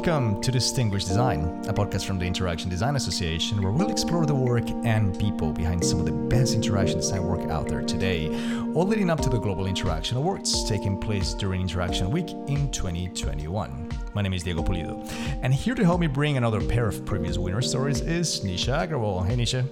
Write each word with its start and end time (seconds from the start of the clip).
welcome 0.00 0.40
to 0.40 0.50
Distinguished 0.50 1.08
Design, 1.08 1.62
a 1.68 1.74
podcast 1.74 2.06
from 2.06 2.18
the 2.18 2.24
Interaction 2.24 2.70
Design 2.70 2.96
Association 2.96 3.60
where 3.60 3.70
we'll 3.70 3.90
explore 3.90 4.24
the 4.24 4.34
work 4.34 4.64
and 4.82 5.18
people 5.20 5.52
behind 5.52 5.84
some 5.84 6.00
of 6.00 6.06
the 6.06 6.12
best 6.12 6.54
interaction 6.54 6.96
design 6.96 7.22
work 7.22 7.50
out 7.50 7.68
there 7.68 7.82
today, 7.82 8.28
all 8.72 8.86
leading 8.86 9.10
up 9.10 9.20
to 9.20 9.28
the 9.28 9.38
Global 9.38 9.66
Interaction 9.66 10.16
Awards 10.16 10.66
taking 10.66 10.98
place 10.98 11.34
during 11.34 11.60
Interaction 11.60 12.10
Week 12.10 12.30
in 12.48 12.70
2021. 12.70 13.90
My 14.14 14.22
name 14.22 14.32
is 14.32 14.42
Diego 14.42 14.62
Pulido, 14.62 15.06
and 15.42 15.52
here 15.52 15.74
to 15.74 15.84
help 15.84 16.00
me 16.00 16.06
bring 16.06 16.38
another 16.38 16.62
pair 16.62 16.88
of 16.88 17.04
previous 17.04 17.36
winner 17.36 17.60
stories 17.60 18.00
is 18.00 18.40
Nisha 18.40 18.88
Agrawal. 18.88 19.26
Hey, 19.26 19.36
Nisha. 19.36 19.66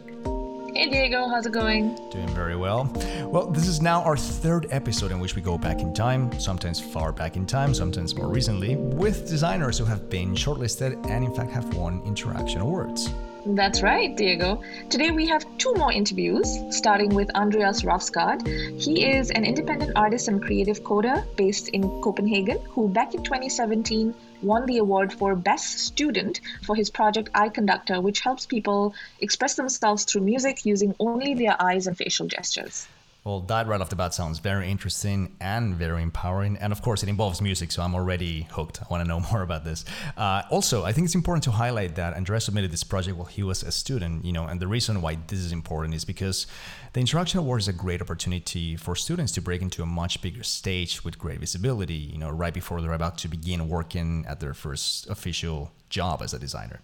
Diego, 0.89 1.29
how's 1.29 1.47
it 1.47 1.53
going? 1.53 1.95
Doing 2.11 2.29
very 2.29 2.57
well. 2.57 2.91
Well, 3.27 3.47
this 3.47 3.69
is 3.69 3.83
now 3.83 4.03
our 4.03 4.17
third 4.17 4.67
episode 4.71 5.13
in 5.13 5.21
which 5.21 5.37
we 5.37 5.43
go 5.43 5.59
back 5.59 5.81
in 5.81 5.93
time, 5.93 6.39
sometimes 6.41 6.81
far 6.81 7.13
back 7.13 7.37
in 7.37 7.45
time, 7.47 7.75
sometimes 7.75 8.15
more 8.15 8.29
recently, 8.29 8.77
with 8.77 9.29
designers 9.29 9.77
who 9.77 9.85
have 9.85 10.09
been 10.09 10.35
shortlisted 10.35 10.93
and 11.11 11.25
in 11.25 11.35
fact 11.35 11.51
have 11.51 11.75
won 11.75 12.03
Interaction 12.07 12.61
Awards. 12.61 13.11
That's 13.47 13.83
right, 13.83 14.15
Diego. 14.17 14.63
Today 14.91 15.11
we 15.11 15.27
have 15.29 15.45
two 15.59 15.73
more 15.75 15.93
interviews, 15.93 16.59
starting 16.71 17.15
with 17.15 17.31
Andreas 17.35 17.83
Refsgaard. 17.83 18.47
He 18.81 19.07
is 19.07 19.31
an 19.31 19.45
independent 19.45 19.93
artist 19.97 20.29
and 20.29 20.43
creative 20.43 20.83
coder 20.83 21.25
based 21.37 21.69
in 21.69 21.83
Copenhagen, 22.03 22.59
who 22.71 22.89
back 22.89 23.15
in 23.15 23.23
2017 23.23 24.15
won 24.43 24.67
the 24.67 24.79
award 24.79 25.13
for 25.13 25.35
Best 25.35 25.79
Student 25.79 26.41
for 26.65 26.75
his 26.75 26.91
project 26.91 27.31
Eye 27.35 27.49
Conductor, 27.49 28.01
which 28.01 28.21
helps 28.21 28.47
people 28.47 28.95
express 29.21 29.55
themselves 29.55 30.05
through 30.05 30.23
music 30.23 30.65
using 30.65 30.95
only 30.99 31.35
their 31.35 31.61
eyes 31.61 31.87
and 31.87 31.97
facial 31.97 32.27
gestures. 32.27 32.87
Well, 33.25 33.41
that 33.41 33.67
right 33.67 33.81
off 33.81 33.91
the 33.91 33.97
bat 33.97 34.15
sounds 34.15 34.39
very 34.39 34.71
interesting 34.71 35.37
and 35.41 35.75
very 35.75 36.03
empowering. 36.03 36.57
And 36.57 36.73
of 36.73 36.81
course, 36.81 37.03
it 37.03 37.09
involves 37.09 37.43
music, 37.43 37.73
so 37.73 37.83
I'm 37.83 37.95
already 37.95 38.47
hooked. 38.51 38.81
I 38.81 38.87
want 38.91 39.03
to 39.05 39.09
know 39.09 39.21
more 39.33 39.43
about 39.43 39.65
this. 39.65 39.85
Uh, 40.17 40.43
also, 40.51 40.85
I 40.85 40.93
think 40.93 41.05
it's 41.05 41.15
important 41.15 41.45
to 41.45 41.51
highlight 41.51 41.97
that 41.97 42.15
Andreas 42.15 42.45
submitted 42.45 42.71
this 42.71 42.85
project 42.85 43.17
while 43.17 43.27
he 43.27 43.43
was 43.43 43.63
a 43.63 43.73
student, 43.73 44.25
you 44.25 44.33
know, 44.33 44.47
and 44.47 44.61
the 44.61 44.67
reason 44.67 45.03
why 45.03 45.19
this 45.27 45.41
is 45.41 45.53
important 45.53 45.95
is 45.95 46.05
because 46.05 46.47
the 46.93 47.01
Interaction 47.01 47.39
Award 47.41 47.61
is 47.61 47.69
a 47.69 47.73
great 47.73 48.01
opportunity 48.01 48.77
for 48.77 48.97
students 48.97 49.33
to 49.33 49.43
break 49.43 49.63
into 49.63 49.83
a 49.83 49.87
much 49.87 50.23
bigger 50.23 50.43
stage 50.43 51.05
with 51.05 51.19
great 51.19 51.41
visibility, 51.41 51.95
you 51.95 52.19
know, 52.19 52.31
right 52.31 52.55
before 52.55 52.81
they're 52.81 52.93
about 52.93 53.19
to 53.19 53.29
begin 53.29 53.69
working 53.69 54.25
at 54.27 54.41
their 54.41 54.55
first 54.55 55.09
official 55.11 55.73
job 55.91 56.23
as 56.23 56.33
a 56.35 56.39
designer. 56.39 56.81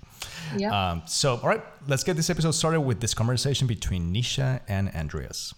Yeah. 0.57 0.91
Um, 0.91 1.03
so, 1.07 1.37
all 1.43 1.49
right, 1.49 1.63
let's 1.89 2.05
get 2.05 2.17
this 2.17 2.29
episode 2.29 2.53
started 2.53 2.81
with 2.83 3.01
this 3.01 3.15
conversation 3.15 3.67
between 3.67 4.13
Nisha 4.13 4.61
and 4.69 4.91
Andreas. 4.95 5.55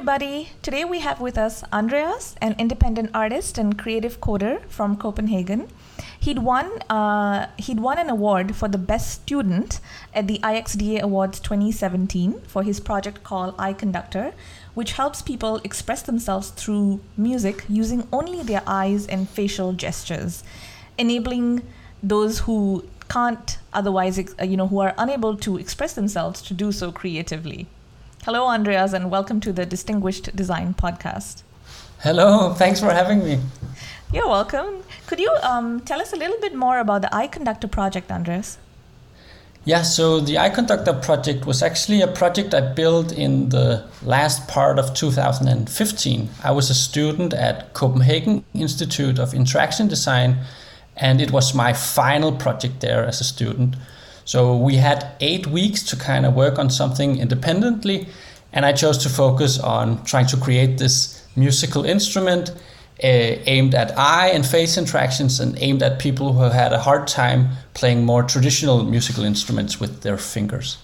Everybody. 0.00 0.48
Today 0.62 0.82
we 0.82 1.00
have 1.00 1.20
with 1.20 1.36
us 1.36 1.62
Andreas, 1.74 2.34
an 2.40 2.56
independent 2.58 3.10
artist 3.12 3.58
and 3.58 3.78
creative 3.78 4.18
coder 4.18 4.64
from 4.64 4.96
Copenhagen. 4.96 5.68
He'd 6.18 6.38
won 6.38 6.80
uh, 6.88 7.48
he'd 7.58 7.80
won 7.80 7.98
an 7.98 8.08
award 8.08 8.56
for 8.56 8.66
the 8.66 8.78
best 8.78 9.10
student 9.10 9.78
at 10.14 10.26
the 10.26 10.38
IXDA 10.38 11.02
Awards 11.02 11.38
2017 11.40 12.40
for 12.46 12.62
his 12.62 12.80
project 12.80 13.22
called 13.24 13.54
Eye 13.58 13.74
Conductor, 13.74 14.32
which 14.72 14.92
helps 14.92 15.20
people 15.20 15.56
express 15.64 16.00
themselves 16.00 16.48
through 16.48 17.00
music 17.18 17.66
using 17.68 18.08
only 18.10 18.42
their 18.42 18.62
eyes 18.66 19.06
and 19.06 19.28
facial 19.28 19.74
gestures, 19.74 20.42
enabling 20.96 21.60
those 22.02 22.38
who 22.38 22.86
can't 23.10 23.58
otherwise, 23.74 24.18
uh, 24.18 24.44
you 24.44 24.56
know, 24.56 24.68
who 24.68 24.78
are 24.78 24.94
unable 24.96 25.36
to 25.36 25.58
express 25.58 25.92
themselves 25.92 26.40
to 26.40 26.54
do 26.54 26.72
so 26.72 26.90
creatively. 26.90 27.66
Hello, 28.26 28.48
Andreas, 28.48 28.92
and 28.92 29.10
welcome 29.10 29.40
to 29.40 29.50
the 29.50 29.64
Distinguished 29.64 30.36
Design 30.36 30.74
Podcast. 30.74 31.42
Hello, 32.00 32.52
thanks 32.52 32.78
for 32.78 32.90
having 32.90 33.24
me. 33.24 33.40
You're 34.12 34.28
welcome. 34.28 34.82
Could 35.06 35.18
you 35.18 35.34
um, 35.42 35.80
tell 35.80 36.02
us 36.02 36.12
a 36.12 36.16
little 36.16 36.38
bit 36.38 36.54
more 36.54 36.80
about 36.80 37.00
the 37.00 37.14
Eye 37.14 37.28
Conductor 37.28 37.66
project, 37.66 38.12
Andreas? 38.12 38.58
Yeah, 39.64 39.80
so 39.80 40.20
the 40.20 40.36
Eye 40.36 40.50
Conductor 40.50 40.92
project 40.92 41.46
was 41.46 41.62
actually 41.62 42.02
a 42.02 42.08
project 42.08 42.52
I 42.52 42.60
built 42.60 43.10
in 43.10 43.48
the 43.48 43.86
last 44.02 44.46
part 44.48 44.78
of 44.78 44.92
2015. 44.92 46.28
I 46.44 46.50
was 46.50 46.68
a 46.68 46.74
student 46.74 47.32
at 47.32 47.72
Copenhagen 47.72 48.44
Institute 48.52 49.18
of 49.18 49.32
Interaction 49.32 49.88
Design, 49.88 50.36
and 50.94 51.22
it 51.22 51.30
was 51.30 51.54
my 51.54 51.72
final 51.72 52.32
project 52.32 52.80
there 52.80 53.06
as 53.06 53.22
a 53.22 53.24
student. 53.24 53.76
So 54.24 54.56
we 54.56 54.76
had 54.76 55.12
eight 55.20 55.46
weeks 55.46 55.82
to 55.84 55.96
kind 55.96 56.26
of 56.26 56.34
work 56.34 56.58
on 56.58 56.70
something 56.70 57.18
independently, 57.18 58.08
and 58.52 58.64
I 58.66 58.72
chose 58.72 58.98
to 58.98 59.08
focus 59.08 59.58
on 59.58 60.04
trying 60.04 60.26
to 60.26 60.36
create 60.36 60.78
this 60.78 61.26
musical 61.36 61.84
instrument 61.84 62.50
uh, 63.02 63.06
aimed 63.46 63.74
at 63.74 63.96
eye 63.98 64.28
and 64.28 64.44
face 64.44 64.76
interactions 64.76 65.40
and 65.40 65.56
aimed 65.58 65.82
at 65.82 65.98
people 65.98 66.34
who 66.34 66.42
have 66.42 66.52
had 66.52 66.72
a 66.72 66.78
hard 66.78 67.06
time 67.06 67.48
playing 67.72 68.04
more 68.04 68.22
traditional 68.22 68.84
musical 68.84 69.24
instruments 69.24 69.80
with 69.80 70.02
their 70.02 70.18
fingers. 70.18 70.78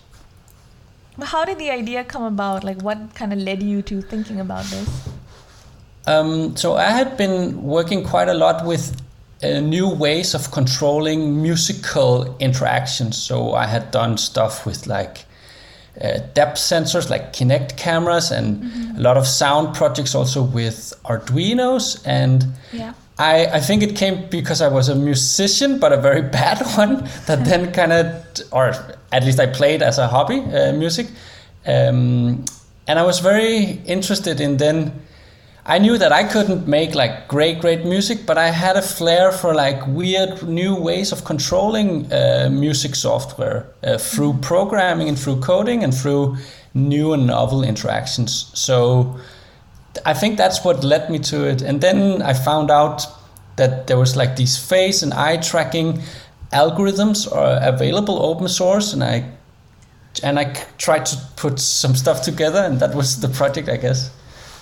How 1.21 1.45
did 1.45 1.59
the 1.59 1.71
idea 1.71 2.05
come 2.05 2.23
about? 2.23 2.65
Like, 2.65 2.81
what 2.83 3.15
kind 3.15 3.33
of 3.33 3.39
led 3.39 3.63
you 3.63 3.83
to 3.83 4.01
thinking 4.03 4.41
about 4.41 4.65
this? 4.67 5.09
Um, 6.07 6.57
so 6.57 6.77
I 6.77 6.91
had 6.91 7.17
been 7.17 7.63
working 7.63 8.05
quite 8.05 8.29
a 8.29 8.35
lot 8.35 8.65
with 8.65 9.03
uh, 9.43 9.61
new 9.61 9.89
ways 9.89 10.35
of 10.35 10.51
controlling 10.51 11.43
musical 11.43 12.37
interactions. 12.39 13.19
So 13.19 13.53
I 13.53 13.67
had 13.67 13.91
done 13.91 14.17
stuff 14.17 14.65
with 14.65 14.87
like 14.87 15.27
uh, 16.01 16.19
depth 16.35 16.59
sensors, 16.59 17.11
like 17.11 17.33
Kinect 17.33 17.77
cameras, 17.77 18.31
and 18.31 18.63
mm-hmm. 18.63 18.97
a 18.97 19.01
lot 19.01 19.17
of 19.17 19.27
sound 19.27 19.75
projects 19.75 20.15
also 20.15 20.43
with 20.43 20.93
Arduinos. 21.05 22.03
And 22.07 22.47
yeah. 22.73 22.95
I, 23.19 23.47
I 23.47 23.61
think 23.61 23.83
it 23.83 23.97
came 23.97 24.29
because 24.29 24.61
I 24.61 24.69
was 24.69 24.89
a 24.89 24.95
musician, 24.95 25.79
but 25.79 25.93
a 25.93 25.97
very 25.97 26.23
bad 26.41 26.61
one. 26.77 27.09
That 27.27 27.45
then 27.45 27.73
kind 27.79 27.93
of, 27.93 28.25
or 28.53 28.75
at 29.13 29.25
least 29.25 29.41
I 29.41 29.47
played 29.47 29.83
as 29.83 29.99
a 29.99 30.07
hobby 30.07 30.41
uh, 30.41 30.73
music, 30.73 31.07
um, 31.67 32.45
and 32.89 32.99
I 32.99 33.03
was 33.03 33.21
very 33.21 33.81
interested 33.87 34.41
in 34.41 34.59
then 34.59 34.93
I 35.69 35.78
knew 35.78 35.99
that 35.99 36.12
I 36.12 36.22
couldn't 36.22 36.69
make 36.69 36.94
like 36.94 37.27
great, 37.27 37.60
great 37.60 37.84
music, 37.84 38.25
but 38.25 38.38
I 38.38 38.50
had 38.50 38.77
a 38.77 38.82
flair 38.82 39.32
for 39.32 39.53
like 39.53 39.84
weird 39.88 40.44
new 40.44 40.77
ways 40.77 41.10
of 41.10 41.25
controlling 41.25 42.12
uh, 42.12 42.49
music 42.53 42.94
software 42.94 43.66
uh, 43.82 43.99
through 43.99 44.34
programming 44.34 45.09
and 45.09 45.19
through 45.19 45.41
coding 45.41 45.82
and 45.82 45.93
through 45.93 46.37
new 46.72 47.12
and 47.12 47.26
novel 47.26 47.65
interactions. 47.65 48.49
So 48.55 49.19
I 50.05 50.15
think 50.15 50.37
that's 50.37 50.65
what 50.65 50.84
led 50.84 51.10
me 51.10 51.19
to 51.31 51.49
it. 51.49 51.62
And 51.62 51.81
then 51.81 52.22
I 52.22 52.32
found 52.34 52.71
out 52.71 53.05
that 53.56 53.88
there 53.88 53.99
was 53.99 54.15
like 54.15 54.37
these 54.37 54.56
face 54.56 55.03
and 55.03 55.12
eye 55.12 55.38
tracking 55.38 56.00
algorithms 56.53 57.26
are 57.31 57.59
available 57.60 58.22
open 58.22 58.49
source, 58.49 58.93
and 58.93 59.03
I 59.03 59.25
and 60.22 60.38
I 60.38 60.55
tried 60.78 61.06
to 61.06 61.16
put 61.37 61.59
some 61.59 61.97
stuff 61.97 62.22
together, 62.22 62.60
and 62.60 62.78
that 62.78 62.94
was 62.94 63.21
the 63.21 63.28
project, 63.28 63.69
I 63.69 63.78
guess. 63.78 64.10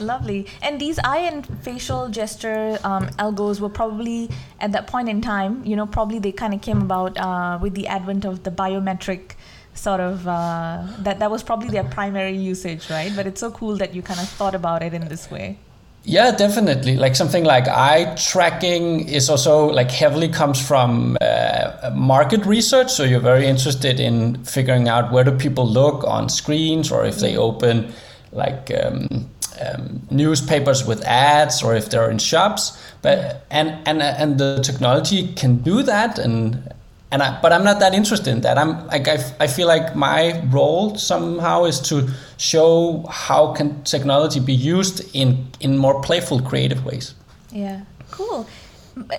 Lovely. 0.01 0.47
And 0.63 0.81
these 0.81 0.99
eye 1.05 1.19
and 1.19 1.47
facial 1.63 2.09
gesture 2.09 2.79
um, 2.85 3.07
algos 3.19 3.61
were 3.61 3.69
probably 3.69 4.31
at 4.61 4.73
that 4.73 4.87
point 4.87 5.09
in 5.09 5.21
time, 5.21 5.65
you 5.65 5.77
know, 5.77 5.87
probably 5.87 6.19
they 6.19 6.33
kind 6.33 6.55
of 6.55 6.61
came 6.61 6.83
about 6.83 7.17
uh, 7.19 7.59
with 7.61 7.75
the 7.75 7.87
advent 7.87 8.25
of 8.25 8.43
the 8.43 8.51
biometric 8.51 9.33
sort 9.75 10.01
of 10.01 10.27
uh, 10.27 10.87
that 11.01 11.19
that 11.19 11.31
was 11.31 11.43
probably 11.43 11.69
their 11.69 11.85
primary 11.85 12.37
usage, 12.37 12.89
right? 12.91 13.13
But 13.15 13.27
it's 13.27 13.41
so 13.41 13.51
cool 13.51 13.77
that 13.77 13.95
you 13.95 14.03
kind 14.03 14.21
of 14.21 14.29
thought 14.29 14.55
about 14.55 14.83
it 14.83 14.95
in 14.95 15.09
this 15.09 15.31
way. 15.31 15.59
Yeah, 16.07 16.33
definitely. 16.33 16.97
Like 16.97 17.17
something 17.17 17.45
like 17.45 17.67
eye 17.67 18.15
tracking 18.17 19.09
is 19.09 19.31
also 19.31 19.67
like 19.67 19.91
heavily 19.91 20.29
comes 20.29 20.61
from 20.61 21.17
uh, 21.21 21.91
market 21.95 22.45
research. 22.45 22.93
So 22.93 23.05
you're 23.05 23.21
very 23.21 23.47
interested 23.47 23.99
in 23.99 24.45
figuring 24.45 24.87
out 24.87 25.13
where 25.13 25.25
do 25.25 25.33
people 25.33 25.67
look 25.67 26.05
on 26.05 26.29
screens 26.29 26.93
or 26.93 27.07
if 27.07 27.21
they 27.21 27.39
open 27.39 27.91
like 28.33 28.71
um, 28.83 29.31
um, 29.61 30.03
newspapers 30.11 30.85
with 30.87 31.03
ads 31.05 31.63
or 31.63 31.75
if 31.75 31.91
they're 31.91 32.11
in 32.11 32.19
shops 32.19 32.79
but 33.03 33.45
and 33.51 33.77
and 33.87 34.03
and 34.03 34.39
the 34.39 34.61
technology 34.63 35.33
can 35.35 35.59
do 35.59 35.83
that 35.83 36.19
and 36.19 36.75
and 37.15 37.23
I, 37.23 37.41
but 37.41 37.53
I'm 37.53 37.63
not 37.63 37.79
that 37.79 37.95
interested 37.95 38.31
in 38.33 38.41
that. 38.41 38.59
I'm 38.59 38.89
like 38.89 39.07
I, 39.07 39.19
I 39.39 39.47
feel 39.47 39.69
like 39.69 39.95
my 39.95 40.43
role 40.51 40.97
somehow 40.97 41.65
is 41.65 41.79
to 41.91 42.09
show 42.39 43.07
how 43.09 43.53
can 43.53 43.85
technology 43.85 44.41
be 44.41 44.53
used 44.53 44.97
in 45.15 45.47
in 45.61 45.79
more 45.79 46.03
playful, 46.03 46.41
creative 46.41 46.85
ways. 46.85 47.15
Yeah, 47.53 47.83
cool. 48.11 48.49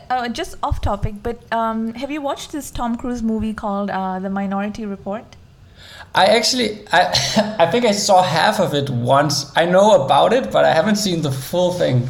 Uh, 0.10 0.28
just 0.28 0.58
off 0.62 0.82
topic, 0.82 1.16
but 1.24 1.38
um, 1.54 1.94
have 1.94 2.12
you 2.12 2.22
watched 2.22 2.52
this 2.52 2.70
Tom 2.70 2.98
Cruise 2.98 3.24
movie 3.24 3.54
called 3.54 3.90
uh, 3.90 4.20
The 4.20 4.30
Minority 4.30 4.86
Report? 4.86 5.24
I 6.15 6.27
actually, 6.27 6.88
I, 6.94 7.56
I 7.59 7.69
think 7.69 7.83
I 7.85 7.91
saw 7.91 8.23
half 8.23 8.62
of 8.62 8.73
it 8.73 8.89
once. 8.89 9.51
I 9.56 9.65
know 9.65 10.03
about 10.06 10.31
it, 10.31 10.50
but 10.50 10.63
I 10.63 10.73
haven't 10.73 10.95
seen 10.95 11.21
the 11.21 11.31
full 11.31 11.73
thing. 11.73 12.07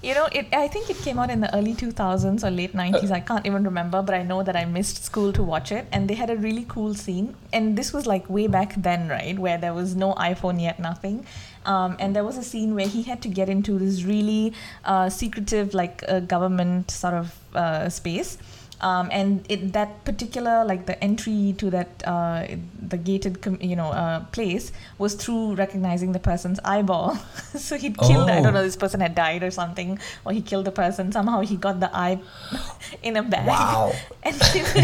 You 0.00 0.14
know, 0.14 0.28
it. 0.30 0.46
I 0.52 0.68
think 0.68 0.88
it 0.90 0.96
came 0.98 1.18
out 1.18 1.28
in 1.28 1.40
the 1.40 1.52
early 1.56 1.74
2000s 1.74 2.44
or 2.44 2.52
late 2.52 2.72
90s. 2.72 3.10
I 3.10 3.18
can't 3.18 3.44
even 3.44 3.64
remember, 3.64 4.00
but 4.00 4.14
I 4.14 4.22
know 4.22 4.44
that 4.44 4.54
I 4.54 4.64
missed 4.64 5.04
school 5.04 5.32
to 5.32 5.42
watch 5.42 5.72
it, 5.72 5.88
and 5.90 6.08
they 6.08 6.14
had 6.14 6.30
a 6.30 6.36
really 6.36 6.66
cool 6.68 6.94
scene. 6.94 7.34
And 7.52 7.76
this 7.76 7.92
was 7.92 8.06
like 8.06 8.30
way 8.30 8.46
back 8.46 8.74
then, 8.76 9.08
right, 9.08 9.36
where 9.36 9.58
there 9.58 9.74
was 9.74 9.96
no 9.96 10.14
iPhone 10.14 10.62
yet, 10.62 10.78
nothing. 10.78 11.26
Um, 11.66 11.96
and 11.98 12.14
there 12.14 12.22
was 12.22 12.38
a 12.38 12.44
scene 12.44 12.76
where 12.76 12.86
he 12.86 13.02
had 13.02 13.20
to 13.22 13.28
get 13.28 13.48
into 13.48 13.76
this 13.76 14.04
really 14.04 14.52
uh, 14.84 15.10
secretive, 15.10 15.74
like 15.74 16.04
uh, 16.06 16.20
government 16.20 16.92
sort 16.92 17.14
of 17.14 17.34
uh, 17.56 17.88
space 17.88 18.38
um, 18.80 19.08
and 19.10 19.44
it, 19.48 19.72
that 19.72 20.04
particular 20.04 20.64
like 20.64 20.86
the 20.86 21.02
entry 21.02 21.54
to 21.58 21.70
that 21.70 22.02
uh, 22.06 22.46
the 22.80 22.96
gated 22.96 23.40
com- 23.42 23.58
you 23.60 23.74
know 23.74 23.90
uh, 23.90 24.20
place 24.26 24.72
was 24.98 25.14
through 25.14 25.54
recognizing 25.54 26.12
the 26.12 26.18
person's 26.18 26.60
eyeball 26.64 27.14
so 27.56 27.76
he'd 27.76 27.98
killed 27.98 28.30
oh. 28.30 28.32
i 28.32 28.40
don't 28.40 28.54
know 28.54 28.62
this 28.62 28.76
person 28.76 29.00
had 29.00 29.14
died 29.14 29.42
or 29.42 29.50
something 29.50 29.98
or 30.24 30.32
he 30.32 30.40
killed 30.40 30.64
the 30.64 30.72
person 30.72 31.10
somehow 31.10 31.40
he 31.40 31.56
got 31.56 31.80
the 31.80 31.90
eye 31.96 32.20
in 33.02 33.16
a 33.16 33.22
bag 33.22 33.46
wow. 33.46 33.92
and 34.22 34.34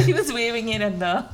he 0.04 0.12
was 0.12 0.32
waving 0.32 0.68
it 0.68 0.80
at 0.80 0.98
the 0.98 1.24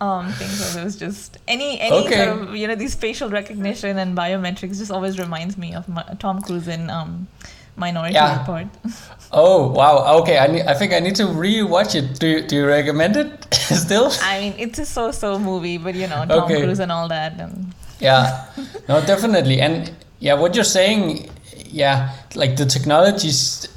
um, 0.00 0.32
thing 0.32 0.48
so 0.48 0.80
it 0.80 0.84
was 0.84 0.96
just 0.96 1.38
any 1.46 1.78
any 1.80 2.06
okay. 2.06 2.24
sort 2.24 2.28
of 2.28 2.56
you 2.56 2.66
know 2.66 2.74
these 2.74 2.94
facial 2.94 3.28
recognition 3.28 3.98
and 3.98 4.16
biometrics 4.16 4.78
just 4.78 4.90
always 4.90 5.18
reminds 5.18 5.56
me 5.58 5.74
of 5.74 5.88
my, 5.88 6.02
tom 6.18 6.40
cruise 6.40 6.68
in 6.68 6.88
um, 6.88 7.28
Minority 7.76 8.14
yeah. 8.14 8.40
Report. 8.40 8.66
oh 9.32 9.68
wow! 9.68 10.20
Okay, 10.20 10.38
I 10.38 10.46
need, 10.46 10.62
I 10.62 10.74
think 10.74 10.92
I 10.92 11.00
need 11.00 11.14
to 11.16 11.24
rewatch 11.24 11.94
it. 11.94 12.18
Do 12.18 12.26
you, 12.26 12.40
do 12.42 12.56
you 12.56 12.66
recommend 12.66 13.16
it 13.16 13.54
still? 13.54 14.10
I 14.22 14.40
mean, 14.40 14.54
it's 14.58 14.78
a 14.78 14.86
so-so 14.86 15.38
movie, 15.38 15.76
but 15.76 15.94
you 15.94 16.06
know, 16.06 16.24
Tom 16.24 16.44
okay. 16.44 16.62
Cruise 16.62 16.80
and 16.80 16.90
all 16.90 17.08
that. 17.08 17.38
And 17.38 17.74
yeah, 18.00 18.46
no, 18.88 19.04
definitely, 19.04 19.60
and 19.60 19.92
yeah, 20.20 20.34
what 20.34 20.54
you're 20.54 20.64
saying, 20.64 21.30
yeah, 21.66 22.16
like 22.34 22.56
the 22.56 22.64
technologies 22.64 23.68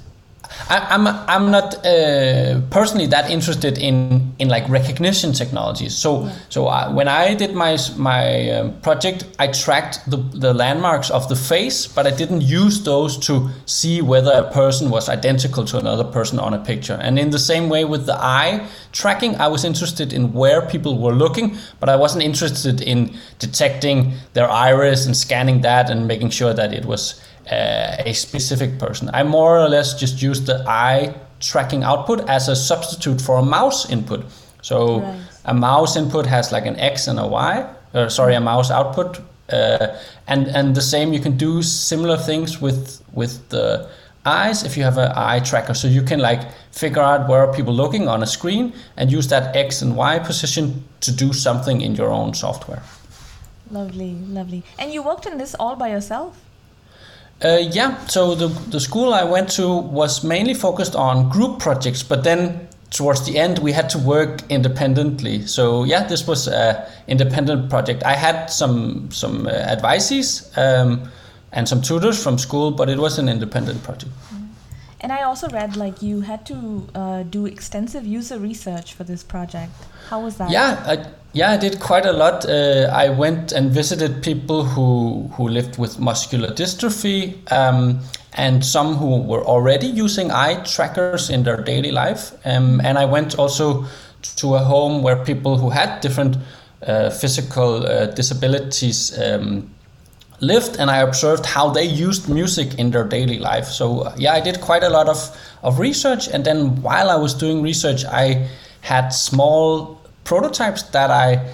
I, 0.70 0.96
am 0.96 1.08
I'm, 1.08 1.16
I'm 1.28 1.52
not 1.52 1.86
uh, 1.86 2.62
personally 2.70 3.08
that 3.08 3.30
interested 3.30 3.78
in 3.78 4.34
in 4.40 4.50
like 4.50 4.68
recognition 4.70 5.34
technologies. 5.34 5.96
So 5.96 6.26
yeah. 6.26 6.36
so 6.50 6.68
I, 6.68 6.90
when 6.90 7.08
I 7.08 7.34
did 7.36 7.54
my 7.54 7.78
my 7.98 8.52
um, 8.52 8.80
project, 8.82 9.26
I 9.40 9.48
tracked 9.48 10.10
the 10.10 10.18
the 10.18 10.54
landmarks 10.54 11.10
of 11.10 11.28
the 11.30 11.36
face, 11.36 11.88
but 11.88 12.06
I 12.06 12.12
didn't 12.12 12.42
use 12.42 12.84
those 12.84 13.18
to 13.28 13.50
see 13.66 14.02
whether 14.02 14.32
a 14.32 14.52
person 14.52 14.90
was 14.90 15.10
identical 15.10 15.66
to 15.66 15.78
another 15.78 16.04
person 16.04 16.40
on 16.40 16.54
a 16.54 16.60
picture. 16.60 16.98
And 17.02 17.18
in 17.18 17.30
the 17.30 17.40
same 17.40 17.70
way 17.70 17.86
with 17.86 18.06
the 18.06 18.16
eye 18.16 18.68
tracking, 18.92 19.36
I 19.36 19.48
was 19.48 19.64
interested 19.64 20.14
in 20.14 20.34
where 20.34 20.62
people 20.62 20.98
were 20.98 21.14
looking, 21.14 21.58
but 21.80 21.90
I 21.90 21.96
wasn't 21.96 22.24
interested 22.24 22.82
in 22.82 23.16
detecting 23.40 24.14
their 24.34 24.50
iris 24.50 25.06
and 25.06 25.16
scanning 25.16 25.62
that 25.62 25.90
and 25.90 26.08
making 26.08 26.32
sure 26.32 26.54
that 26.54 26.74
it 26.74 26.86
was 26.86 27.22
a 27.51 28.13
specific 28.13 28.78
person. 28.80 29.10
I 29.13 29.24
more 29.24 29.60
or 29.60 29.69
less 29.69 30.00
just 30.00 30.22
use 30.22 30.42
the 30.46 30.63
eye 30.68 31.16
tracking 31.40 31.84
output 31.84 32.28
as 32.30 32.48
a 32.48 32.56
substitute 32.56 33.22
for 33.22 33.38
a 33.38 33.44
mouse 33.44 33.90
input. 33.90 34.25
So 34.62 35.01
right. 35.01 35.19
a 35.46 35.54
mouse 35.54 35.96
input 35.96 36.25
has 36.25 36.51
like 36.51 36.66
an 36.66 36.75
X 36.78 37.07
and 37.07 37.19
a 37.19 37.28
Y, 37.28 37.66
or 37.94 38.10
sorry, 38.10 38.36
a 38.36 38.42
mouse 38.42 38.72
output, 38.72 39.19
uh, 39.51 39.96
and 40.28 40.48
and 40.48 40.75
the 40.75 40.81
same 40.81 41.13
you 41.13 41.19
can 41.19 41.38
do 41.38 41.63
similar 41.63 42.18
things 42.18 42.62
with 42.62 43.01
with 43.13 43.50
the 43.50 43.90
eyes 44.25 44.63
if 44.63 44.75
you 44.78 44.84
have 44.84 44.98
an 44.98 45.12
eye 45.16 45.40
tracker. 45.40 45.74
So 45.74 45.88
you 45.88 46.04
can 46.04 46.19
like 46.19 46.42
figure 46.72 47.02
out 47.02 47.28
where 47.30 47.42
are 47.42 47.54
people 47.54 47.74
looking 47.74 48.07
on 48.07 48.22
a 48.22 48.28
screen 48.28 48.74
and 48.98 49.12
use 49.12 49.28
that 49.30 49.56
X 49.56 49.81
and 49.81 49.95
Y 49.95 50.19
position 50.19 50.84
to 51.02 51.12
do 51.12 51.34
something 51.34 51.81
in 51.81 51.95
your 51.95 52.12
own 52.12 52.34
software. 52.34 52.84
Lovely, 53.72 54.16
lovely. 54.28 54.63
And 54.78 54.94
you 54.94 55.04
worked 55.04 55.28
on 55.28 55.38
this 55.38 55.56
all 55.60 55.75
by 55.75 55.90
yourself? 55.90 56.36
Uh, 57.44 57.58
yeah, 57.72 58.06
so 58.08 58.36
the, 58.36 58.48
the 58.70 58.80
school 58.80 59.14
I 59.14 59.24
went 59.24 59.50
to 59.52 59.78
was 59.78 60.24
mainly 60.24 60.54
focused 60.54 60.96
on 60.96 61.30
group 61.30 61.60
projects, 61.60 62.04
but 62.04 62.24
then 62.24 62.68
towards 62.90 63.26
the 63.26 63.38
end 63.38 63.60
we 63.60 63.72
had 63.72 63.90
to 63.92 63.98
work 63.98 64.42
independently. 64.50 65.46
So 65.46 65.86
yeah, 65.86 66.04
this 66.04 66.28
was 66.28 66.48
an 66.48 66.84
independent 67.08 67.70
project. 67.70 68.04
I 68.04 68.16
had 68.16 68.48
some 68.48 69.10
some 69.12 69.48
uh, 69.48 69.52
advices 69.52 70.52
um, 70.58 71.10
and 71.54 71.68
some 71.68 71.82
tutors 71.82 72.22
from 72.22 72.38
school, 72.38 72.72
but 72.72 72.90
it 72.90 72.98
was 72.98 73.20
an 73.20 73.30
independent 73.30 73.84
project. 73.84 74.12
And 75.01 75.12
I 75.12 75.24
also 75.24 75.48
read 75.50 75.78
like 75.78 76.01
you 76.01 76.22
had 76.22 76.46
to 76.48 76.88
uh, 76.94 77.24
do 77.24 77.46
extensive 77.46 78.06
user 78.06 78.38
research 78.38 78.94
for 78.94 79.04
this 79.06 79.24
project. 79.24 79.72
How 80.10 80.22
was 80.22 80.38
that? 80.38 80.50
Yeah, 80.50 80.84
I, 80.86 81.06
yeah, 81.31 81.51
I 81.51 81.57
did 81.57 81.80
quite 81.80 82.06
a 82.06 82.12
lot. 82.12 82.46
Uh, 82.46 82.90
I 82.92 83.10
went 83.10 83.51
and 83.54 83.72
visited 83.72 84.22
people 84.24 84.66
who 84.66 85.30
who 85.36 85.48
lived 85.48 85.78
with 85.78 86.00
muscular 86.00 86.50
dystrophy, 86.50 87.34
um, 87.51 88.01
and 88.34 88.66
some 88.66 88.96
who 88.96 89.22
were 89.22 89.44
already 89.44 89.88
using 89.88 90.31
eye 90.31 90.63
trackers 90.63 91.30
in 91.30 91.44
their 91.44 91.63
daily 91.63 91.92
life. 91.92 92.34
Um, 92.45 92.81
and 92.81 92.98
I 92.98 93.06
went 93.06 93.40
also 93.40 93.86
to 94.38 94.56
a 94.56 94.60
home 94.60 95.02
where 95.02 95.24
people 95.24 95.57
who 95.57 95.69
had 95.69 96.02
different 96.02 96.38
uh, 96.86 97.10
physical 97.10 97.86
uh, 97.86 98.07
disabilities 98.07 99.18
um, 99.18 99.69
lived, 100.42 100.78
and 100.80 100.90
I 100.90 100.98
observed 100.98 101.46
how 101.46 101.70
they 101.70 101.84
used 101.84 102.30
music 102.30 102.78
in 102.80 102.92
their 102.92 103.04
daily 103.04 103.40
life. 103.40 103.66
So 103.66 104.14
yeah, 104.18 104.34
I 104.34 104.42
did 104.42 104.62
quite 104.62 104.84
a 104.84 104.90
lot 104.90 105.08
of 105.08 105.38
of 105.64 105.80
research, 105.80 106.28
and 106.28 106.46
then 106.46 106.82
while 106.82 107.10
I 107.10 107.16
was 107.16 107.34
doing 107.34 107.62
research, 107.62 108.06
I 108.06 108.48
had 108.82 109.10
small 109.10 110.00
prototypes 110.24 110.84
that 110.84 111.12
I 111.12 111.46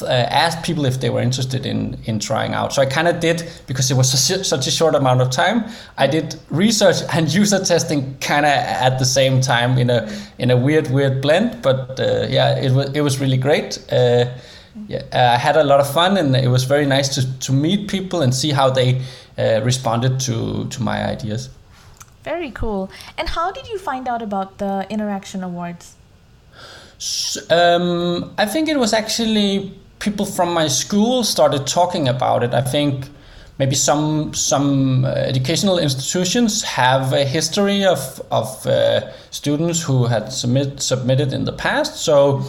uh, 0.00 0.06
asked 0.06 0.64
people 0.64 0.86
if 0.86 1.00
they 1.00 1.10
were 1.10 1.20
interested 1.20 1.66
in 1.66 1.98
in 2.04 2.18
trying 2.18 2.54
out. 2.54 2.72
So 2.72 2.82
I 2.82 2.86
kind 2.86 3.08
of 3.08 3.20
did 3.20 3.44
because 3.66 3.90
it 3.90 3.96
was 3.96 4.10
such, 4.10 4.46
such 4.46 4.66
a 4.66 4.70
short 4.70 4.94
amount 4.94 5.20
of 5.20 5.30
time. 5.30 5.64
I 5.98 6.06
did 6.06 6.36
research 6.50 6.96
and 7.12 7.32
user 7.32 7.62
testing 7.62 8.16
kind 8.20 8.46
of 8.46 8.52
at 8.52 8.98
the 8.98 9.04
same 9.04 9.40
time 9.40 9.78
in 9.78 9.90
a 9.90 10.08
in 10.38 10.50
a 10.50 10.56
weird 10.56 10.90
weird 10.90 11.20
blend. 11.20 11.60
But 11.62 12.00
uh, 12.00 12.26
yeah, 12.28 12.58
it 12.58 12.72
was 12.72 12.90
it 12.94 13.02
was 13.02 13.20
really 13.20 13.36
great. 13.36 13.78
Uh, 13.92 14.26
yeah, 14.88 15.02
I 15.12 15.38
had 15.38 15.56
a 15.56 15.64
lot 15.64 15.80
of 15.80 15.92
fun 15.92 16.16
and 16.16 16.34
it 16.36 16.48
was 16.48 16.64
very 16.64 16.86
nice 16.86 17.08
to 17.14 17.38
to 17.40 17.52
meet 17.52 17.88
people 17.88 18.22
and 18.22 18.34
see 18.34 18.52
how 18.52 18.70
they 18.70 19.02
uh, 19.38 19.60
responded 19.62 20.20
to 20.20 20.66
to 20.68 20.82
my 20.82 21.04
ideas. 21.04 21.50
Very 22.24 22.50
cool. 22.50 22.90
And 23.18 23.28
how 23.28 23.52
did 23.52 23.68
you 23.68 23.78
find 23.78 24.08
out 24.08 24.22
about 24.22 24.58
the 24.58 24.86
Interaction 24.88 25.42
Awards? 25.44 25.94
Um, 27.50 28.32
I 28.38 28.46
think 28.46 28.68
it 28.68 28.78
was 28.78 28.92
actually 28.92 29.74
people 29.98 30.26
from 30.26 30.54
my 30.54 30.68
school 30.68 31.24
started 31.24 31.66
talking 31.66 32.08
about 32.08 32.42
it. 32.42 32.54
I 32.54 32.62
think 32.62 33.08
maybe 33.58 33.74
some 33.74 34.32
some 34.34 35.04
uh, 35.04 35.08
educational 35.08 35.78
institutions 35.78 36.62
have 36.62 37.12
a 37.12 37.24
history 37.24 37.84
of 37.84 38.22
of 38.30 38.66
uh, 38.66 39.12
students 39.30 39.82
who 39.82 40.06
had 40.06 40.32
submit, 40.32 40.80
submitted 40.80 41.32
in 41.32 41.44
the 41.44 41.52
past. 41.52 41.96
So 41.96 42.42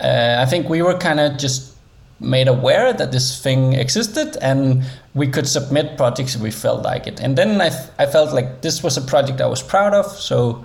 uh, 0.00 0.36
I 0.38 0.46
think 0.46 0.68
we 0.68 0.82
were 0.82 0.96
kind 0.96 1.20
of 1.20 1.36
just 1.38 1.74
made 2.20 2.48
aware 2.48 2.92
that 2.92 3.12
this 3.12 3.42
thing 3.42 3.72
existed 3.72 4.36
and 4.42 4.84
we 5.14 5.26
could 5.26 5.48
submit 5.48 5.96
projects 5.96 6.34
if 6.34 6.42
we 6.42 6.50
felt 6.50 6.82
like 6.82 7.06
it. 7.06 7.18
And 7.20 7.36
then 7.36 7.60
I, 7.60 7.70
I 7.98 8.06
felt 8.06 8.32
like 8.34 8.60
this 8.60 8.82
was 8.82 8.96
a 8.96 9.00
project 9.00 9.40
I 9.40 9.46
was 9.46 9.62
proud 9.62 9.94
of. 9.94 10.06
So 10.06 10.64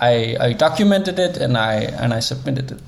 I, 0.00 0.36
I 0.40 0.52
documented 0.52 1.18
it 1.18 1.36
and 1.36 1.56
I 1.56 1.74
and 1.74 2.12
I 2.12 2.20
submitted 2.20 2.72
it. 2.72 2.80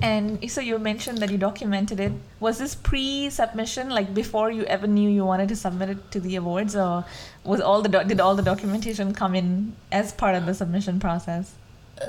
And 0.00 0.48
so 0.48 0.60
you 0.60 0.78
mentioned 0.78 1.18
that 1.18 1.30
you 1.30 1.38
documented 1.38 1.98
it. 1.98 2.12
Was 2.38 2.58
this 2.58 2.76
pre-submission, 2.76 3.90
like 3.90 4.14
before 4.14 4.52
you 4.52 4.62
ever 4.64 4.86
knew 4.86 5.10
you 5.10 5.24
wanted 5.24 5.48
to 5.48 5.56
submit 5.56 5.90
it 5.90 6.10
to 6.12 6.20
the 6.20 6.36
awards, 6.36 6.76
or 6.76 7.04
was 7.42 7.60
all 7.60 7.82
the 7.82 7.88
did 7.88 8.20
all 8.20 8.36
the 8.36 8.42
documentation 8.42 9.12
come 9.12 9.34
in 9.34 9.74
as 9.90 10.12
part 10.12 10.36
of 10.36 10.46
the 10.46 10.54
submission 10.54 11.00
process? 11.00 11.54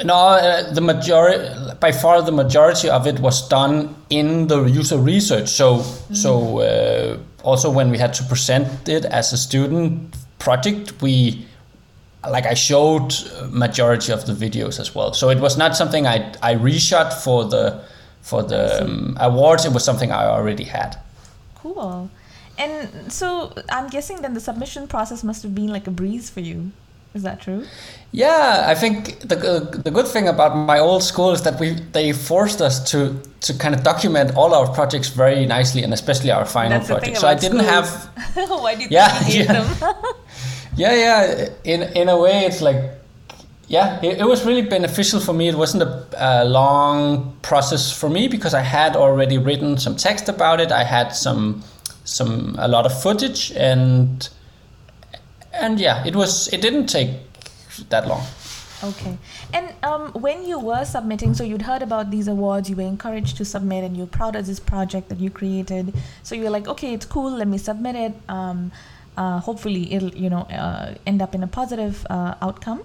No, 0.03 0.15
uh, 0.15 0.71
the 0.71 0.81
majority, 0.81 1.49
by 1.79 1.91
far, 1.91 2.21
the 2.21 2.31
majority 2.31 2.89
of 2.89 3.07
it 3.07 3.19
was 3.19 3.47
done 3.47 3.95
in 4.09 4.47
the 4.47 4.63
user 4.63 4.97
research. 4.97 5.49
So, 5.49 5.77
mm. 5.77 6.15
so 6.15 6.59
uh, 6.59 7.17
also 7.43 7.71
when 7.71 7.89
we 7.89 7.97
had 7.97 8.13
to 8.15 8.23
present 8.23 8.87
it 8.87 9.05
as 9.05 9.33
a 9.33 9.37
student 9.37 10.15
project, 10.37 11.01
we 11.01 11.45
like 12.29 12.45
I 12.45 12.53
showed 12.53 13.13
majority 13.49 14.11
of 14.11 14.25
the 14.25 14.33
videos 14.33 14.79
as 14.79 14.93
well. 14.93 15.13
So 15.13 15.29
it 15.29 15.39
was 15.39 15.57
not 15.57 15.75
something 15.75 16.05
I 16.05 16.33
I 16.41 16.55
reshot 16.55 17.13
for 17.13 17.45
the 17.45 17.81
for 18.21 18.43
the 18.43 18.83
um, 18.83 19.17
awards. 19.19 19.65
It 19.65 19.73
was 19.73 19.83
something 19.83 20.11
I 20.11 20.25
already 20.25 20.65
had. 20.65 20.97
Cool. 21.55 22.09
And 22.57 23.11
so 23.11 23.53
I'm 23.71 23.87
guessing 23.87 24.21
then 24.21 24.33
the 24.33 24.41
submission 24.41 24.87
process 24.87 25.23
must 25.23 25.43
have 25.43 25.55
been 25.55 25.69
like 25.69 25.87
a 25.87 25.91
breeze 25.91 26.29
for 26.29 26.41
you. 26.41 26.71
Is 27.13 27.23
that 27.23 27.41
true? 27.41 27.65
Yeah, 28.11 28.65
I 28.67 28.75
think 28.75 29.19
the 29.19 29.37
uh, 29.37 29.59
the 29.81 29.91
good 29.91 30.07
thing 30.07 30.27
about 30.27 30.55
my 30.55 30.79
old 30.79 31.03
school 31.03 31.31
is 31.31 31.41
that 31.41 31.59
we 31.59 31.73
they 31.91 32.13
forced 32.13 32.61
us 32.61 32.91
to 32.91 33.19
to 33.41 33.53
kind 33.53 33.73
of 33.75 33.83
document 33.83 34.35
all 34.35 34.53
our 34.53 34.67
projects 34.73 35.09
very 35.09 35.45
nicely, 35.45 35.83
and 35.83 35.93
especially 35.93 36.31
our 36.31 36.45
final 36.45 36.79
project. 36.81 37.17
So 37.17 37.27
I 37.27 37.35
didn't 37.35 37.65
schools. 37.65 38.05
have. 38.35 38.49
Why 38.63 38.75
did 38.75 38.91
yeah, 38.91 39.27
you 39.27 39.43
yeah. 39.43 39.53
them? 39.53 39.95
yeah 40.79 40.93
yeah 40.93 41.49
in 41.63 41.83
in 41.95 42.09
a 42.09 42.17
way 42.17 42.45
it's 42.45 42.61
like 42.61 42.81
yeah 43.67 43.99
it, 44.01 44.19
it 44.19 44.25
was 44.25 44.45
really 44.45 44.61
beneficial 44.61 45.19
for 45.19 45.33
me 45.33 45.49
it 45.49 45.55
wasn't 45.55 45.83
a, 45.83 46.05
a, 46.17 46.45
long 46.45 47.35
process 47.41 47.91
for 47.91 48.09
me 48.09 48.27
because 48.27 48.53
i 48.53 48.61
had 48.61 48.95
already 48.95 49.37
written 49.37 49.77
some 49.77 49.95
text 49.95 50.29
about 50.29 50.59
it 50.59 50.71
i 50.71 50.83
had 50.83 51.09
some 51.09 51.61
some 52.05 52.55
a 52.59 52.67
lot 52.67 52.85
of 52.85 53.01
footage 53.01 53.51
and 53.51 54.29
and 55.53 55.79
yeah 55.79 56.05
it 56.05 56.15
was 56.15 56.47
it 56.53 56.61
didn't 56.61 56.87
take 56.87 57.11
that 57.89 58.07
long. 58.07 58.23
Okay. 58.81 59.17
And 59.53 59.73
um, 59.83 60.11
when 60.13 60.45
you 60.45 60.57
were 60.57 60.85
submitting, 60.85 61.33
so 61.33 61.43
you'd 61.43 61.61
heard 61.61 61.81
about 61.81 62.11
these 62.11 62.27
awards, 62.27 62.69
you 62.69 62.77
were 62.77 62.83
encouraged 62.83 63.35
to 63.37 63.45
submit, 63.45 63.83
and 63.83 63.97
you're 63.97 64.07
proud 64.07 64.35
of 64.35 64.45
this 64.45 64.59
project 64.59 65.09
that 65.09 65.19
you 65.19 65.29
created. 65.29 65.93
So 66.23 66.35
you 66.35 66.43
were 66.43 66.49
like, 66.49 66.67
okay, 66.67 66.93
it's 66.93 67.05
cool, 67.05 67.31
let 67.31 67.47
me 67.47 67.57
submit 67.57 67.95
it. 67.95 68.13
Um, 68.29 68.71
uh, 69.17 69.39
hopefully, 69.39 69.93
it'll 69.93 70.15
you 70.15 70.29
know 70.29 70.41
uh, 70.43 70.95
end 71.05 71.21
up 71.21 71.35
in 71.35 71.43
a 71.43 71.47
positive 71.47 72.05
uh, 72.09 72.35
outcome. 72.41 72.83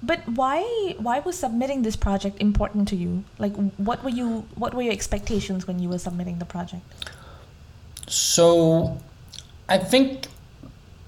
But 0.00 0.20
why 0.28 0.62
why 0.98 1.18
was 1.18 1.36
submitting 1.36 1.82
this 1.82 1.96
project 1.96 2.40
important 2.40 2.86
to 2.88 2.96
you? 2.96 3.24
Like, 3.38 3.56
what 3.76 4.04
were 4.04 4.10
you 4.10 4.46
what 4.54 4.72
were 4.72 4.82
your 4.82 4.92
expectations 4.92 5.66
when 5.66 5.80
you 5.80 5.88
were 5.88 5.98
submitting 5.98 6.38
the 6.38 6.44
project? 6.44 6.82
So, 8.06 8.98
I 9.68 9.78
think 9.78 10.28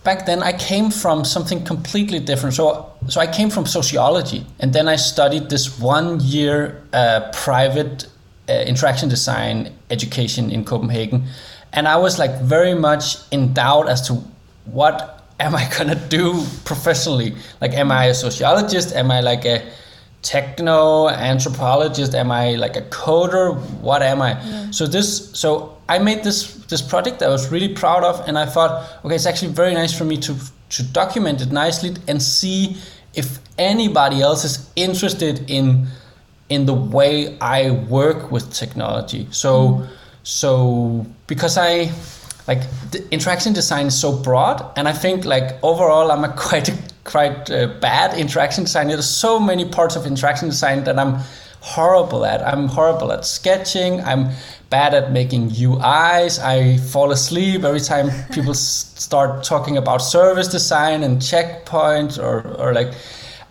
back 0.05 0.27
then 0.27 0.43
I 0.43 0.53
came 0.53 0.91
from 0.91 1.25
something 1.25 1.65
completely 1.65 2.21
different. 2.21 2.55
So, 2.55 2.93
so 3.09 3.21
I 3.21 3.27
came 3.27 3.51
from 3.51 3.67
sociology, 3.67 4.47
and 4.59 4.73
then 4.73 4.89
I 4.89 4.97
studied 4.97 5.51
this 5.51 5.79
one 5.79 6.21
year 6.21 6.83
uh, 6.93 7.31
private 7.33 8.07
uh, 8.49 8.53
interaction 8.53 9.09
design 9.09 9.73
education 9.91 10.51
in 10.51 10.65
Copenhagen, 10.65 11.27
and 11.73 11.87
I 11.87 11.97
was 11.97 12.19
like 12.19 12.41
very 12.41 12.75
much 12.75 13.17
in 13.31 13.53
doubt 13.53 13.89
as 13.89 14.07
to 14.09 14.15
what 14.65 15.25
am 15.39 15.55
I 15.55 15.69
gonna 15.79 15.95
do 16.09 16.45
professionally. 16.65 17.35
Like, 17.61 17.73
am 17.73 17.91
I 17.91 18.07
a 18.07 18.15
sociologist? 18.15 18.95
Am 18.95 19.11
I 19.11 19.21
like 19.21 19.45
a 19.45 19.63
techno 20.23 21.09
anthropologist? 21.09 22.15
Am 22.15 22.31
I 22.31 22.55
like 22.57 22.77
a 22.77 22.83
coder? 22.83 23.59
What 23.81 24.03
am 24.03 24.21
I? 24.21 24.33
Yeah. 24.33 24.71
So 24.71 24.87
this, 24.87 25.31
so 25.33 25.79
I 25.89 25.99
made 25.99 26.25
this 26.25 26.60
this 26.71 26.81
project 26.81 27.23
I 27.23 27.29
was 27.29 27.51
really 27.51 27.69
proud 27.69 28.05
of, 28.05 28.27
and 28.29 28.39
I 28.39 28.47
thought, 28.47 28.89
okay, 29.05 29.17
it's 29.17 29.27
actually 29.27 29.53
very 29.53 29.75
nice 29.75 29.97
for 29.97 30.05
me 30.05 30.17
to 30.19 30.35
to 30.71 30.83
document 30.85 31.41
it 31.41 31.51
nicely 31.51 31.97
and 32.07 32.23
see 32.23 32.77
if 33.15 33.41
anybody 33.59 34.23
else 34.23 34.45
is 34.45 34.71
interested 34.77 35.51
in 35.51 35.87
in 36.49 36.67
the 36.67 36.75
way 36.75 37.39
I 37.41 37.71
work 37.71 38.31
with 38.31 38.53
technology. 38.53 39.27
So 39.31 39.53
mm. 39.53 39.89
so 40.23 41.07
because 41.27 41.59
I 41.59 41.91
like 42.49 42.63
the 42.91 43.05
interaction 43.11 43.53
design 43.53 43.87
is 43.87 44.01
so 44.01 44.13
broad, 44.13 44.65
and 44.77 44.89
I 44.89 44.93
think 44.93 45.25
like 45.25 45.59
overall 45.63 46.11
I'm 46.11 46.25
a 46.25 46.33
quite 46.49 46.71
quite 47.05 47.51
uh, 47.51 47.67
bad 47.81 48.17
interaction 48.19 48.65
designer. 48.65 48.91
There's 48.91 49.09
so 49.09 49.41
many 49.41 49.65
parts 49.65 49.97
of 49.97 50.07
interaction 50.07 50.49
design 50.49 50.85
that 50.85 50.99
I'm 50.99 51.21
horrible 51.61 52.25
at. 52.25 52.47
I'm 52.47 52.69
horrible 52.69 53.13
at 53.13 53.25
sketching. 53.25 54.01
I'm 54.03 54.31
bad 54.71 54.95
at 54.95 55.13
making 55.13 55.51
UIs. 55.51 56.43
I 56.43 56.79
fall 56.79 57.11
asleep 57.13 57.65
every 57.65 57.81
time 57.81 58.11
people 58.33 58.55
start 58.55 59.45
talking 59.45 59.77
about 59.77 59.99
service 59.99 60.49
design 60.49 61.03
and 61.03 61.19
checkpoints 61.19 62.19
or, 62.19 62.49
or 62.59 62.73
like. 62.73 62.93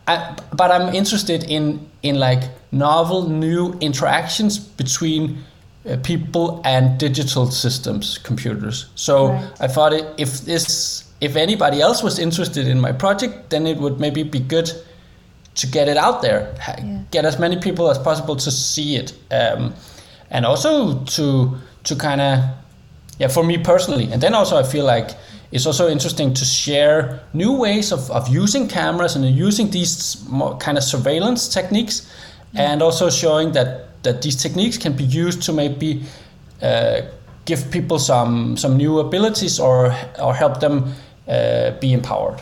I, 0.08 0.36
but 0.54 0.72
I'm 0.72 0.96
interested 0.96 1.44
in 1.44 1.88
in 2.02 2.18
like 2.20 2.44
novel 2.72 3.30
new 3.30 3.74
interactions 3.80 4.58
between 4.58 5.44
uh, 5.88 5.98
people 6.04 6.62
and 6.66 7.00
digital 7.00 7.52
systems, 7.52 8.18
computers. 8.18 8.88
So 8.96 9.30
right. 9.30 9.52
I 9.60 9.68
thought 9.68 9.94
it, 9.94 10.06
if 10.18 10.42
this 10.42 11.04
if 11.22 11.36
anybody 11.36 11.80
else 11.80 12.02
was 12.02 12.18
interested 12.18 12.68
in 12.68 12.80
my 12.80 12.92
project, 12.92 13.50
then 13.50 13.68
it 13.68 13.78
would 13.78 14.00
maybe 14.00 14.24
be 14.24 14.40
good 14.40 14.72
to 15.60 15.68
get 15.68 15.88
it 15.88 15.98
out 15.98 16.22
there, 16.22 16.56
yeah. 16.68 17.02
get 17.12 17.26
as 17.26 17.38
many 17.40 17.58
people 17.58 17.90
as 17.92 17.98
possible 17.98 18.36
to 18.36 18.52
see 18.52 18.96
it. 18.96 19.14
Um, 19.32 19.74
and 20.32 20.46
also 20.46 21.04
to 21.06 21.58
to 21.84 21.96
kind 21.96 22.22
of 22.22 22.44
yeah 23.18 23.28
for 23.28 23.44
me 23.44 23.58
personally 23.58 24.12
and 24.12 24.22
then 24.22 24.34
also 24.34 24.58
i 24.58 24.64
feel 24.64 24.86
like 24.86 25.12
it's 25.52 25.66
also 25.66 25.90
interesting 25.90 26.34
to 26.34 26.46
share 26.46 27.20
new 27.34 27.52
ways 27.52 27.92
of, 27.92 28.12
of 28.12 28.28
using 28.28 28.68
cameras 28.68 29.16
and 29.16 29.26
using 29.26 29.72
these 29.72 30.24
kind 30.60 30.78
of 30.78 30.84
surveillance 30.84 31.48
techniques 31.48 32.02
mm. 32.54 32.60
and 32.60 32.82
also 32.82 33.10
showing 33.10 33.52
that 33.52 33.86
that 34.04 34.22
these 34.22 34.36
techniques 34.36 34.78
can 34.78 34.94
be 34.94 35.04
used 35.04 35.42
to 35.42 35.52
maybe 35.52 36.04
uh, 36.62 37.02
give 37.46 37.70
people 37.72 37.98
some 38.00 38.56
some 38.58 38.78
new 38.78 39.00
abilities 39.00 39.60
or 39.60 39.94
or 40.22 40.36
help 40.36 40.60
them 40.60 40.94
uh, 41.28 41.72
be 41.80 41.94
empowered 41.94 42.40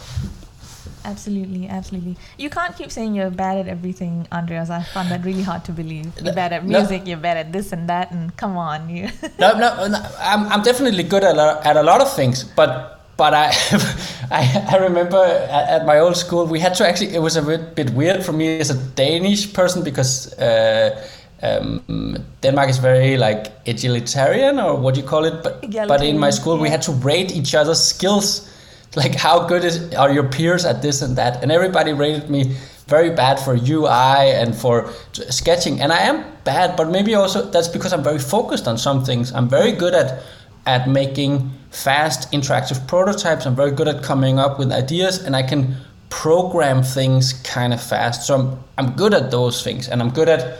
Absolutely, 1.07 1.69
absolutely. 1.69 2.17
You 2.37 2.49
can't 2.49 2.75
keep 2.75 2.91
saying 2.91 3.15
you're 3.15 3.31
bad 3.31 3.57
at 3.57 3.67
everything, 3.69 4.27
Andreas. 4.29 4.69
I 4.69 4.83
find 4.83 5.09
that 5.09 5.23
really 5.23 5.41
hard 5.41 5.63
to 5.65 5.71
believe. 5.71 6.11
You're 6.21 6.33
bad 6.33 6.51
at 6.51 6.65
music, 6.65 7.03
no. 7.03 7.07
you're 7.09 7.17
bad 7.29 7.37
at 7.37 7.53
this 7.53 7.71
and 7.71 7.87
that, 7.87 8.11
and 8.11 8.35
come 8.35 8.57
on, 8.57 8.89
you. 8.89 9.07
no, 9.39 9.57
no, 9.57 9.87
no, 9.87 10.05
I'm, 10.19 10.45
I'm 10.47 10.63
definitely 10.63 11.03
good 11.03 11.23
at 11.23 11.37
a, 11.37 11.61
at 11.65 11.77
a 11.77 11.83
lot 11.83 12.01
of 12.01 12.13
things, 12.13 12.43
but 12.43 12.93
but 13.15 13.33
I, 13.33 13.47
I, 14.31 14.67
I 14.73 14.77
remember 14.77 15.17
at, 15.17 15.81
at, 15.81 15.85
my 15.85 15.99
old 15.99 16.17
school 16.17 16.45
we 16.45 16.59
had 16.59 16.75
to 16.75 16.87
actually. 16.87 17.15
It 17.15 17.21
was 17.21 17.37
a 17.37 17.41
bit, 17.41 17.73
bit 17.73 17.89
weird 17.91 18.23
for 18.23 18.33
me 18.33 18.59
as 18.59 18.69
a 18.69 18.77
Danish 18.95 19.53
person 19.53 19.83
because. 19.83 20.33
Uh, 20.37 21.07
um, 21.39 22.25
Denmark 22.41 22.67
is 22.67 22.79
very 22.79 23.15
like 23.15 23.51
egalitarian 23.67 24.59
or 24.59 24.75
what 24.75 24.95
do 24.95 25.01
you 25.01 25.05
call 25.05 25.23
it, 25.23 25.43
but 25.43 25.61
but 25.87 26.01
in 26.01 26.17
my 26.17 26.31
school 26.31 26.55
yeah. 26.55 26.63
we 26.63 26.69
had 26.69 26.81
to 26.81 26.91
rate 26.91 27.31
each 27.31 27.53
other's 27.53 27.79
skills 27.79 28.51
like 28.97 29.15
how 29.15 29.47
good 29.47 29.63
is 29.63 29.93
are 29.93 30.11
your 30.11 30.27
peers 30.27 30.65
at 30.65 30.81
this 30.81 31.01
and 31.01 31.15
that? 31.17 31.43
And 31.43 31.51
everybody 31.51 31.93
rated 31.93 32.29
me 32.29 32.55
very 32.87 33.09
bad 33.09 33.39
for 33.39 33.53
UI 33.55 34.33
and 34.41 34.55
for 34.55 34.91
sketching. 35.13 35.79
And 35.81 35.91
I 35.93 35.99
am 35.99 36.25
bad 36.43 36.75
but 36.75 36.89
maybe 36.89 37.15
also 37.15 37.49
that's 37.51 37.67
because 37.67 37.93
I'm 37.93 38.03
very 38.03 38.19
focused 38.19 38.67
on 38.67 38.77
some 38.77 39.05
things. 39.05 39.31
I'm 39.31 39.47
very 39.47 39.71
good 39.71 39.93
at 39.93 40.23
at 40.65 40.89
making 40.89 41.49
fast 41.71 42.31
interactive 42.31 42.85
prototypes. 42.87 43.45
I'm 43.45 43.55
very 43.55 43.71
good 43.71 43.87
at 43.87 44.03
coming 44.03 44.39
up 44.39 44.59
with 44.59 44.71
ideas 44.71 45.23
and 45.23 45.35
I 45.35 45.43
can 45.43 45.77
program 46.09 46.83
things 46.83 47.33
kind 47.33 47.73
of 47.73 47.81
fast. 47.81 48.25
So 48.27 48.35
I'm, 48.35 48.63
I'm 48.77 48.95
good 48.95 49.13
at 49.13 49.31
those 49.31 49.63
things 49.63 49.87
and 49.87 50.01
I'm 50.01 50.09
good 50.09 50.27
at 50.27 50.41
uh, 50.41 50.57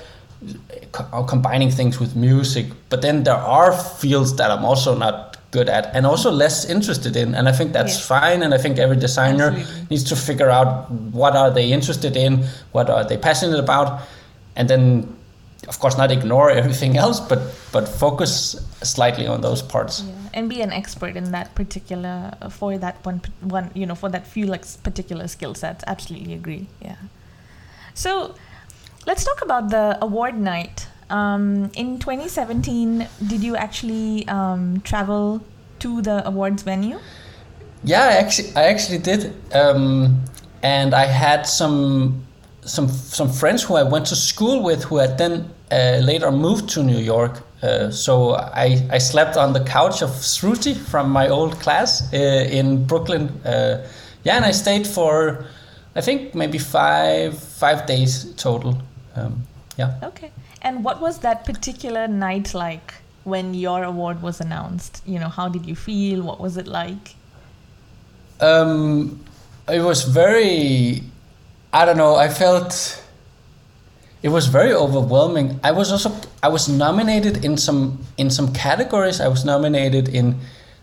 co- 0.92 1.24
combining 1.24 1.72
things 1.72 2.00
with 2.00 2.16
music. 2.16 2.68
But 2.90 3.02
then 3.02 3.24
there 3.24 3.36
are 3.36 3.74
fields 3.74 4.36
that 4.38 4.52
I'm 4.52 4.64
also 4.64 4.96
not 4.96 5.27
good 5.52 5.70
at 5.70 5.96
and 5.96 6.06
also 6.06 6.30
less 6.32 6.66
interested 6.66 7.16
in 7.16 7.34
and 7.34 7.48
i 7.48 7.52
think 7.52 7.72
that's 7.72 7.96
yes. 7.96 8.08
fine 8.08 8.44
and 8.44 8.54
i 8.54 8.58
think 8.58 8.78
every 8.78 8.98
designer 8.98 9.50
Absolutely. 9.52 9.88
needs 9.90 10.04
to 10.04 10.16
figure 10.16 10.50
out 10.50 10.92
what 10.92 11.36
are 11.36 11.50
they 11.50 11.72
interested 11.72 12.18
in 12.18 12.44
what 12.74 12.90
are 12.90 13.04
they 13.06 13.18
passionate 13.18 13.60
about 13.60 14.02
and 14.56 14.70
then 14.70 15.16
of 15.68 15.80
course 15.80 15.98
not 15.98 16.12
ignore 16.12 16.50
everything 16.62 16.98
else 16.98 17.20
but 17.20 17.40
but 17.72 17.88
focus 17.88 18.56
slightly 18.84 19.26
on 19.26 19.42
those 19.42 19.62
parts 19.62 20.04
yeah. 20.04 20.14
and 20.34 20.50
be 20.50 20.62
an 20.62 20.72
expert 20.72 21.16
in 21.16 21.32
that 21.32 21.54
particular 21.56 22.34
uh, 22.42 22.50
for 22.50 22.78
that 22.78 23.04
one 23.06 23.22
one 23.42 23.72
you 23.74 23.86
know 23.86 23.96
for 23.96 24.10
that 24.10 24.28
few 24.28 24.46
like 24.46 24.66
particular 24.84 25.28
skill 25.28 25.56
sets 25.56 25.84
absolutely 25.88 26.34
agree 26.34 26.68
yeah 26.82 26.98
so 27.94 28.36
let's 29.06 29.24
talk 29.24 29.42
about 29.42 29.70
the 29.70 29.98
award 30.02 30.38
night 30.38 30.87
um, 31.10 31.72
in 31.76 32.00
2017, 32.00 33.08
did 33.28 33.44
you 33.44 33.56
actually 33.56 34.28
um, 34.28 34.82
travel 34.82 35.42
to 35.80 36.02
the 36.02 36.28
awards 36.28 36.64
venue? 36.64 37.00
Yeah, 37.84 38.04
I 38.04 38.14
actually, 38.14 38.56
I 38.56 38.64
actually 38.64 38.98
did, 38.98 39.34
um, 39.54 40.24
and 40.64 40.94
I 40.94 41.06
had 41.06 41.46
some 41.46 42.24
some 42.62 42.90
some 42.90 43.30
friends 43.30 43.64
who 43.64 43.76
I 43.76 43.84
went 43.84 44.08
to 44.08 44.16
school 44.16 44.62
with 44.62 44.84
who 44.84 44.98
had 44.98 45.18
then 45.18 45.50
uh, 45.72 46.00
later 46.02 46.32
moved 46.32 46.70
to 46.70 46.84
New 46.84 46.98
York. 46.98 47.44
Uh, 47.64 47.90
so 47.90 48.34
I, 48.36 48.86
I 48.92 48.98
slept 48.98 49.38
on 49.38 49.54
the 49.54 49.64
couch 49.64 50.02
of 50.02 50.10
Shruti 50.10 50.76
from 50.76 51.10
my 51.10 51.30
old 51.30 51.60
class 51.60 52.14
uh, 52.14 52.18
in 52.18 52.86
Brooklyn. 52.86 53.30
Uh, 53.46 53.88
yeah, 54.24 54.36
and 54.36 54.46
I 54.46 54.52
stayed 54.52 54.86
for 54.86 55.46
I 55.96 56.02
think 56.02 56.36
maybe 56.36 56.58
five 56.58 57.38
five 57.40 57.86
days 57.86 58.34
total. 58.36 58.78
Um, 59.16 59.44
yeah. 59.78 59.94
Okay. 60.04 60.32
And 60.62 60.84
what 60.84 61.02
was 61.02 61.20
that 61.20 61.46
particular 61.46 62.08
night 62.08 62.54
like 62.54 62.96
when 63.24 63.54
your 63.54 63.84
award 63.84 64.22
was 64.22 64.42
announced? 64.42 65.02
You 65.06 65.20
know, 65.20 65.30
how 65.30 65.50
did 65.50 65.66
you 65.66 65.76
feel? 65.76 66.22
What 66.24 66.40
was 66.40 66.58
it 66.58 66.68
like? 66.68 67.16
Um, 68.40 69.24
it 69.70 69.82
was 69.82 70.04
very, 70.04 71.04
I 71.74 71.86
don't 71.86 71.98
know, 71.98 72.16
I 72.16 72.30
felt 72.30 73.04
it 74.24 74.30
was 74.30 74.48
very 74.48 74.74
overwhelming. 74.74 75.60
I 75.64 75.72
was 75.72 75.92
also 75.92 76.12
I 76.42 76.48
was 76.50 76.68
nominated 76.68 77.46
in 77.46 77.58
some 77.58 78.06
in 78.18 78.30
some 78.30 78.54
categories. 78.54 79.22
I 79.22 79.28
was 79.28 79.46
nominated 79.46 80.10
in 80.10 80.40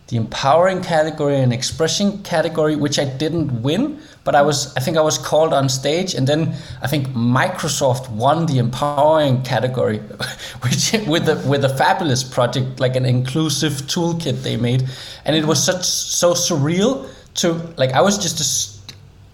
the 0.09 0.17
empowering 0.17 0.83
category 0.83 1.37
and 1.37 1.53
expression 1.53 2.23
category, 2.23 2.77
which 2.77 2.99
I 2.99 3.05
didn't 3.05 3.63
win, 3.63 4.01
but 4.25 4.35
I 4.35 4.43
was 4.43 4.75
I 4.77 4.81
think 4.81 4.97
I 4.97 5.03
was 5.03 5.19
called 5.19 5.53
on 5.53 5.69
stage, 5.69 6.15
and 6.15 6.27
then 6.27 6.55
I 6.83 6.87
think 6.87 7.09
Microsoft 7.09 8.11
won 8.11 8.47
the 8.47 8.59
empowering 8.59 9.43
category, 9.43 9.99
which 10.63 10.93
with 11.07 11.27
the 11.27 11.37
with 11.47 11.65
a 11.65 11.69
fabulous 11.69 12.25
project 12.25 12.81
like 12.81 12.97
an 12.97 13.05
inclusive 13.05 13.73
toolkit 13.87 14.43
they 14.43 14.57
made, 14.57 14.89
and 15.25 15.37
it 15.37 15.45
was 15.45 15.63
such 15.63 15.85
so 15.85 16.33
surreal 16.33 17.07
to 17.35 17.53
like 17.77 17.93
I 17.93 18.01
was 18.01 18.19
just 18.19 18.41
a 18.41 18.75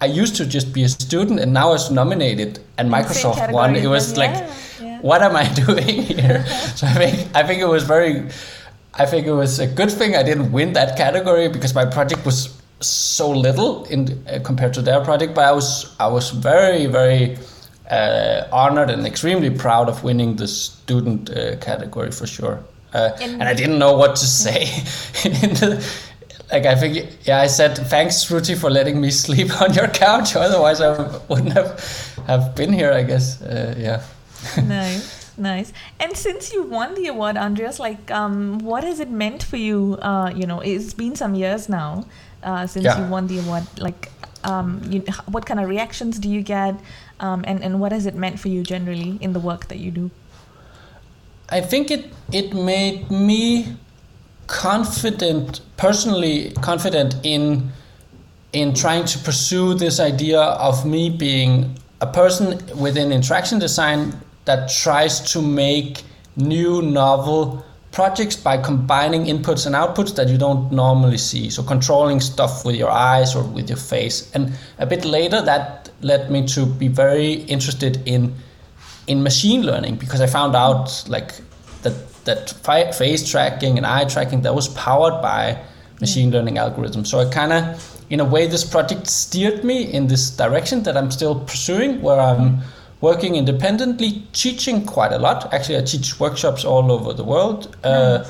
I 0.01 0.07
used 0.07 0.35
to 0.37 0.45
just 0.45 0.73
be 0.73 0.83
a 0.83 0.89
student, 0.89 1.39
and 1.39 1.53
now 1.53 1.69
I 1.69 1.73
was 1.73 1.91
nominated, 1.91 2.59
and 2.77 2.91
Microsoft 2.91 3.51
won. 3.51 3.75
It 3.75 3.87
was 3.87 4.17
like, 4.17 4.35
yeah. 4.81 4.99
what 5.01 5.21
am 5.21 5.35
I 5.35 5.45
doing 5.65 6.01
here? 6.01 6.43
so 6.75 6.87
I 6.87 6.93
think 6.93 7.35
I 7.35 7.43
think 7.43 7.61
it 7.61 7.67
was 7.67 7.83
very 7.83 8.27
I 8.93 9.05
think 9.05 9.25
it 9.25 9.31
was 9.31 9.59
a 9.59 9.67
good 9.67 9.91
thing 9.91 10.15
I 10.15 10.23
didn't 10.23 10.51
win 10.51 10.73
that 10.73 10.97
category 10.97 11.47
because 11.47 11.73
my 11.73 11.85
project 11.85 12.25
was 12.25 12.60
so 12.83 13.29
little 13.29 13.85
in 13.85 14.23
uh, 14.27 14.39
compared 14.43 14.73
to 14.73 14.81
their 14.81 15.01
project, 15.01 15.35
but 15.35 15.45
I 15.45 15.51
was 15.51 15.95
I 15.99 16.07
was 16.07 16.31
very 16.31 16.85
very 16.87 17.37
uh, 17.89 18.47
honored 18.51 18.89
and 18.89 19.05
extremely 19.05 19.49
proud 19.49 19.89
of 19.89 20.03
winning 20.03 20.37
the 20.37 20.47
student 20.47 21.29
uh, 21.29 21.57
category 21.57 22.11
for 22.11 22.25
sure. 22.25 22.63
Uh, 22.93 23.11
and 23.21 23.43
I 23.43 23.53
didn't 23.53 23.79
know 23.79 23.95
what 23.97 24.15
to 24.17 24.25
say. 24.25 24.65
the, 25.23 25.85
like 26.51 26.65
I 26.65 26.75
think, 26.75 27.17
yeah, 27.23 27.39
I 27.39 27.47
said 27.47 27.77
thanks, 27.77 28.25
Shruti, 28.25 28.57
for 28.57 28.69
letting 28.69 28.99
me 28.99 29.11
sleep 29.25 29.61
on 29.61 29.73
your 29.73 29.87
couch. 29.87 30.35
Otherwise, 30.35 30.81
I 30.81 31.17
wouldn't 31.27 31.53
have 31.53 31.79
have 32.27 32.55
been 32.55 32.73
here. 32.73 32.91
I 32.91 33.03
guess, 33.03 33.41
uh, 33.41 33.75
yeah. 33.77 34.03
nice, 34.63 35.37
nice. 35.37 35.71
And 35.99 36.17
since 36.17 36.51
you 36.51 36.63
won 36.63 36.95
the 36.95 37.07
award, 37.07 37.37
Andreas, 37.37 37.79
like, 37.79 38.11
um, 38.11 38.59
what 38.59 38.83
has 38.83 38.99
it 38.99 39.09
meant 39.09 39.43
for 39.43 39.57
you? 39.57 39.97
Uh, 40.01 40.31
you 40.35 40.45
know, 40.45 40.59
it's 40.59 40.93
been 40.93 41.15
some 41.15 41.35
years 41.35 41.69
now 41.69 42.05
uh, 42.43 42.67
since 42.67 42.85
yeah. 42.85 42.99
you 43.03 43.09
won 43.09 43.27
the 43.27 43.39
award. 43.39 43.63
Like, 43.79 44.11
um, 44.43 44.81
you, 44.89 45.01
what 45.27 45.45
kind 45.45 45.59
of 45.59 45.69
reactions 45.69 46.19
do 46.19 46.29
you 46.29 46.41
get? 46.41 46.75
Um, 47.19 47.43
and 47.47 47.63
and 47.63 47.79
what 47.79 47.91
has 47.91 48.05
it 48.05 48.15
meant 48.15 48.39
for 48.39 48.47
you 48.47 48.63
generally 48.63 49.17
in 49.21 49.33
the 49.33 49.39
work 49.39 49.67
that 49.67 49.77
you 49.77 49.91
do? 49.91 50.11
I 51.49 51.61
think 51.61 51.91
it 51.91 52.11
it 52.31 52.53
made 52.53 53.11
me 53.11 53.75
confident, 54.47 55.61
personally 55.77 56.51
confident 56.61 57.15
in 57.23 57.71
in 58.53 58.73
trying 58.73 59.05
to 59.05 59.19
pursue 59.19 59.73
this 59.73 59.99
idea 59.99 60.41
of 60.41 60.85
me 60.85 61.09
being 61.09 61.77
a 62.01 62.07
person 62.07 62.59
within 62.77 63.11
interaction 63.11 63.59
design 63.59 64.19
that 64.45 64.69
tries 64.69 65.19
to 65.31 65.41
make 65.41 66.03
new 66.35 66.81
novel 66.81 67.63
projects 67.91 68.35
by 68.37 68.57
combining 68.57 69.25
inputs 69.25 69.65
and 69.65 69.75
outputs 69.75 70.15
that 70.15 70.29
you 70.29 70.37
don't 70.37 70.71
normally 70.71 71.17
see. 71.17 71.49
So 71.49 71.61
controlling 71.61 72.21
stuff 72.21 72.63
with 72.65 72.75
your 72.75 72.89
eyes 72.89 73.35
or 73.35 73.43
with 73.43 73.69
your 73.69 73.77
face. 73.77 74.31
And 74.33 74.53
a 74.79 74.85
bit 74.85 75.03
later 75.03 75.41
that 75.41 75.89
led 76.01 76.31
me 76.31 76.47
to 76.47 76.65
be 76.65 76.87
very 76.87 77.33
interested 77.33 78.01
in 78.07 78.33
in 79.07 79.23
machine 79.23 79.63
learning 79.63 79.95
because 79.95 80.21
I 80.21 80.27
found 80.27 80.55
out 80.55 81.03
like 81.07 81.33
that 81.81 81.95
that 82.23 82.51
face 82.95 83.29
tracking 83.29 83.77
and 83.77 83.85
eye 83.85 84.05
tracking 84.05 84.41
that 84.41 84.55
was 84.55 84.67
powered 84.69 85.21
by 85.21 85.61
machine 86.01 86.31
learning 86.31 86.55
algorithms. 86.55 87.07
So 87.07 87.19
I 87.19 87.29
kind 87.29 87.53
of, 87.53 88.01
in 88.09 88.19
a 88.19 88.25
way, 88.25 88.47
this 88.47 88.63
project 88.63 89.07
steered 89.07 89.63
me 89.63 89.83
in 89.83 90.07
this 90.07 90.29
direction 90.31 90.83
that 90.83 90.97
I'm 90.97 91.11
still 91.11 91.39
pursuing, 91.39 92.01
where 92.01 92.19
I'm 92.19 92.57
mm-hmm. 92.57 92.61
Working 93.01 93.35
independently, 93.35 94.23
teaching 94.31 94.85
quite 94.85 95.11
a 95.11 95.17
lot. 95.17 95.51
Actually, 95.53 95.77
I 95.77 95.81
teach 95.81 96.19
workshops 96.19 96.63
all 96.63 96.91
over 96.91 97.13
the 97.13 97.23
world, 97.23 97.75
uh, 97.83 98.23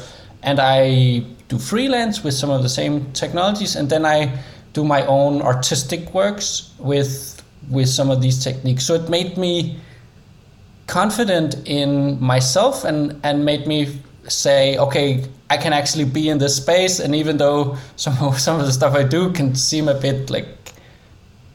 and 0.43 0.59
I 0.59 1.25
do 1.49 1.59
freelance 1.59 2.23
with 2.23 2.33
some 2.33 2.49
of 2.49 2.63
the 2.63 2.69
same 2.69 3.11
technologies, 3.11 3.75
and 3.75 3.89
then 3.89 4.05
I 4.05 4.39
do 4.73 4.83
my 4.83 5.05
own 5.05 5.41
artistic 5.41 6.13
works 6.13 6.71
with 6.79 7.37
with 7.69 7.89
some 7.89 8.09
of 8.09 8.21
these 8.21 8.43
techniques. 8.43 8.85
So 8.85 8.95
it 8.95 9.09
made 9.09 9.37
me 9.37 9.77
confident 10.87 11.55
in 11.65 12.19
myself 12.21 12.85
and 12.85 13.19
and 13.23 13.45
made 13.45 13.67
me 13.67 13.99
say, 14.27 14.77
okay, 14.77 15.25
I 15.49 15.57
can 15.57 15.73
actually 15.73 16.05
be 16.05 16.29
in 16.29 16.37
this 16.37 16.55
space, 16.55 16.99
and 16.99 17.13
even 17.13 17.37
though 17.37 17.77
some 17.97 18.17
of, 18.21 18.39
some 18.47 18.59
of 18.59 18.65
the 18.65 18.71
stuff 18.71 18.95
I 18.95 19.03
do 19.03 19.31
can 19.33 19.53
seem 19.55 19.89
a 19.89 19.93
bit 19.93 20.29
like 20.29 20.70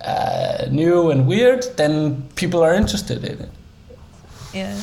uh, 0.01 0.67
new 0.71 1.11
and 1.11 1.27
weird, 1.27 1.65
then 1.77 2.23
people 2.35 2.63
are 2.63 2.75
interested 2.75 3.25
in 3.25 3.41
it. 3.41 3.51
Yeah. 4.53 4.81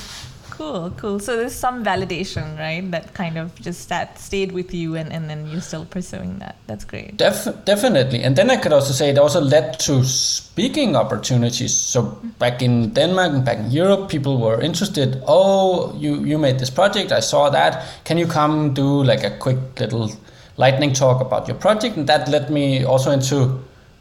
Cool, 0.50 0.93
cool. 0.98 1.17
So 1.17 1.36
there's 1.36 1.55
some 1.55 1.84
validation, 1.84 2.60
right? 2.60 2.89
That 2.91 3.15
kind 3.15 3.39
of 3.39 3.55
just 3.60 3.89
that 3.89 4.20
stayed 4.20 4.51
with 4.51 4.72
you 4.72 4.93
and, 4.93 5.12
and 5.12 5.27
then 5.27 5.48
you're 5.48 5.62
still 5.62 5.86
pursuing 5.86 6.38
that. 6.39 6.58
That's 6.67 6.86
great. 6.86 7.17
Def- 7.17 7.65
definitely. 7.65 8.22
And 8.22 8.36
then 8.36 8.51
I 8.51 8.58
could 8.58 8.72
also 8.72 8.93
say 8.93 9.10
it 9.10 9.17
also 9.17 9.41
led 9.41 9.79
to 9.79 10.05
speaking 10.05 10.96
opportunities. 10.96 11.75
So 11.75 12.03
back 12.38 12.62
in 12.62 12.91
Denmark 12.91 13.34
and 13.34 13.43
back 13.43 13.58
in 13.58 13.72
Europe, 13.72 14.10
people 14.10 14.38
were 14.38 14.62
interested. 14.62 15.24
Oh, 15.27 15.98
you, 15.98 16.24
you 16.24 16.38
made 16.38 16.60
this 16.60 16.70
project. 16.70 17.12
I 17.12 17.22
saw 17.22 17.50
that. 17.50 17.84
Can 18.04 18.19
you 18.19 18.28
come 18.28 18.76
do 18.76 19.04
like 19.04 19.23
a 19.23 19.36
quick 19.36 19.80
little 19.80 20.12
lightning 20.58 20.93
talk 20.93 21.19
about 21.19 21.47
your 21.47 21.58
project? 21.58 21.97
And 21.97 22.06
that 22.06 22.30
led 22.30 22.52
me 22.52 22.84
also 22.84 23.10
into 23.10 23.60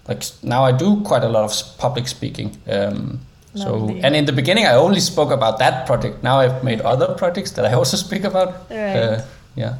like 0.09 0.25
now 0.43 0.65
I 0.65 0.73
do 0.73 1.01
quite 1.03 1.25
a 1.25 1.29
lot 1.29 1.45
of 1.45 1.79
public 1.79 2.09
speaking. 2.09 2.57
Um, 2.69 3.21
so 3.55 3.91
and 4.03 4.17
in 4.17 4.25
the 4.25 4.33
beginning, 4.33 4.65
I 4.65 4.75
only 4.75 5.01
spoke 5.01 5.31
about 5.31 5.59
that 5.59 5.87
project. 5.87 6.23
Now 6.23 6.41
I've 6.41 6.65
made 6.65 6.81
other 6.81 7.15
projects 7.15 7.51
that 7.53 7.67
I 7.67 7.75
also 7.75 7.97
speak 8.07 8.25
about. 8.25 8.71
Right. 8.71 8.97
Uh, 8.97 9.25
yeah. 9.55 9.77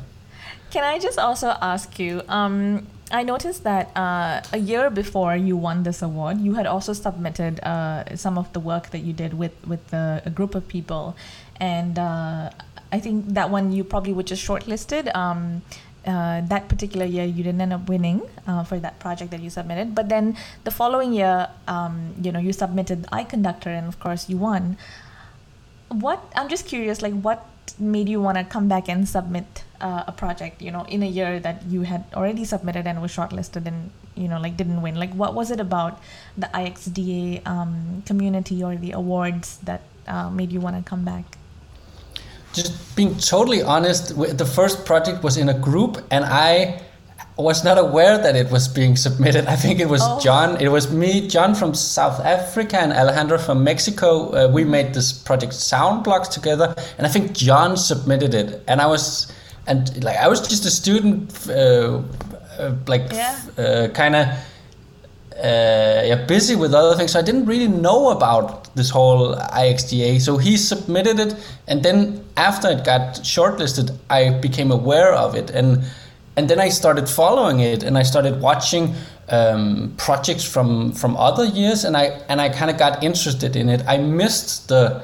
Can 0.71 0.85
I 0.85 0.99
just 0.99 1.19
also 1.19 1.57
ask 1.61 1.99
you? 1.99 2.23
Um, 2.29 2.87
I 3.11 3.23
noticed 3.23 3.65
that 3.65 3.95
uh, 3.97 4.41
a 4.53 4.59
year 4.59 4.89
before 4.89 5.37
you 5.37 5.57
won 5.57 5.83
this 5.83 6.01
award, 6.01 6.41
you 6.41 6.55
had 6.55 6.67
also 6.67 6.95
submitted 6.95 7.61
uh, 7.61 8.17
some 8.17 8.39
of 8.39 8.51
the 8.55 8.61
work 8.61 8.91
that 8.91 9.01
you 9.01 9.13
did 9.13 9.35
with 9.35 9.53
with 9.67 9.87
the, 9.89 10.23
a 10.25 10.31
group 10.31 10.55
of 10.55 10.67
people, 10.69 11.15
and 11.61 11.99
uh, 11.99 12.51
I 12.91 13.01
think 13.01 13.35
that 13.35 13.51
one 13.51 13.73
you 13.73 13.85
probably 13.85 14.13
were 14.13 14.23
just 14.23 14.47
shortlisted. 14.47 15.15
Um, 15.15 15.63
uh, 16.07 16.41
that 16.43 16.69
particular 16.69 17.07
year 17.07 17.25
you 17.25 17.43
didn't 17.43 17.61
end 17.61 17.73
up 17.73 17.89
winning 17.89 18.23
uh, 18.47 18.65
for 18.65 18.79
that 18.81 18.99
project 18.99 19.31
that 19.31 19.41
you 19.41 19.51
submitted. 19.51 19.95
But 19.95 20.09
then 20.09 20.37
the 20.65 20.71
following 20.71 21.13
year 21.13 21.49
um, 21.69 22.15
you 22.21 22.33
know 22.33 22.41
you 22.41 22.53
submitted 22.53 23.07
Eye 23.13 23.25
Conductor 23.25 23.71
and 23.71 23.87
of 23.87 24.01
course 24.01 24.29
you 24.29 24.37
won. 24.37 24.77
What 25.89 26.25
i'm 26.35 26.49
just 26.49 26.67
curious 26.67 27.03
like 27.03 27.13
what 27.13 27.47
made 27.79 28.09
you 28.09 28.19
want 28.19 28.39
to 28.39 28.45
come 28.45 28.67
back 28.67 28.89
and 28.89 29.07
submit 29.07 29.65
uh, 29.79 30.05
a 30.07 30.13
project 30.13 30.63
you 30.63 30.71
know 30.71 30.85
in 30.85 31.03
a 31.03 31.07
year 31.07 31.39
that 31.39 31.63
you 31.67 31.83
had 31.83 32.05
already 32.15 32.47
submitted 32.47 32.87
and 32.87 33.03
was 33.03 33.15
shortlisted 33.15 33.67
and 33.67 33.91
you 34.15 34.27
know 34.27 34.41
like 34.41 34.57
didn't 34.57 34.81
win? 34.83 34.97
Like 34.97 35.13
what 35.13 35.35
was 35.35 35.51
it 35.51 35.61
about 35.61 36.01
the 36.37 36.49
ixda 36.55 37.47
um, 37.47 38.03
community 38.07 38.65
or 38.65 38.77
the 38.77 38.93
awards 38.93 39.59
that 39.59 39.83
uh, 40.09 40.31
made 40.31 40.51
you 40.51 40.61
want 40.61 40.77
to 40.77 40.83
come 40.83 41.05
back 41.05 41.37
just 42.53 42.97
being 42.97 43.17
totally 43.17 43.63
honest, 43.63 44.17
the 44.17 44.47
first 44.47 44.85
project 44.85 45.23
was 45.23 45.37
in 45.37 45.49
a 45.49 45.59
group, 45.59 45.99
and 46.11 46.25
I 46.25 46.83
was 47.37 47.65
not 47.65 47.79
aware 47.79 48.19
that 48.19 48.37
it 48.37 48.51
was 48.51 48.69
being 48.69 48.97
submitted. 48.97 49.47
I 49.47 49.57
think 49.57 49.81
it 49.81 49.89
was 49.89 50.03
oh. 50.05 50.21
John. 50.21 50.61
It 50.61 50.69
was 50.69 50.93
me, 50.93 51.27
John 51.29 51.55
from 51.55 51.75
South 51.75 52.21
Africa, 52.21 52.79
and 52.79 52.93
Alejandro 52.93 53.39
from 53.39 53.65
Mexico. 53.65 54.33
Uh, 54.33 54.49
we 54.49 54.65
made 54.65 54.95
this 54.95 55.13
project 55.13 55.55
Sound 55.55 56.05
Blocks 56.05 56.29
together, 56.29 56.75
and 56.99 57.07
I 57.07 57.11
think 57.11 57.33
John 57.33 57.77
submitted 57.77 58.35
it. 58.35 58.63
And 58.69 58.81
I 58.81 58.87
was, 58.87 59.33
and 59.67 60.05
like 60.05 60.17
I 60.17 60.29
was 60.29 60.47
just 60.47 60.67
a 60.67 60.71
student, 60.71 61.49
uh, 61.49 62.03
uh, 62.59 62.75
like 62.87 63.11
yeah. 63.13 63.41
Uh, 63.57 63.89
kind 63.89 64.15
of 64.15 64.29
uh, 65.37 66.03
yeah, 66.05 66.25
busy 66.27 66.57
with 66.57 66.75
other 66.75 66.97
things. 66.97 67.13
So 67.13 67.19
I 67.19 67.23
didn't 67.23 67.47
really 67.47 67.69
know 67.69 68.11
about 68.11 68.75
this 68.75 68.91
whole 68.91 69.35
IXDA. 69.37 70.21
So 70.21 70.37
he 70.37 70.57
submitted 70.57 71.19
it, 71.19 71.35
and 71.69 71.83
then 71.83 72.25
after 72.37 72.69
it 72.71 72.85
got 72.85 73.17
shortlisted, 73.23 73.97
I 74.11 74.31
became 74.31 74.71
aware 74.71 75.15
of 75.15 75.35
it, 75.35 75.51
and 75.51 75.85
and 76.37 76.49
then 76.49 76.61
I 76.61 76.69
started 76.69 77.09
following 77.09 77.61
it, 77.61 77.83
and 77.83 77.99
I 77.99 78.03
started 78.03 78.41
watching 78.41 78.95
um, 79.29 79.95
projects 79.97 80.45
from 80.45 80.93
from 80.93 81.17
other 81.17 81.45
years, 81.45 81.85
and 81.85 81.97
I 81.97 82.21
and 82.29 82.41
I 82.41 82.49
kind 82.49 82.71
of 82.71 82.79
got 82.79 83.03
interested 83.03 83.57
in 83.57 83.69
it. 83.69 83.83
I 83.87 83.99
missed 83.99 84.69
the 84.69 85.03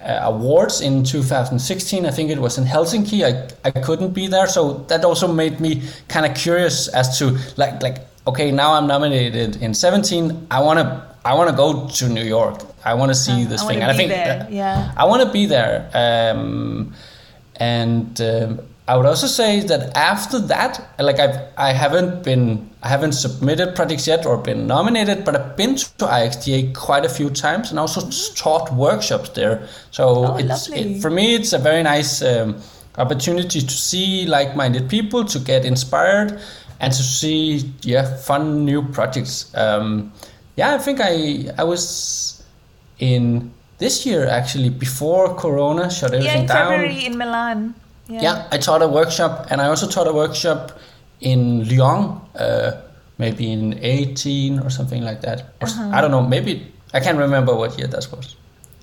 uh, 0.00 0.20
awards 0.22 0.80
in 0.80 1.04
2016. 1.04 2.06
I 2.06 2.10
think 2.10 2.30
it 2.30 2.38
was 2.38 2.58
in 2.58 2.64
Helsinki. 2.64 3.24
I, 3.24 3.48
I 3.64 3.70
couldn't 3.70 4.12
be 4.12 4.26
there, 4.26 4.46
so 4.46 4.84
that 4.88 5.04
also 5.04 5.26
made 5.32 5.60
me 5.60 5.82
kind 6.08 6.26
of 6.26 6.36
curious 6.36 6.88
as 6.88 7.18
to 7.18 7.38
like 7.56 7.82
like 7.82 8.07
okay, 8.28 8.50
now 8.50 8.74
I'm 8.74 8.86
nominated 8.86 9.56
in 9.56 9.74
17. 9.74 10.46
I 10.50 10.60
want 10.60 10.78
to 10.78 11.08
I 11.24 11.34
want 11.34 11.50
to 11.50 11.56
go 11.56 11.88
to 11.88 12.08
New 12.08 12.24
York. 12.24 12.62
I 12.84 12.94
want 12.94 13.10
to 13.10 13.14
see 13.14 13.44
this 13.44 13.62
I 13.62 13.66
thing. 13.68 13.82
And 13.82 13.90
I 13.90 13.94
think 13.94 14.10
there. 14.10 14.46
yeah. 14.50 14.92
I 14.96 15.04
want 15.04 15.22
to 15.22 15.30
be 15.30 15.46
there. 15.46 15.90
Um, 15.92 16.94
and 17.56 18.20
um, 18.20 18.60
I 18.86 18.96
would 18.96 19.04
also 19.04 19.26
say 19.26 19.60
that 19.60 19.94
after 19.96 20.38
that, 20.38 20.72
like 20.98 21.18
I've 21.18 21.38
I 21.58 21.72
haven't 21.72 22.24
been 22.24 22.70
I 22.82 22.88
haven't 22.88 23.12
submitted 23.12 23.74
projects 23.74 24.06
yet 24.06 24.24
or 24.24 24.38
been 24.38 24.66
nominated, 24.66 25.24
but 25.24 25.36
I've 25.36 25.56
been 25.56 25.76
to 25.76 26.06
IXDA 26.06 26.74
quite 26.74 27.04
a 27.04 27.08
few 27.08 27.28
times 27.28 27.70
and 27.70 27.78
also 27.78 28.00
taught 28.34 28.72
workshops 28.72 29.30
there. 29.30 29.68
So 29.90 30.04
oh, 30.26 30.36
it's 30.36 30.70
it, 30.70 31.02
for 31.02 31.10
me 31.10 31.34
it's 31.34 31.52
a 31.52 31.58
very 31.58 31.82
nice 31.82 32.22
um, 32.22 32.62
opportunity 32.96 33.60
to 33.60 33.74
see 33.88 34.24
like-minded 34.26 34.88
people 34.88 35.24
to 35.26 35.38
get 35.38 35.64
inspired 35.64 36.40
and 36.80 36.92
to 36.92 37.02
see 37.02 37.72
yeah 37.82 38.16
fun 38.16 38.64
new 38.64 38.82
projects. 38.82 39.52
Um, 39.54 40.12
yeah, 40.56 40.74
I 40.74 40.78
think 40.78 41.00
I 41.00 41.50
I 41.58 41.64
was 41.64 42.42
in 42.98 43.52
this 43.78 44.04
year 44.04 44.26
actually 44.26 44.70
before 44.70 45.34
Corona 45.34 45.90
shut 45.90 46.12
everything 46.12 46.34
yeah, 46.34 46.40
in 46.40 46.46
down. 46.46 46.70
February 46.70 47.06
in 47.06 47.16
Milan. 47.16 47.74
Yeah. 48.08 48.22
yeah. 48.22 48.48
I 48.50 48.58
taught 48.58 48.82
a 48.82 48.88
workshop, 48.88 49.46
and 49.50 49.60
I 49.60 49.66
also 49.68 49.86
taught 49.86 50.08
a 50.08 50.12
workshop 50.12 50.78
in 51.20 51.68
Lyon, 51.68 52.20
uh, 52.36 52.72
maybe 53.18 53.52
in 53.52 53.78
18 53.82 54.60
or 54.60 54.70
something 54.70 55.02
like 55.02 55.20
that. 55.22 55.52
Or, 55.60 55.68
uh-huh. 55.68 55.90
I 55.92 56.00
don't 56.00 56.10
know, 56.10 56.22
maybe 56.22 56.72
I 56.94 57.00
can't 57.00 57.18
remember 57.18 57.54
what 57.54 57.78
year 57.78 57.86
that 57.86 58.08
was. 58.10 58.36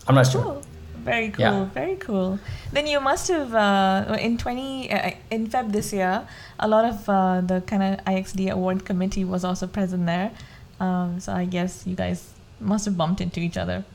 I'm 0.07 0.15
not 0.15 0.27
sure. 0.27 0.61
Very 1.05 1.29
cool. 1.29 1.45
Yeah. 1.45 1.65
Very 1.65 1.95
cool. 1.95 2.39
Then 2.73 2.87
you 2.87 2.99
must 2.99 3.27
have 3.29 3.53
uh, 3.53 4.17
in 4.19 4.37
twenty 4.37 4.91
uh, 4.91 5.11
in 5.29 5.47
Feb 5.47 5.71
this 5.71 5.93
year, 5.93 6.27
a 6.59 6.67
lot 6.67 6.83
of 6.85 7.07
uh, 7.07 7.41
the 7.41 7.61
kind 7.61 7.83
of 7.83 8.05
IXD 8.05 8.49
award 8.51 8.85
committee 8.85 9.23
was 9.23 9.45
also 9.45 9.67
present 9.67 10.05
there. 10.05 10.31
Um, 10.79 11.19
so 11.19 11.31
I 11.33 11.45
guess 11.45 11.85
you 11.87 11.95
guys 11.95 12.33
must 12.59 12.85
have 12.85 12.97
bumped 12.97 13.21
into 13.21 13.39
each 13.39 13.57
other. 13.57 13.85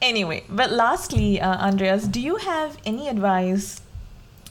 Anyway, 0.00 0.44
but 0.48 0.70
lastly, 0.70 1.40
uh, 1.40 1.66
Andreas, 1.66 2.06
do 2.06 2.20
you 2.20 2.36
have 2.36 2.78
any 2.84 3.08
advice 3.08 3.80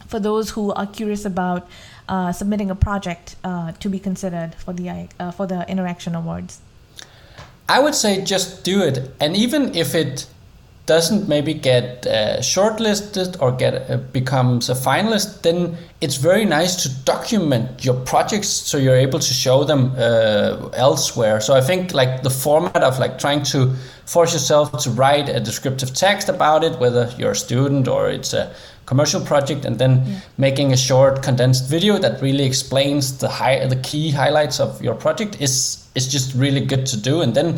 for 0.08 0.20
those 0.20 0.52
who 0.52 0.72
are 0.74 0.88
curious 0.88 1.26
about 1.26 1.68
uh, 2.10 2.32
submitting 2.32 2.70
a 2.70 2.76
project 2.76 3.36
uh, 3.44 3.72
to 3.74 3.90
be 3.90 4.00
considered 4.00 4.56
for 4.56 4.74
the 4.74 5.08
uh, 5.20 5.32
for 5.32 5.48
the 5.48 5.68
Interaction 5.70 6.16
Awards? 6.16 6.60
I 7.70 7.80
would 7.80 7.96
say 7.96 8.22
just 8.24 8.64
do 8.64 8.82
it, 8.82 9.12
and 9.20 9.36
even 9.38 9.74
if 9.74 9.96
it 9.96 10.28
doesn't 10.86 11.30
maybe 11.30 11.54
get 11.54 12.06
uh, 12.06 12.40
shortlisted 12.40 13.42
or 13.42 13.52
get 13.54 13.90
uh, 13.90 13.98
becomes 14.12 14.70
a 14.70 14.74
finalist, 14.74 15.42
then 15.42 15.78
it's 16.02 16.18
very 16.18 16.44
nice 16.44 16.76
to 16.84 16.90
document 17.06 17.86
your 17.86 17.96
projects 18.02 18.50
so 18.50 18.78
you're 18.78 18.98
able 18.98 19.20
to 19.20 19.34
show 19.34 19.64
them 19.64 19.94
uh, 19.98 20.70
elsewhere. 20.74 21.40
So 21.40 21.56
I 21.56 21.62
think 21.62 21.94
like 21.94 22.24
the 22.24 22.30
format 22.30 22.84
of 22.84 23.00
like 23.00 23.18
trying 23.18 23.44
to 23.44 23.74
force 24.06 24.34
yourself 24.34 24.78
to 24.84 24.90
write 24.90 25.30
a 25.30 25.40
descriptive 25.40 25.94
text 25.94 26.28
about 26.28 26.64
it, 26.66 26.78
whether 26.80 27.10
you're 27.18 27.32
a 27.32 27.36
student 27.36 27.88
or 27.88 28.10
it's 28.10 28.34
a 28.34 28.54
commercial 28.86 29.22
project, 29.22 29.64
and 29.64 29.80
then 29.80 30.22
making 30.38 30.74
a 30.74 30.78
short 30.78 31.24
condensed 31.24 31.70
video 31.70 31.98
that 31.98 32.22
really 32.22 32.44
explains 32.44 33.18
the 33.20 33.30
high 33.30 33.66
the 33.68 33.78
key 33.78 34.12
highlights 34.12 34.60
of 34.60 34.82
your 34.82 34.96
project 34.96 35.38
is 35.40 35.88
is 35.96 36.12
just 36.12 36.36
really 36.36 36.60
good 36.60 36.86
to 36.88 36.98
do, 36.98 37.22
and 37.22 37.34
then 37.34 37.58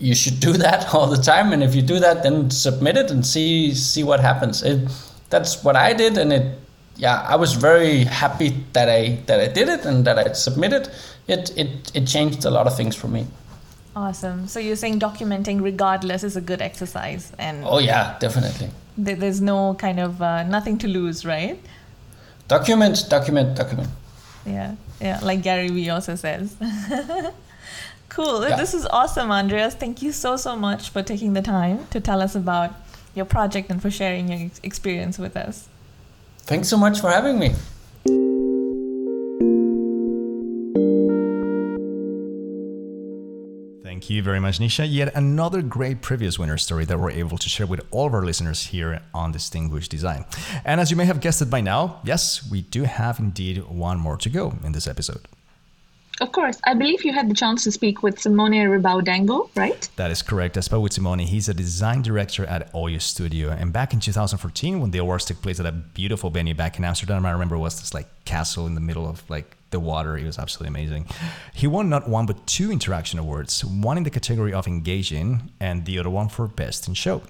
you 0.00 0.14
should 0.14 0.40
do 0.40 0.52
that 0.66 0.94
all 0.94 1.06
the 1.06 1.22
time 1.32 1.52
and 1.52 1.62
if 1.62 1.74
you 1.74 1.82
do 1.82 1.98
that 2.00 2.22
then 2.22 2.50
submit 2.50 2.96
it 2.96 3.10
and 3.10 3.24
see 3.26 3.74
see 3.74 4.02
what 4.02 4.20
happens 4.20 4.62
it, 4.62 4.88
that's 5.28 5.62
what 5.64 5.76
i 5.76 5.92
did 5.92 6.18
and 6.18 6.32
it 6.32 6.58
yeah 6.96 7.24
i 7.28 7.36
was 7.36 7.54
very 7.54 8.04
happy 8.04 8.50
that 8.72 8.88
i 8.88 9.18
that 9.26 9.40
i 9.40 9.46
did 9.46 9.68
it 9.68 9.84
and 9.84 10.04
that 10.04 10.18
i 10.18 10.32
submitted 10.32 10.90
it 11.28 11.56
it 11.56 11.92
it 11.94 12.06
changed 12.06 12.44
a 12.44 12.50
lot 12.50 12.66
of 12.66 12.76
things 12.76 12.96
for 12.96 13.08
me 13.08 13.26
Awesome. 13.96 14.46
So 14.46 14.60
you're 14.60 14.76
saying 14.76 15.00
documenting 15.00 15.60
regardless 15.60 16.22
is 16.22 16.36
a 16.36 16.40
good 16.40 16.62
exercise, 16.62 17.32
and 17.38 17.64
oh 17.66 17.78
yeah 17.78 18.16
definitely 18.20 18.70
th- 19.04 19.18
there's 19.18 19.40
no 19.40 19.74
kind 19.74 19.98
of 19.98 20.22
uh, 20.22 20.44
nothing 20.44 20.78
to 20.78 20.88
lose, 20.88 21.26
right? 21.26 21.58
document 22.48 23.04
document 23.08 23.56
document 23.56 23.88
Yeah, 24.46 24.74
yeah. 25.00 25.18
Like 25.22 25.42
Gary 25.42 25.68
Vee 25.68 25.90
also 25.90 26.14
says. 26.14 26.56
cool. 28.20 28.48
Yeah. 28.48 28.56
This 28.56 28.74
is 28.74 28.86
awesome, 28.86 29.30
Andreas. 29.30 29.74
Thank 29.74 30.02
you 30.02 30.12
so 30.12 30.36
so 30.36 30.56
much 30.56 30.90
for 30.90 31.02
taking 31.02 31.32
the 31.32 31.42
time 31.42 31.86
to 31.90 32.00
tell 32.00 32.20
us 32.20 32.34
about 32.34 32.74
your 33.14 33.24
project 33.24 33.70
and 33.70 33.80
for 33.82 33.90
sharing 33.90 34.30
your 34.30 34.50
experience 34.62 35.18
with 35.18 35.36
us. 35.36 35.68
thanks 36.50 36.68
so 36.68 36.76
much 36.76 37.00
for 37.00 37.10
having 37.10 37.38
me 37.38 37.54
Thank 43.82 44.08
you 44.08 44.22
very 44.22 44.40
much, 44.40 44.58
Nisha. 44.58 44.86
Yet 44.88 45.14
another 45.14 45.60
great 45.62 46.00
previous 46.00 46.38
winner 46.38 46.56
story 46.56 46.84
that 46.86 46.98
we're 46.98 47.10
able 47.10 47.36
to 47.38 47.48
share 47.48 47.66
with 47.66 47.80
all 47.90 48.06
of 48.06 48.14
our 48.14 48.24
listeners 48.24 48.68
here 48.68 49.02
on 49.12 49.32
Distinguished 49.32 49.90
Design. 49.90 50.24
And 50.64 50.80
as 50.80 50.90
you 50.90 50.96
may 50.96 51.04
have 51.04 51.20
guessed 51.20 51.42
it 51.42 51.50
by 51.50 51.60
now, 51.60 52.00
yes, 52.04 52.48
we 52.50 52.62
do 52.62 52.84
have 52.84 53.18
indeed 53.18 53.58
one 53.68 53.98
more 53.98 54.16
to 54.16 54.30
go 54.30 54.54
in 54.64 54.72
this 54.72 54.86
episode. 54.86 55.28
Of 56.20 56.32
course, 56.32 56.60
I 56.64 56.74
believe 56.74 57.02
you 57.02 57.14
had 57.14 57.30
the 57.30 57.34
chance 57.34 57.64
to 57.64 57.72
speak 57.72 58.02
with 58.02 58.20
Simone 58.20 58.52
Rebaudengo, 58.52 59.48
right? 59.56 59.88
That 59.96 60.10
is 60.10 60.20
correct. 60.20 60.58
I 60.58 60.60
spoke 60.60 60.82
with 60.82 60.92
Simone. 60.92 61.20
He's 61.20 61.48
a 61.48 61.54
design 61.54 62.02
director 62.02 62.44
at 62.44 62.70
Oio 62.74 63.00
Studio. 63.00 63.48
And 63.48 63.72
back 63.72 63.94
in 63.94 64.00
2014, 64.00 64.80
when 64.80 64.90
the 64.90 64.98
awards 64.98 65.24
took 65.24 65.40
place 65.40 65.58
at 65.60 65.64
a 65.64 65.72
beautiful 65.72 66.28
venue 66.28 66.54
back 66.54 66.78
in 66.78 66.84
Amsterdam, 66.84 67.24
I 67.24 67.30
remember 67.30 67.54
it 67.54 67.60
was 67.60 67.80
this 67.80 67.94
like 67.94 68.06
castle 68.26 68.66
in 68.66 68.74
the 68.74 68.82
middle 68.82 69.08
of 69.08 69.28
like 69.30 69.56
the 69.70 69.80
water. 69.80 70.18
It 70.18 70.26
was 70.26 70.38
absolutely 70.38 70.68
amazing. 70.68 71.06
He 71.54 71.66
won 71.66 71.88
not 71.88 72.06
one 72.06 72.26
but 72.26 72.46
two 72.46 72.70
interaction 72.70 73.18
awards, 73.18 73.64
one 73.64 73.96
in 73.96 74.02
the 74.02 74.10
category 74.10 74.52
of 74.52 74.66
engaging 74.66 75.50
and 75.58 75.86
the 75.86 75.98
other 75.98 76.10
one 76.10 76.28
for 76.28 76.46
best 76.46 76.86
in 76.86 76.92
show. 76.92 77.22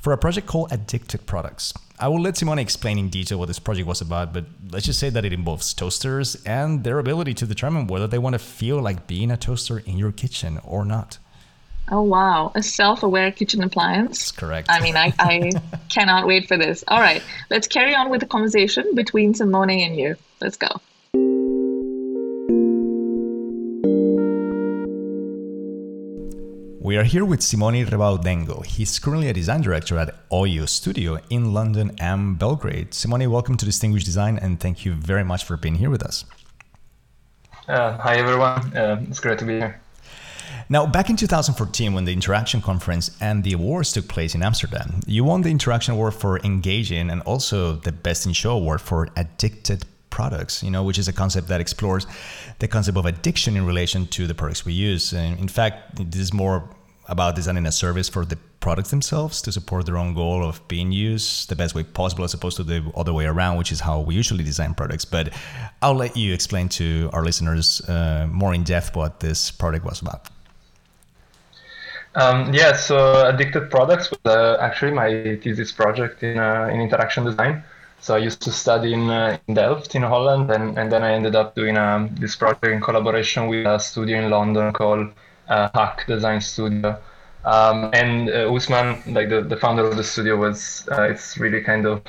For 0.00 0.12
a 0.12 0.18
project 0.18 0.46
called 0.46 0.72
Addicted 0.72 1.26
Products. 1.26 1.74
I 2.00 2.06
will 2.06 2.20
let 2.20 2.36
Simone 2.36 2.60
explain 2.60 2.96
in 2.96 3.08
detail 3.08 3.38
what 3.38 3.48
this 3.48 3.58
project 3.58 3.88
was 3.88 4.00
about, 4.00 4.32
but 4.32 4.44
let's 4.70 4.86
just 4.86 5.00
say 5.00 5.10
that 5.10 5.24
it 5.24 5.32
involves 5.32 5.74
toasters 5.74 6.36
and 6.44 6.84
their 6.84 7.00
ability 7.00 7.34
to 7.34 7.46
determine 7.46 7.88
whether 7.88 8.06
they 8.06 8.18
want 8.18 8.34
to 8.34 8.38
feel 8.38 8.80
like 8.80 9.08
being 9.08 9.32
a 9.32 9.36
toaster 9.36 9.78
in 9.80 9.98
your 9.98 10.12
kitchen 10.12 10.60
or 10.64 10.84
not. 10.84 11.18
Oh 11.90 12.02
wow, 12.02 12.52
a 12.54 12.62
self-aware 12.62 13.32
kitchen 13.32 13.64
appliance. 13.64 14.18
That's 14.18 14.32
correct. 14.32 14.68
I 14.70 14.80
mean, 14.80 14.96
I, 14.96 15.12
I 15.18 15.50
cannot 15.88 16.26
wait 16.26 16.46
for 16.46 16.56
this. 16.56 16.84
All 16.86 17.00
right, 17.00 17.22
let's 17.50 17.66
carry 17.66 17.94
on 17.94 18.10
with 18.10 18.20
the 18.20 18.26
conversation 18.26 18.94
between 18.94 19.34
Simone 19.34 19.70
and 19.70 19.96
you. 19.96 20.16
Let's 20.40 20.56
go. 20.56 20.68
We 26.88 26.96
are 26.96 27.04
here 27.04 27.26
with 27.26 27.42
Simone 27.42 27.84
Rebaudengo. 27.84 28.64
He's 28.64 28.98
currently 28.98 29.28
a 29.28 29.34
design 29.34 29.60
director 29.60 29.98
at 29.98 30.26
Oio 30.30 30.66
Studio 30.66 31.18
in 31.28 31.52
London 31.52 31.94
and 32.00 32.38
Belgrade. 32.38 32.94
Simone, 32.94 33.30
welcome 33.30 33.58
to 33.58 33.66
Distinguished 33.66 34.06
Design 34.06 34.38
and 34.38 34.58
thank 34.58 34.86
you 34.86 34.94
very 34.94 35.22
much 35.22 35.44
for 35.44 35.58
being 35.58 35.74
here 35.74 35.90
with 35.90 36.02
us. 36.02 36.24
Uh, 37.68 37.98
hi 37.98 38.16
everyone, 38.16 38.74
uh, 38.74 39.04
it's 39.06 39.20
great 39.20 39.38
to 39.40 39.44
be 39.44 39.58
here. 39.58 39.82
Now, 40.70 40.86
back 40.86 41.10
in 41.10 41.16
2014, 41.16 41.92
when 41.92 42.06
the 42.06 42.12
Interaction 42.14 42.62
Conference 42.62 43.14
and 43.20 43.44
the 43.44 43.52
awards 43.52 43.92
took 43.92 44.08
place 44.08 44.34
in 44.34 44.42
Amsterdam, 44.42 45.00
you 45.06 45.24
won 45.24 45.42
the 45.42 45.50
Interaction 45.50 45.92
Award 45.92 46.14
for 46.14 46.38
Engaging 46.38 47.10
and 47.10 47.20
also 47.26 47.74
the 47.74 47.92
Best 47.92 48.24
in 48.24 48.32
Show 48.32 48.52
Award 48.52 48.80
for 48.80 49.08
Addicted 49.14 49.84
Products, 50.08 50.62
you 50.62 50.70
know, 50.70 50.84
which 50.84 50.98
is 50.98 51.06
a 51.06 51.12
concept 51.12 51.48
that 51.48 51.60
explores 51.60 52.06
the 52.60 52.66
concept 52.66 52.96
of 52.96 53.04
addiction 53.04 53.58
in 53.58 53.66
relation 53.66 54.06
to 54.06 54.26
the 54.26 54.34
products 54.34 54.64
we 54.64 54.72
use. 54.72 55.12
And 55.12 55.38
in 55.38 55.48
fact, 55.48 55.96
this 56.10 56.22
is 56.22 56.32
more 56.32 56.64
about 57.08 57.34
designing 57.34 57.66
a 57.66 57.72
service 57.72 58.08
for 58.08 58.24
the 58.24 58.36
products 58.60 58.90
themselves 58.90 59.40
to 59.42 59.50
support 59.50 59.86
their 59.86 59.96
own 59.96 60.14
goal 60.14 60.44
of 60.44 60.66
being 60.68 60.92
used 60.92 61.48
the 61.48 61.56
best 61.56 61.74
way 61.74 61.82
possible 61.82 62.24
as 62.24 62.34
opposed 62.34 62.56
to 62.56 62.62
the 62.62 62.82
other 62.96 63.12
way 63.12 63.24
around, 63.24 63.56
which 63.56 63.72
is 63.72 63.80
how 63.80 64.00
we 64.00 64.14
usually 64.14 64.44
design 64.44 64.74
products. 64.74 65.04
But 65.04 65.32
I'll 65.80 65.94
let 65.94 66.16
you 66.16 66.34
explain 66.34 66.68
to 66.70 67.08
our 67.12 67.24
listeners 67.24 67.80
uh, 67.88 68.28
more 68.30 68.54
in 68.54 68.64
depth 68.64 68.94
what 68.94 69.20
this 69.20 69.50
product 69.50 69.84
was 69.84 70.00
about. 70.02 70.28
Um, 72.14 72.52
yeah, 72.52 72.74
so 72.74 73.26
Addicted 73.26 73.70
Products 73.70 74.10
was 74.10 74.20
uh, 74.24 74.58
actually 74.60 74.92
my 74.92 75.38
thesis 75.42 75.70
project 75.72 76.22
in, 76.22 76.38
uh, 76.38 76.68
in 76.72 76.80
interaction 76.80 77.24
design. 77.24 77.62
So 78.00 78.14
I 78.14 78.18
used 78.18 78.40
to 78.42 78.52
study 78.52 78.92
in, 78.92 79.10
uh, 79.10 79.38
in 79.46 79.54
Delft 79.54 79.94
in 79.94 80.02
Holland, 80.02 80.50
and, 80.50 80.78
and 80.78 80.90
then 80.90 81.02
I 81.02 81.12
ended 81.12 81.34
up 81.36 81.54
doing 81.54 81.76
um, 81.76 82.14
this 82.14 82.36
project 82.36 82.64
in 82.64 82.80
collaboration 82.80 83.48
with 83.48 83.66
a 83.66 83.78
studio 83.78 84.18
in 84.18 84.30
London 84.30 84.72
called 84.72 85.12
uh, 85.48 85.68
Haque 85.74 86.06
Design 86.06 86.40
Studio. 86.40 86.98
Um, 87.44 87.90
and 87.94 88.28
uh, 88.28 88.52
Usman, 88.52 89.02
like 89.14 89.28
the, 89.28 89.42
the 89.42 89.56
founder 89.56 89.84
of 89.84 89.96
the 89.96 90.04
studio, 90.04 90.36
was 90.36 90.86
uh, 90.92 91.02
it's 91.02 91.38
really 91.38 91.62
kind 91.62 91.86
of 91.86 92.02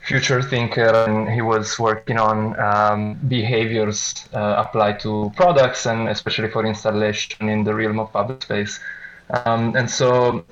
future 0.00 0.40
thinker, 0.42 1.04
and 1.06 1.28
he 1.28 1.42
was 1.42 1.78
working 1.78 2.18
on 2.18 2.58
um, 2.60 3.14
behaviors 3.28 4.14
uh, 4.34 4.64
applied 4.64 5.00
to 5.00 5.32
products, 5.36 5.86
and 5.86 6.08
especially 6.08 6.48
for 6.50 6.64
installation 6.64 7.48
in 7.48 7.64
the 7.64 7.74
realm 7.74 7.98
of 7.98 8.12
public 8.12 8.42
space. 8.42 8.78
Um, 9.44 9.74
and 9.76 9.90
so, 9.90 10.44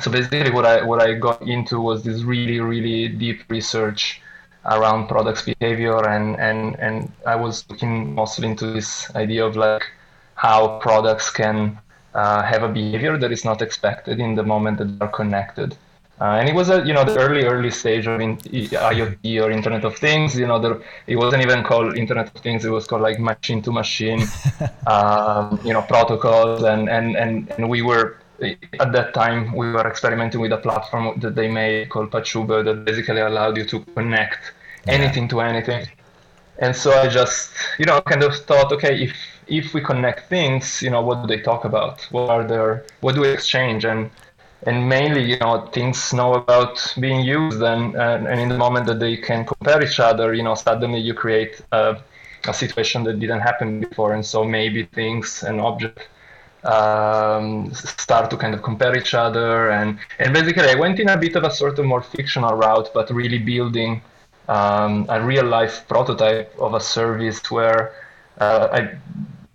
so 0.00 0.10
basically, 0.10 0.50
what 0.50 0.64
I 0.64 0.82
what 0.82 1.02
I 1.02 1.14
got 1.14 1.42
into 1.42 1.80
was 1.80 2.02
this 2.02 2.22
really 2.22 2.60
really 2.60 3.08
deep 3.08 3.42
research 3.48 4.22
around 4.64 5.08
products 5.08 5.42
behavior, 5.42 6.08
and 6.08 6.38
and 6.40 6.76
and 6.78 7.12
I 7.26 7.36
was 7.36 7.68
looking 7.68 8.14
mostly 8.14 8.48
into 8.48 8.72
this 8.72 9.14
idea 9.14 9.44
of 9.44 9.56
like 9.56 9.84
how 10.40 10.78
products 10.78 11.28
can 11.30 11.78
uh, 12.14 12.42
have 12.42 12.62
a 12.62 12.68
behavior 12.68 13.18
that 13.18 13.30
is 13.30 13.44
not 13.44 13.60
expected 13.60 14.18
in 14.20 14.34
the 14.34 14.42
moment 14.42 14.78
that 14.78 14.98
they're 14.98 15.14
connected. 15.20 15.76
Uh, 16.18 16.38
and 16.38 16.48
it 16.48 16.54
was 16.54 16.68
a 16.70 16.78
you 16.86 16.94
know 16.96 17.04
the 17.04 17.16
early 17.18 17.44
early 17.44 17.70
stage 17.70 18.06
of 18.06 18.20
in, 18.20 18.36
IoT 18.96 19.24
or 19.42 19.50
Internet 19.50 19.84
of 19.84 19.96
Things. 19.96 20.38
You 20.38 20.46
know, 20.46 20.58
there, 20.58 20.76
it 21.06 21.16
wasn't 21.16 21.42
even 21.42 21.62
called 21.62 21.96
Internet 21.96 22.26
of 22.34 22.42
Things. 22.42 22.64
It 22.64 22.70
was 22.70 22.86
called 22.86 23.02
like 23.02 23.18
machine 23.18 23.60
to 23.62 23.72
machine, 23.72 24.20
um, 24.86 25.60
you 25.64 25.72
know, 25.74 25.82
protocols. 25.82 26.62
And, 26.62 26.88
and 26.96 27.16
and 27.16 27.50
and 27.56 27.68
we 27.68 27.80
were 27.82 28.04
at 28.84 28.92
that 28.92 29.12
time 29.12 29.52
we 29.52 29.66
were 29.70 29.86
experimenting 29.86 30.40
with 30.40 30.52
a 30.52 30.62
platform 30.66 31.20
that 31.20 31.34
they 31.34 31.48
made 31.48 31.90
called 31.90 32.10
Pachube 32.10 32.64
that 32.64 32.84
basically 32.84 33.20
allowed 33.20 33.56
you 33.58 33.64
to 33.66 33.80
connect 33.94 34.40
anything 34.88 35.28
to 35.28 35.40
anything. 35.40 35.86
And 36.58 36.74
so 36.76 36.92
I 36.92 37.08
just 37.08 37.50
you 37.78 37.86
know 37.86 38.00
kind 38.02 38.22
of 38.22 38.34
thought, 38.48 38.72
okay, 38.72 38.94
if 39.06 39.14
if 39.50 39.74
we 39.74 39.80
connect 39.80 40.28
things, 40.28 40.82
you 40.82 40.90
know, 40.90 41.02
what 41.02 41.22
do 41.22 41.26
they 41.26 41.42
talk 41.42 41.64
about? 41.64 42.02
What 42.10 42.30
are 42.30 42.44
their 42.44 42.84
what 43.00 43.14
do 43.14 43.22
we 43.22 43.28
exchange? 43.28 43.84
And 43.84 44.10
and 44.66 44.88
mainly 44.88 45.22
you 45.22 45.38
know 45.38 45.66
things 45.72 46.12
know 46.12 46.34
about 46.34 46.94
being 47.00 47.20
used 47.24 47.62
and, 47.62 47.94
and, 47.94 48.26
and 48.26 48.38
in 48.40 48.48
the 48.50 48.58
moment 48.58 48.86
that 48.86 49.00
they 49.00 49.16
can 49.16 49.46
compare 49.46 49.82
each 49.82 49.98
other 49.98 50.34
you 50.34 50.42
know 50.42 50.54
suddenly 50.54 51.00
you 51.00 51.14
create 51.14 51.62
a, 51.72 51.96
a 52.46 52.54
situation 52.54 53.04
that 53.04 53.20
didn't 53.20 53.40
happen 53.40 53.80
before. 53.80 54.14
And 54.14 54.24
so 54.24 54.44
maybe 54.44 54.84
things 54.84 55.42
and 55.42 55.60
objects 55.60 56.06
um, 56.64 57.72
start 57.74 58.30
to 58.30 58.36
kind 58.36 58.54
of 58.54 58.62
compare 58.62 58.96
each 58.96 59.14
other. 59.14 59.70
And 59.70 59.98
and 60.18 60.32
basically 60.32 60.68
I 60.68 60.74
went 60.74 60.98
in 61.00 61.08
a 61.08 61.16
bit 61.16 61.36
of 61.36 61.44
a 61.44 61.50
sort 61.50 61.78
of 61.78 61.84
more 61.86 62.02
fictional 62.02 62.54
route, 62.54 62.90
but 62.94 63.10
really 63.10 63.38
building 63.38 64.02
um, 64.48 65.06
a 65.08 65.22
real 65.22 65.44
life 65.44 65.86
prototype 65.88 66.54
of 66.58 66.74
a 66.74 66.80
service 66.80 67.50
where 67.50 67.92
uh, 68.38 68.68
I 68.72 68.96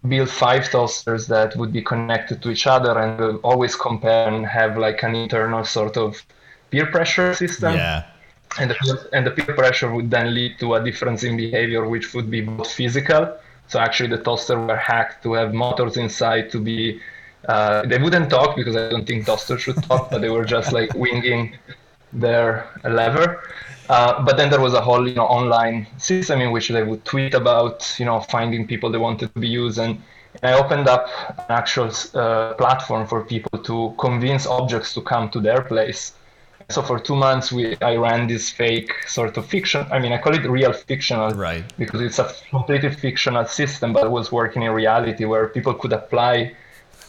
built 0.10 0.30
five 0.30 0.70
toasters 0.70 1.28
that 1.28 1.56
would 1.56 1.72
be 1.74 1.82
connected 1.82 2.42
to 2.44 2.50
each 2.50 2.68
other 2.68 2.98
and 3.00 3.20
will 3.20 3.38
always 3.38 3.76
compare 3.76 4.28
and 4.28 4.46
have 4.46 4.78
like 4.78 5.04
an 5.04 5.16
internal 5.16 5.64
sort 5.64 5.98
of 5.98 6.22
peer 6.72 6.86
pressure 6.88 7.34
system. 7.34 7.76
Yeah. 7.76 8.06
And 8.58 8.72
the, 8.72 9.10
and 9.12 9.28
the 9.28 9.32
peer 9.32 9.54
pressure 9.54 9.94
would 9.94 10.10
then 10.10 10.34
lead 10.34 10.60
to 10.60 10.76
a 10.76 10.84
difference 10.84 11.24
in 11.24 11.36
behavior, 11.36 11.88
which 11.88 12.14
would 12.14 12.32
be 12.32 12.42
both 12.42 12.72
physical 12.72 13.38
so 13.68 13.80
actually, 13.80 14.10
the 14.10 14.20
toaster 14.20 14.60
were 14.60 14.76
hacked 14.76 15.24
to 15.24 15.34
have 15.34 15.54
motors 15.54 15.98
inside 15.98 16.52
to 16.52 16.60
be. 16.60 17.02
Uh, 17.48 17.84
they 17.86 17.98
wouldn't 17.98 18.30
talk 18.30 18.56
because 18.56 18.76
I 18.76 18.90
don't 18.90 19.06
think 19.06 19.26
toasters 19.26 19.62
should 19.62 19.82
talk, 19.84 20.10
but 20.10 20.22
they 20.22 20.30
were 20.30 20.46
just 20.46 20.72
like 20.72 20.94
winging 20.94 21.58
their 22.14 22.68
lever. 22.84 23.44
Uh, 23.90 24.24
but 24.24 24.38
then 24.38 24.50
there 24.50 24.62
was 24.62 24.74
a 24.74 24.82
whole, 24.82 25.08
you 25.08 25.16
know, 25.16 25.26
online 25.26 25.88
system 25.98 26.42
in 26.42 26.52
which 26.52 26.70
they 26.70 26.84
would 26.84 27.06
tweet 27.06 27.34
about, 27.34 27.96
you 28.00 28.06
know, 28.06 28.20
finding 28.20 28.66
people 28.66 28.90
they 28.90 28.98
wanted 28.98 29.34
to 29.34 29.40
be 29.40 29.48
used, 29.48 29.78
and, 29.78 30.02
and 30.42 30.56
I 30.56 30.60
opened 30.60 30.88
up 30.88 31.08
an 31.38 31.46
actual 31.50 31.92
uh, 32.14 32.54
platform 32.56 33.08
for 33.08 33.24
people 33.24 33.60
to 33.60 33.94
convince 34.00 34.48
objects 34.48 34.94
to 34.96 35.02
come 35.02 35.30
to 35.30 35.40
their 35.40 35.62
place. 35.62 36.14
So 36.70 36.82
for 36.82 37.00
two 37.00 37.16
months 37.16 37.52
we 37.52 37.78
i 37.84 37.96
ran 37.96 38.26
this 38.26 38.50
fake 38.50 38.92
sort 39.08 39.38
of 39.38 39.46
fiction 39.46 39.86
i 39.92 40.00
mean 40.00 40.12
i 40.12 40.18
call 40.18 40.34
it 40.34 40.50
real 40.50 40.74
fictional 40.74 41.30
right. 41.30 41.64
because 41.78 42.02
it's 42.02 42.18
a 42.18 42.34
completely 42.50 42.90
fictional 42.90 43.46
system 43.46 43.94
but 43.94 44.04
it 44.04 44.10
was 44.10 44.32
working 44.32 44.64
in 44.64 44.72
reality 44.72 45.26
where 45.26 45.48
people 45.50 45.76
could 45.76 45.94
apply 45.94 46.56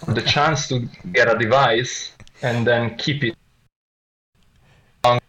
the 0.09 0.21
chance 0.21 0.69
to 0.69 0.87
get 1.13 1.35
a 1.35 1.39
device 1.39 2.13
and 2.43 2.67
then 2.67 2.95
keep 2.97 3.25
it 3.25 3.35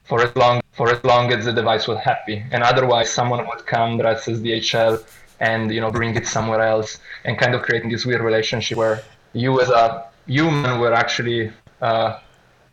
for 0.03 0.21
as 0.21 0.35
long 0.35 0.61
for 0.77 0.89
as 0.91 1.03
long 1.03 1.33
as 1.33 1.45
the 1.45 1.53
device 1.61 1.87
was 1.87 1.99
happy 2.11 2.37
and 2.51 2.63
otherwise 2.63 3.09
someone 3.09 3.45
would 3.47 3.65
come 3.65 3.97
dressed 3.97 4.27
as 4.27 4.39
dhl 4.41 4.93
and 5.39 5.71
you 5.75 5.81
know 5.81 5.91
bring 5.91 6.15
it 6.15 6.27
somewhere 6.27 6.61
else 6.61 6.99
and 7.25 7.37
kind 7.37 7.53
of 7.55 7.61
creating 7.63 7.89
this 7.89 8.05
weird 8.05 8.21
relationship 8.21 8.77
where 8.77 9.03
you 9.33 9.59
as 9.59 9.69
a 9.69 10.05
human 10.27 10.79
were 10.79 10.93
actually 10.93 11.51
uh, 11.81 12.19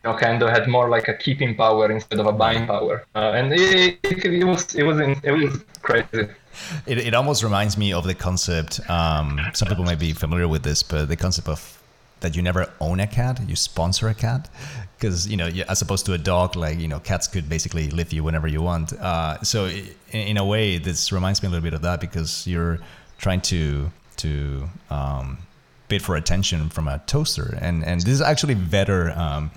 you 0.05 0.11
know, 0.11 0.19
kind 0.19 0.43
of 0.43 0.51
had 0.51 0.69
more 0.69 0.89
like 0.89 1.09
a 1.09 1.15
keeping 1.15 1.55
power 1.55 1.91
instead 1.91 2.21
of 2.21 2.27
a 2.27 2.33
buying 2.33 2.67
power, 2.67 3.07
uh, 3.15 3.33
and 3.35 3.53
it, 3.53 3.99
it, 4.03 4.25
it, 4.25 4.45
was 4.45 4.75
it 4.75 4.83
was 4.83 5.01
it 5.01 5.31
was 5.31 5.65
crazy. 5.81 6.29
It, 6.87 6.99
it 6.99 7.15
almost 7.15 7.43
reminds 7.43 7.79
me 7.79 7.93
of 7.93 8.05
the 8.05 8.15
concept. 8.15 8.81
Um, 8.89 9.41
some 9.55 9.69
people 9.69 9.85
may 9.85 9.95
be 9.95 10.13
familiar 10.13 10.47
with 10.47 10.63
this, 10.63 10.83
but 10.83 11.09
the 11.09 11.17
concept 11.17 11.49
of 11.49 11.83
that 12.25 12.35
you 12.35 12.43
never 12.43 12.73
own 12.81 13.01
a 13.01 13.07
cat, 13.07 13.39
you 13.47 13.55
sponsor 13.55 14.09
a 14.09 14.15
cat, 14.15 14.49
because 14.97 15.29
you 15.29 15.37
know, 15.37 15.49
as 15.69 15.83
opposed 15.83 16.07
to 16.07 16.15
a 16.15 16.19
dog, 16.19 16.57
like 16.57 16.79
you 16.79 16.89
know, 16.89 16.99
cats 16.99 17.29
could 17.29 17.49
basically 17.49 17.91
live 17.91 18.13
you 18.13 18.25
whenever 18.25 18.49
you 18.49 18.63
want. 18.63 18.95
Uh, 18.95 19.41
so 19.43 19.71
in, 20.11 20.39
a 20.39 20.45
way, 20.45 20.79
this 20.79 21.13
reminds 21.13 21.43
me 21.43 21.49
a 21.49 21.51
little 21.51 21.63
bit 21.63 21.75
of 21.75 21.83
that 21.83 22.01
because 22.01 22.47
you're 22.47 22.79
trying 23.19 23.43
to 23.43 23.91
to 24.17 24.69
um, 24.91 25.39
bid 25.89 26.01
for 26.01 26.17
attention 26.17 26.71
from 26.71 26.89
a 26.89 26.99
toaster, 27.07 27.59
and 27.61 27.85
and 27.85 28.01
this 28.01 28.15
is 28.15 28.23
actually 28.23 28.55
better. 28.55 29.13
Um, 29.15 29.51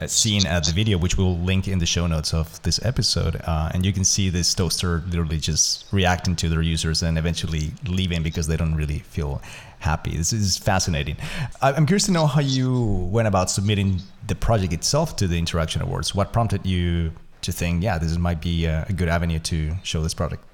uh, 0.00 0.06
seen 0.06 0.46
at 0.46 0.64
the 0.64 0.70
video, 0.70 0.96
which 0.96 1.18
we'll 1.18 1.36
link 1.38 1.66
in 1.66 1.80
the 1.80 1.86
show 1.86 2.06
notes 2.06 2.32
of 2.32 2.62
this 2.62 2.78
episode. 2.84 3.34
Uh, 3.44 3.68
and 3.74 3.84
you 3.84 3.92
can 3.92 4.04
see 4.04 4.30
this 4.30 4.54
toaster 4.54 5.02
literally 5.08 5.38
just 5.38 5.86
reacting 5.90 6.36
to 6.36 6.48
their 6.48 6.62
users 6.62 7.02
and 7.02 7.18
eventually 7.18 7.72
leaving 7.84 8.22
because 8.22 8.46
they 8.46 8.56
don't 8.56 8.76
really 8.76 9.00
feel 9.00 9.42
happy. 9.78 10.16
This 10.16 10.32
is 10.32 10.58
fascinating. 10.58 11.16
I'm 11.62 11.86
curious 11.86 12.06
to 12.06 12.12
know 12.12 12.26
how 12.26 12.40
you 12.40 13.08
went 13.10 13.28
about 13.28 13.50
submitting 13.50 14.00
the 14.26 14.34
project 14.34 14.72
itself 14.72 15.16
to 15.16 15.26
the 15.26 15.38
Interaction 15.38 15.82
Awards. 15.82 16.14
What 16.14 16.32
prompted 16.32 16.66
you 16.66 17.12
to 17.42 17.52
think, 17.52 17.82
yeah, 17.82 17.98
this 17.98 18.16
might 18.16 18.40
be 18.40 18.66
a 18.66 18.86
good 18.94 19.08
avenue 19.08 19.38
to 19.40 19.74
show 19.82 20.02
this 20.02 20.14
product? 20.14 20.44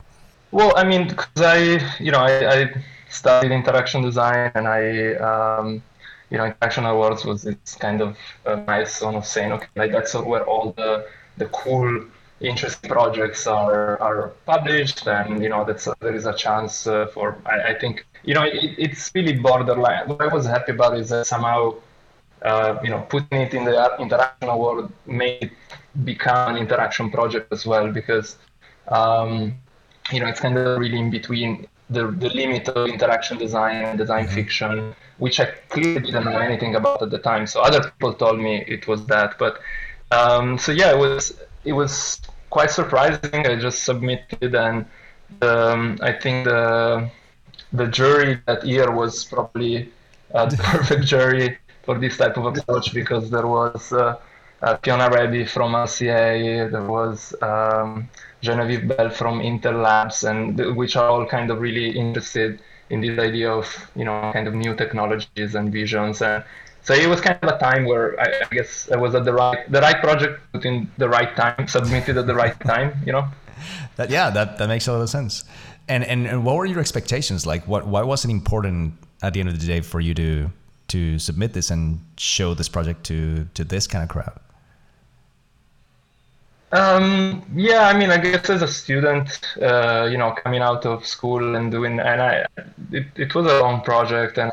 Well, 0.50 0.72
I 0.76 0.84
mean, 0.84 1.08
because 1.08 1.42
I, 1.42 1.56
you 1.98 2.12
know, 2.12 2.20
I, 2.20 2.62
I, 2.62 2.74
studied 3.08 3.52
interaction 3.52 4.02
design 4.02 4.50
and 4.56 4.66
I, 4.66 5.14
um, 5.14 5.82
you 6.30 6.38
know, 6.38 6.46
Interaction 6.46 6.84
Awards 6.84 7.24
was 7.24 7.42
this 7.42 7.76
kind 7.76 8.00
of 8.00 8.16
a 8.44 8.56
milestone 8.56 9.14
of 9.14 9.24
saying, 9.24 9.52
okay, 9.52 9.68
like 9.76 9.92
that's 9.92 10.14
where 10.14 10.44
all 10.44 10.72
the 10.72 11.06
the 11.36 11.46
cool, 11.46 12.04
interesting 12.48 12.90
projects 12.90 13.46
are 13.46 14.00
are 14.00 14.32
published, 14.46 15.06
and 15.06 15.42
you 15.42 15.48
know, 15.48 15.64
that's 15.64 15.88
there 16.00 16.14
is 16.14 16.26
a 16.26 16.34
chance 16.34 16.86
uh, 16.86 17.06
for. 17.06 17.36
I, 17.46 17.72
I, 17.72 17.78
think 17.78 18.06
you 18.24 18.34
know, 18.34 18.44
it, 18.44 18.74
it's 18.78 19.10
really 19.14 19.34
borderline. 19.34 20.08
What 20.08 20.22
I 20.22 20.32
was 20.32 20.46
happy 20.46 20.72
about 20.72 20.96
is 20.98 21.08
that 21.10 21.26
somehow, 21.26 21.74
uh, 22.42 22.78
you 22.82 22.90
know, 22.90 23.00
putting 23.08 23.40
it 23.40 23.54
in 23.54 23.64
the 23.64 23.96
Interaction 23.98 24.48
Award 24.48 24.90
made 25.06 25.42
it 25.42 25.52
become 26.04 26.56
an 26.56 26.62
interaction 26.62 27.10
project 27.10 27.52
as 27.52 27.66
well 27.66 27.90
because. 27.90 28.36
Um, 28.88 29.54
you 30.12 30.20
know, 30.20 30.26
it's 30.26 30.40
kind 30.40 30.58
of 30.58 30.78
really 30.78 30.98
in 30.98 31.10
between 31.10 31.66
the, 31.90 32.10
the 32.10 32.28
limit 32.30 32.68
of 32.68 32.88
interaction 32.88 33.38
design 33.38 33.84
and 33.84 33.98
design 33.98 34.24
mm-hmm. 34.24 34.34
fiction, 34.34 34.94
which 35.18 35.40
I 35.40 35.46
clearly 35.68 36.00
didn't 36.00 36.24
know 36.24 36.38
anything 36.38 36.74
about 36.74 37.02
at 37.02 37.10
the 37.10 37.18
time. 37.18 37.46
So 37.46 37.60
other 37.60 37.82
people 37.82 38.14
told 38.14 38.40
me 38.40 38.64
it 38.66 38.86
was 38.86 39.04
that. 39.06 39.38
But 39.38 39.60
um, 40.10 40.58
so 40.58 40.72
yeah, 40.72 40.92
it 40.92 40.98
was 40.98 41.38
it 41.64 41.72
was 41.72 42.20
quite 42.54 42.70
surprising. 42.70 43.40
I 43.52 43.56
just 43.56 43.82
submitted, 43.82 44.54
and 44.54 44.86
um, 45.42 45.98
I 46.00 46.12
think 46.22 46.36
the 46.44 47.10
the 47.80 47.86
jury 47.98 48.40
that 48.46 48.64
year 48.64 48.88
was 49.02 49.24
probably 49.24 49.90
uh, 50.32 50.46
the 50.46 50.56
perfect 50.72 51.04
jury 51.04 51.58
for 51.84 51.98
this 51.98 52.16
type 52.16 52.36
of 52.36 52.44
approach 52.46 52.94
because 52.94 53.24
there 53.34 53.48
was 53.58 53.92
uh, 53.92 54.16
uh, 54.62 54.76
Fiona 54.82 55.08
from 55.54 55.70
RCA, 55.86 56.70
there 56.70 56.88
was 56.98 57.34
um, 57.42 58.08
Genevieve 58.40 58.86
Bell 58.88 59.10
from 59.10 59.40
Intel 59.40 59.82
Labs, 59.82 60.22
and 60.22 60.44
which 60.76 60.94
are 60.96 61.08
all 61.08 61.26
kind 61.26 61.50
of 61.50 61.60
really 61.60 61.88
interested 62.04 62.60
in 62.90 63.00
this 63.00 63.18
idea 63.18 63.50
of 63.50 63.66
you 63.96 64.04
know 64.04 64.30
kind 64.32 64.46
of 64.46 64.54
new 64.54 64.74
technologies 64.76 65.56
and 65.58 65.72
visions. 65.72 66.22
And 66.22 66.44
so 66.84 66.92
it 66.92 67.08
was 67.08 67.20
kind 67.20 67.38
of 67.42 67.48
a 67.48 67.58
time 67.58 67.86
where 67.86 68.18
I, 68.20 68.42
I 68.44 68.54
guess 68.54 68.90
I 68.90 68.96
was 68.96 69.14
at 69.14 69.24
the 69.24 69.32
right 69.32 69.70
the 69.72 69.80
right 69.80 70.00
project 70.00 70.40
put 70.52 70.64
in 70.64 70.90
the 70.98 71.08
right 71.08 71.34
time, 71.34 71.66
submitted 71.66 72.16
at 72.18 72.26
the 72.26 72.34
right 72.34 72.58
time. 72.60 73.02
You 73.06 73.12
know. 73.12 73.28
That 73.96 74.10
yeah, 74.10 74.30
that 74.30 74.58
that 74.58 74.68
makes 74.68 74.88
a 74.88 74.92
lot 74.92 75.00
of 75.00 75.08
sense. 75.08 75.44
And 75.88 76.04
and, 76.04 76.26
and 76.26 76.44
what 76.44 76.56
were 76.56 76.66
your 76.66 76.80
expectations? 76.80 77.46
Like, 77.46 77.66
what 77.66 77.86
why 77.86 78.02
was 78.02 78.24
it 78.24 78.30
important 78.30 78.94
at 79.22 79.32
the 79.32 79.40
end 79.40 79.48
of 79.48 79.58
the 79.58 79.66
day 79.66 79.80
for 79.80 80.00
you 80.00 80.14
to 80.14 80.50
to 80.88 81.18
submit 81.18 81.52
this 81.52 81.70
and 81.70 82.00
show 82.18 82.54
this 82.54 82.68
project 82.68 83.04
to 83.04 83.46
to 83.54 83.64
this 83.64 83.86
kind 83.86 84.02
of 84.02 84.10
crowd? 84.10 84.38
Um, 86.72 87.44
yeah, 87.54 87.86
I 87.86 87.96
mean, 87.96 88.10
I 88.10 88.18
guess 88.18 88.50
as 88.50 88.62
a 88.62 88.66
student, 88.66 89.40
uh, 89.62 90.08
you 90.10 90.18
know, 90.18 90.32
coming 90.32 90.60
out 90.60 90.84
of 90.84 91.06
school 91.06 91.54
and 91.54 91.70
doing, 91.70 92.00
and 92.00 92.20
I, 92.20 92.46
it, 92.90 93.06
it 93.14 93.34
was 93.34 93.46
a 93.46 93.60
long 93.60 93.82
project, 93.82 94.38
and 94.38 94.50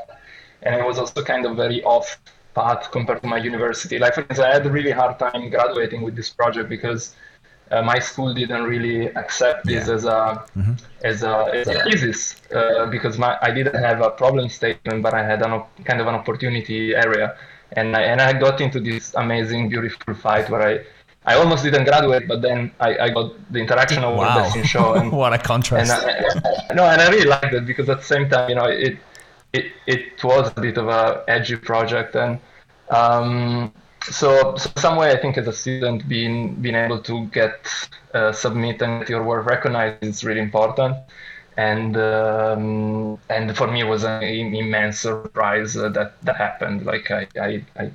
and 0.63 0.76
it 0.76 0.86
was 0.86 0.97
also 1.00 1.24
kind 1.24 1.45
of 1.45 1.56
very 1.56 1.84
off 1.84 2.19
path 2.54 2.91
compared 2.91 3.21
to 3.21 3.28
my 3.28 3.38
university. 3.38 3.97
Like, 3.97 4.13
for 4.15 4.21
instance, 4.21 4.39
I 4.39 4.54
had 4.54 4.65
a 4.65 4.69
really 4.69 4.91
hard 4.91 5.17
time 5.19 5.50
graduating 5.50 6.02
with 6.02 6.15
this 6.15 6.30
project 6.30 6.69
because 6.69 7.15
uh, 7.71 7.82
my 7.82 8.00
school 8.00 8.34
didn't 8.34 8.63
really 8.63 9.08
accept 9.15 9.65
this 9.65 9.88
yeah. 9.88 9.93
as 9.93 10.06
a 10.06 10.43
mm-hmm. 10.58 10.74
as 11.04 11.24
a, 11.24 11.36
as 11.54 11.67
a 11.67 11.84
thesis 11.84 12.41
uh, 12.54 12.86
because 12.88 13.17
my 13.17 13.38
I 13.41 13.52
didn't 13.52 13.82
have 13.82 14.02
a 14.02 14.10
problem 14.10 14.50
statement, 14.50 15.02
but 15.02 15.13
I 15.13 15.24
had 15.24 15.41
an 15.41 15.63
kind 15.86 16.02
of 16.02 16.08
an 16.08 16.15
opportunity 16.15 16.93
area, 16.93 17.38
and 17.74 17.95
I, 17.95 18.02
and 18.02 18.19
I 18.21 18.34
got 18.34 18.60
into 18.60 18.80
this 18.80 19.13
amazing, 19.15 19.69
beautiful 19.69 20.13
fight 20.13 20.50
where 20.50 20.62
I 20.62 20.74
I 21.26 21.36
almost 21.36 21.63
didn't 21.63 21.86
graduate, 21.86 22.28
but 22.28 22.41
then 22.41 22.71
I, 22.80 22.97
I 22.97 23.10
got 23.10 23.32
the 23.54 23.60
interaction 23.60 24.04
award 24.04 24.28
wow. 24.28 24.52
in 24.56 24.63
show. 24.63 24.95
And, 24.95 25.12
what 25.21 25.34
a 25.34 25.38
contrast! 25.38 25.91
And 25.91 26.43
I, 26.43 26.74
no, 26.80 26.84
and 26.86 27.00
I 27.02 27.10
really 27.10 27.30
liked 27.30 27.54
it 27.54 27.65
because 27.65 27.88
at 27.89 28.00
the 28.00 28.04
same 28.04 28.28
time, 28.28 28.50
you 28.50 28.56
know, 28.56 28.65
it 28.65 28.97
it 29.53 29.71
it 29.87 30.23
was 30.23 30.51
a 30.55 30.61
bit 30.61 30.77
of 30.77 30.87
a 30.87 31.23
edgy 31.27 31.55
project, 31.55 32.15
and 32.15 32.39
um, 32.89 33.71
so, 34.03 34.55
so 34.57 34.69
some 34.77 34.97
way 34.97 35.11
I 35.11 35.17
think 35.17 35.37
as 35.37 35.47
a 35.47 35.53
student, 35.53 36.07
being 36.07 36.55
being 36.55 36.75
able 36.75 36.99
to 37.03 37.25
get 37.27 37.67
uh, 38.13 38.31
submit 38.31 38.81
and 38.81 38.99
get 39.01 39.09
your 39.09 39.23
work 39.23 39.45
recognized 39.45 40.03
is 40.03 40.23
really 40.23 40.41
important. 40.41 40.97
And 41.57 41.97
um, 41.97 43.19
and 43.29 43.55
for 43.55 43.67
me, 43.67 43.81
it 43.81 43.87
was 43.87 44.03
an 44.03 44.23
immense 44.23 44.99
surprise 44.99 45.77
uh, 45.77 45.89
that 45.89 46.21
that 46.23 46.37
happened. 46.37 46.85
Like 46.85 47.11
I, 47.11 47.27
I, 47.39 47.63
I 47.77 47.91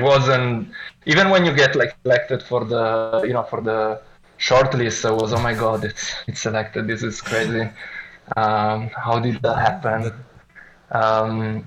wasn't 0.00 0.68
even 1.06 1.30
when 1.30 1.44
you 1.44 1.54
get 1.54 1.74
like 1.74 1.96
selected 2.02 2.42
for 2.42 2.64
the 2.64 3.22
you 3.26 3.32
know 3.32 3.42
for 3.44 3.60
the 3.60 4.00
shortlist. 4.38 5.04
I 5.04 5.10
was 5.10 5.32
oh 5.32 5.40
my 5.40 5.54
god, 5.54 5.84
it's 5.84 6.14
it's 6.26 6.40
selected. 6.40 6.86
This 6.86 7.02
is 7.02 7.20
crazy. 7.20 7.68
Um, 8.36 8.88
how 8.90 9.18
did 9.18 9.42
that 9.42 9.56
happen? 9.56 10.12
Um, 10.90 11.66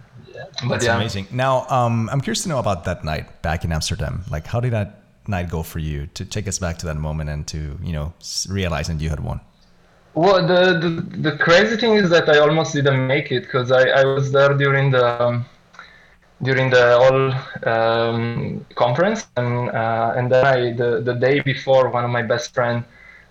That's 0.67 0.85
yeah. 0.85 0.95
amazing. 0.95 1.27
Now, 1.31 1.67
um, 1.69 2.09
I'm 2.11 2.21
curious 2.21 2.43
to 2.43 2.49
know 2.49 2.59
about 2.59 2.83
that 2.85 3.03
night 3.03 3.41
back 3.41 3.63
in 3.63 3.71
Amsterdam. 3.71 4.23
Like, 4.29 4.47
how 4.47 4.59
did 4.59 4.71
that 4.73 5.01
night 5.27 5.49
go 5.49 5.63
for 5.63 5.79
you? 5.79 6.07
To 6.15 6.25
take 6.25 6.47
us 6.47 6.59
back 6.59 6.77
to 6.79 6.85
that 6.87 6.97
moment 6.97 7.29
and 7.29 7.47
to 7.47 7.77
you 7.83 7.93
know 7.93 8.13
realizing 8.49 8.99
you 8.99 9.09
had 9.09 9.19
won. 9.19 9.41
Well, 10.13 10.45
the, 10.45 10.77
the, 10.77 11.29
the 11.29 11.37
crazy 11.37 11.77
thing 11.77 11.93
is 11.93 12.09
that 12.09 12.27
I 12.27 12.39
almost 12.39 12.73
didn't 12.73 13.07
make 13.07 13.31
it 13.31 13.43
because 13.43 13.71
I, 13.71 13.83
I 13.89 14.03
was 14.03 14.31
there 14.31 14.53
during 14.57 14.91
the 14.91 15.23
um, 15.23 15.45
during 16.41 16.69
the 16.69 16.97
whole 16.99 17.71
um, 17.71 18.65
conference, 18.75 19.27
and 19.37 19.69
uh, 19.69 20.13
and 20.15 20.31
then 20.31 20.45
I 20.45 20.73
the 20.73 21.01
the 21.01 21.13
day 21.13 21.39
before, 21.39 21.89
one 21.89 22.03
of 22.03 22.11
my 22.11 22.23
best 22.23 22.53
friend. 22.53 22.83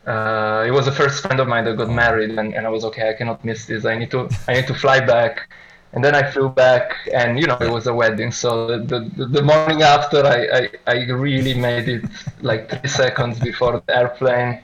Uh, 0.06 0.64
it 0.66 0.70
was 0.70 0.86
the 0.86 0.92
first 0.92 1.22
friend 1.22 1.38
of 1.40 1.46
mine 1.46 1.64
that 1.64 1.76
got 1.76 1.90
married, 1.90 2.30
and, 2.30 2.54
and 2.54 2.66
I 2.66 2.70
was 2.70 2.84
okay. 2.86 3.10
I 3.10 3.12
cannot 3.12 3.44
miss 3.44 3.66
this. 3.66 3.84
I 3.84 3.98
need 3.98 4.10
to 4.12 4.30
I 4.48 4.54
need 4.54 4.66
to 4.68 4.74
fly 4.74 5.00
back 5.00 5.50
and 5.92 6.04
then 6.04 6.14
I 6.14 6.30
flew 6.30 6.48
back, 6.48 6.92
and 7.12 7.38
you 7.38 7.46
know 7.46 7.58
it 7.60 7.70
was 7.70 7.86
a 7.86 7.94
wedding. 7.94 8.30
So 8.30 8.78
the 8.78 9.10
the, 9.16 9.26
the 9.26 9.42
morning 9.42 9.82
after, 9.82 10.24
I, 10.24 10.68
I, 10.86 10.92
I 10.94 11.04
really 11.10 11.54
made 11.54 11.88
it 11.88 12.04
like 12.42 12.70
three 12.70 12.88
seconds 12.88 13.40
before 13.40 13.82
the 13.84 13.96
airplane 13.96 14.60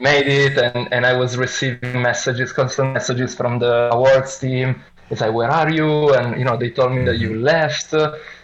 made 0.00 0.28
it, 0.28 0.58
and, 0.58 0.92
and 0.92 1.06
I 1.06 1.16
was 1.16 1.36
receiving 1.36 2.02
messages, 2.02 2.52
constant 2.52 2.92
messages 2.92 3.34
from 3.34 3.58
the 3.58 3.90
awards 3.92 4.38
team. 4.38 4.80
It's 5.10 5.22
like, 5.22 5.32
where 5.32 5.50
are 5.50 5.70
you? 5.70 6.14
And 6.14 6.38
you 6.38 6.44
know 6.44 6.56
they 6.56 6.70
told 6.70 6.92
me 6.92 7.04
that 7.06 7.18
you 7.18 7.30
mm-hmm. 7.30 7.44
left, 7.44 7.94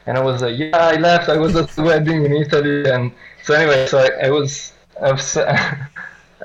and 0.06 0.18
I 0.18 0.22
was 0.22 0.40
like, 0.40 0.58
yeah, 0.58 0.76
I 0.76 0.96
left. 0.96 1.28
I 1.28 1.36
was 1.36 1.54
at 1.56 1.68
the 1.70 1.82
wedding 1.82 2.24
in 2.24 2.32
Italy, 2.32 2.90
and 2.90 3.12
so 3.42 3.54
anyway, 3.54 3.86
so 3.86 3.98
I, 3.98 4.26
I 4.26 4.30
was, 4.30 4.72
I 5.00 5.12
was 5.12 5.36
I, 5.36 5.88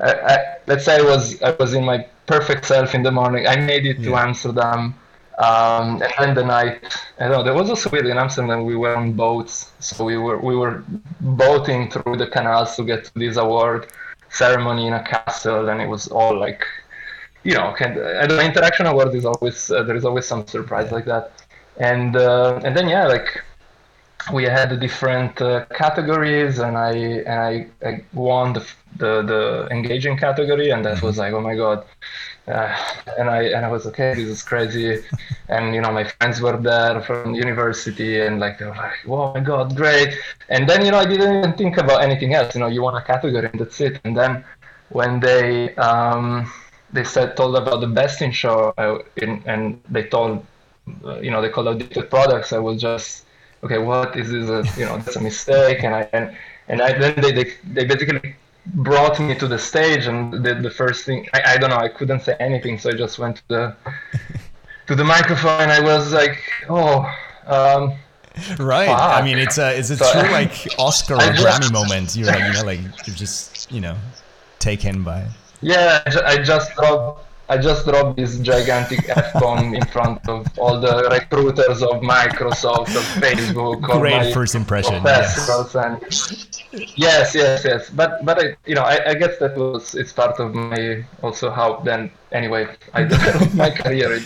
I, 0.02 0.58
let's 0.68 0.84
say 0.84 0.98
I 0.98 1.04
was 1.04 1.42
I 1.42 1.52
was 1.52 1.74
in 1.74 1.86
my 1.86 2.06
perfect 2.28 2.66
self 2.66 2.94
in 2.96 3.04
the 3.04 3.12
morning. 3.12 3.48
I 3.48 3.56
made 3.56 3.86
it 3.86 4.00
yeah. 4.00 4.10
to 4.10 4.16
Amsterdam 4.18 4.94
um, 5.40 6.02
and 6.02 6.12
then 6.20 6.36
the 6.36 6.44
night, 6.44 6.84
I 7.18 7.30
know 7.30 7.44
there 7.44 7.54
was 7.54 7.70
also 7.70 7.90
weird 7.90 8.08
in 8.08 8.18
Amsterdam. 8.18 8.66
We 8.66 8.76
were 8.76 8.96
on 8.96 9.14
boats, 9.14 9.72
so 9.80 10.04
we 10.04 10.18
were 10.18 10.38
we 10.38 10.56
were 10.56 10.84
boating 11.22 11.90
through 11.90 12.18
the 12.18 12.28
canals 12.28 12.76
to 12.76 12.84
get 12.84 13.06
to 13.06 13.12
this 13.16 13.38
award 13.38 13.88
ceremony 14.30 14.88
in 14.88 14.94
a 14.94 15.04
castle, 15.04 15.70
and 15.70 15.82
it 15.82 15.88
was 15.88 16.10
all 16.10 16.38
like, 16.38 16.66
you 17.44 17.54
know, 17.54 17.74
kind 17.78 17.98
of, 17.98 18.30
the 18.30 18.46
interaction 18.46 18.86
award 18.86 19.16
is 19.16 19.26
always 19.26 19.72
uh, 19.72 19.84
there 19.84 19.96
is 19.96 20.04
always 20.04 20.28
some 20.28 20.46
surprise 20.46 20.92
like 20.92 21.06
that, 21.06 21.32
and 21.78 22.18
uh, 22.18 22.60
and 22.66 22.76
then 22.76 22.90
yeah, 22.90 23.08
like 23.08 23.42
we 24.34 24.44
had 24.44 24.78
different 24.82 25.42
uh, 25.42 25.64
categories, 25.68 26.60
and 26.60 26.78
I 26.78 26.92
and 26.92 27.40
I, 27.40 27.88
I 27.88 28.04
won 28.14 28.52
the, 28.52 28.66
the 28.98 29.22
the 29.22 29.68
engaging 29.72 30.18
category, 30.18 30.72
and 30.72 30.84
that 30.84 31.02
was 31.02 31.18
like, 31.18 31.32
oh 31.32 31.40
my 31.40 31.56
god 31.56 31.86
uh, 32.50 32.76
and 33.18 33.30
I 33.30 33.44
and 33.56 33.66
I 33.66 33.70
was 33.70 33.86
okay, 33.88 34.14
this 34.14 34.28
is 34.28 34.44
crazy, 34.44 35.04
and 35.48 35.74
you 35.76 35.82
know 35.82 35.92
my 35.92 36.04
friends 36.04 36.42
were 36.42 36.58
there 36.58 37.02
from 37.02 37.36
university, 37.36 38.22
and 38.22 38.40
like 38.40 38.60
they 38.60 38.66
were 38.66 38.76
like, 38.76 39.00
oh 39.08 39.34
my 39.34 39.40
god, 39.40 39.76
great, 39.76 40.18
and 40.50 40.68
then 40.68 40.86
you 40.86 40.92
know 40.92 41.00
I 41.00 41.06
didn't 41.06 41.38
even 41.38 41.54
think 41.54 41.78
about 41.78 42.04
anything 42.04 42.34
else. 42.34 42.56
You 42.56 42.62
know, 42.62 42.68
you 42.68 42.82
want 42.82 42.98
a 42.98 43.02
category 43.02 43.50
and 43.52 43.60
that's 43.60 43.80
it. 43.82 44.00
And 44.04 44.18
then 44.18 44.44
when 44.90 45.20
they 45.20 45.76
um, 45.76 46.52
they 46.92 47.04
said 47.04 47.38
told 47.38 47.56
about 47.56 47.82
the 47.82 47.88
best 47.88 48.22
in 48.22 48.32
show, 48.32 48.74
uh, 48.78 49.00
in, 49.18 49.44
and 49.46 49.82
they 49.90 50.04
told, 50.04 50.46
uh, 51.06 51.20
you 51.20 51.32
know, 51.32 51.42
they 51.42 51.50
called 51.50 51.68
out 51.68 51.78
different 51.78 52.10
products. 52.10 52.52
I 52.54 52.60
was 52.60 52.82
just 52.82 53.26
okay, 53.64 53.78
what 53.78 54.16
is 54.18 54.32
this? 54.32 54.50
A, 54.50 54.80
you 54.80 54.86
know, 54.86 54.98
that's 54.98 55.16
a 55.16 55.22
mistake, 55.22 55.84
and 55.84 55.94
I 55.96 56.10
and 56.14 56.36
and 56.68 56.82
I, 56.82 56.98
then 56.98 57.22
they, 57.22 57.32
they 57.32 57.54
they 57.74 57.86
basically 57.86 58.36
brought 58.74 59.20
me 59.20 59.36
to 59.36 59.48
the 59.48 59.58
stage 59.58 60.06
and 60.06 60.34
the, 60.46 60.56
the 60.56 60.70
first 60.70 61.06
thing 61.06 61.28
I, 61.34 61.54
I 61.54 61.58
don't 61.58 61.70
know 61.70 61.78
i 61.78 61.88
couldn't 61.88 62.22
say 62.22 62.36
anything 62.40 62.78
so 62.78 62.90
i 62.90 62.94
just 62.94 63.20
went 63.20 63.38
to 63.38 63.44
the 63.48 63.76
to 64.88 64.96
the 64.96 65.04
microphone. 65.04 65.62
And 65.62 65.72
i 65.72 65.80
was 65.80 66.14
like 66.14 66.38
oh 66.70 67.00
um, 67.48 67.94
right. 68.60 68.88
Fuck. 68.88 69.22
i 69.22 69.22
mean 69.24 69.38
it's 69.40 69.58
a 69.58 69.78
it's 69.78 69.90
a 69.90 69.98
so, 69.98 70.12
true 70.12 70.32
like 70.32 70.68
oscar 70.80 71.16
or 71.16 71.20
grammy 71.20 71.72
moment 71.72 72.16
you're 72.16 72.28
like 72.28 72.44
you 72.44 72.54
know 72.54 72.66
like 72.66 72.80
you're 73.08 73.16
just 73.16 73.72
you 73.72 73.82
know 73.82 73.98
taken 74.60 75.04
by 75.04 75.28
yeah 75.62 76.04
i 76.26 76.38
just 76.38 76.74
dropped 76.76 77.29
I 77.50 77.58
just 77.58 77.86
dropped 77.86 78.18
this 78.18 78.38
gigantic 78.40 79.10
F 79.10 79.34
bomb 79.34 79.74
in 79.74 79.84
front 79.88 80.28
of 80.30 80.48
all 80.60 80.80
the 80.80 81.10
recruiters 81.10 81.82
of 81.82 82.02
Microsoft, 82.02 82.96
of 82.96 83.04
Facebook. 83.18 83.82
Great 83.82 84.32
first 84.34 84.54
impression. 84.54 85.02
Yes. 85.04 85.50
And 85.74 86.00
yes, 86.96 87.34
yes, 87.34 87.66
yes. 87.66 87.90
But 87.90 88.24
but 88.24 88.40
I, 88.40 88.56
you 88.68 88.76
know, 88.76 88.84
I, 88.84 89.10
I 89.10 89.14
guess 89.16 89.40
that 89.40 89.58
was 89.58 89.96
it's 89.96 90.14
part 90.14 90.40
of 90.40 90.54
my 90.54 91.04
also 91.24 91.50
how 91.50 91.78
then 91.78 92.12
anyway 92.32 92.68
I 92.94 93.04
developed 93.16 93.56
my 93.56 93.72
career. 93.72 94.14
It, 94.14 94.24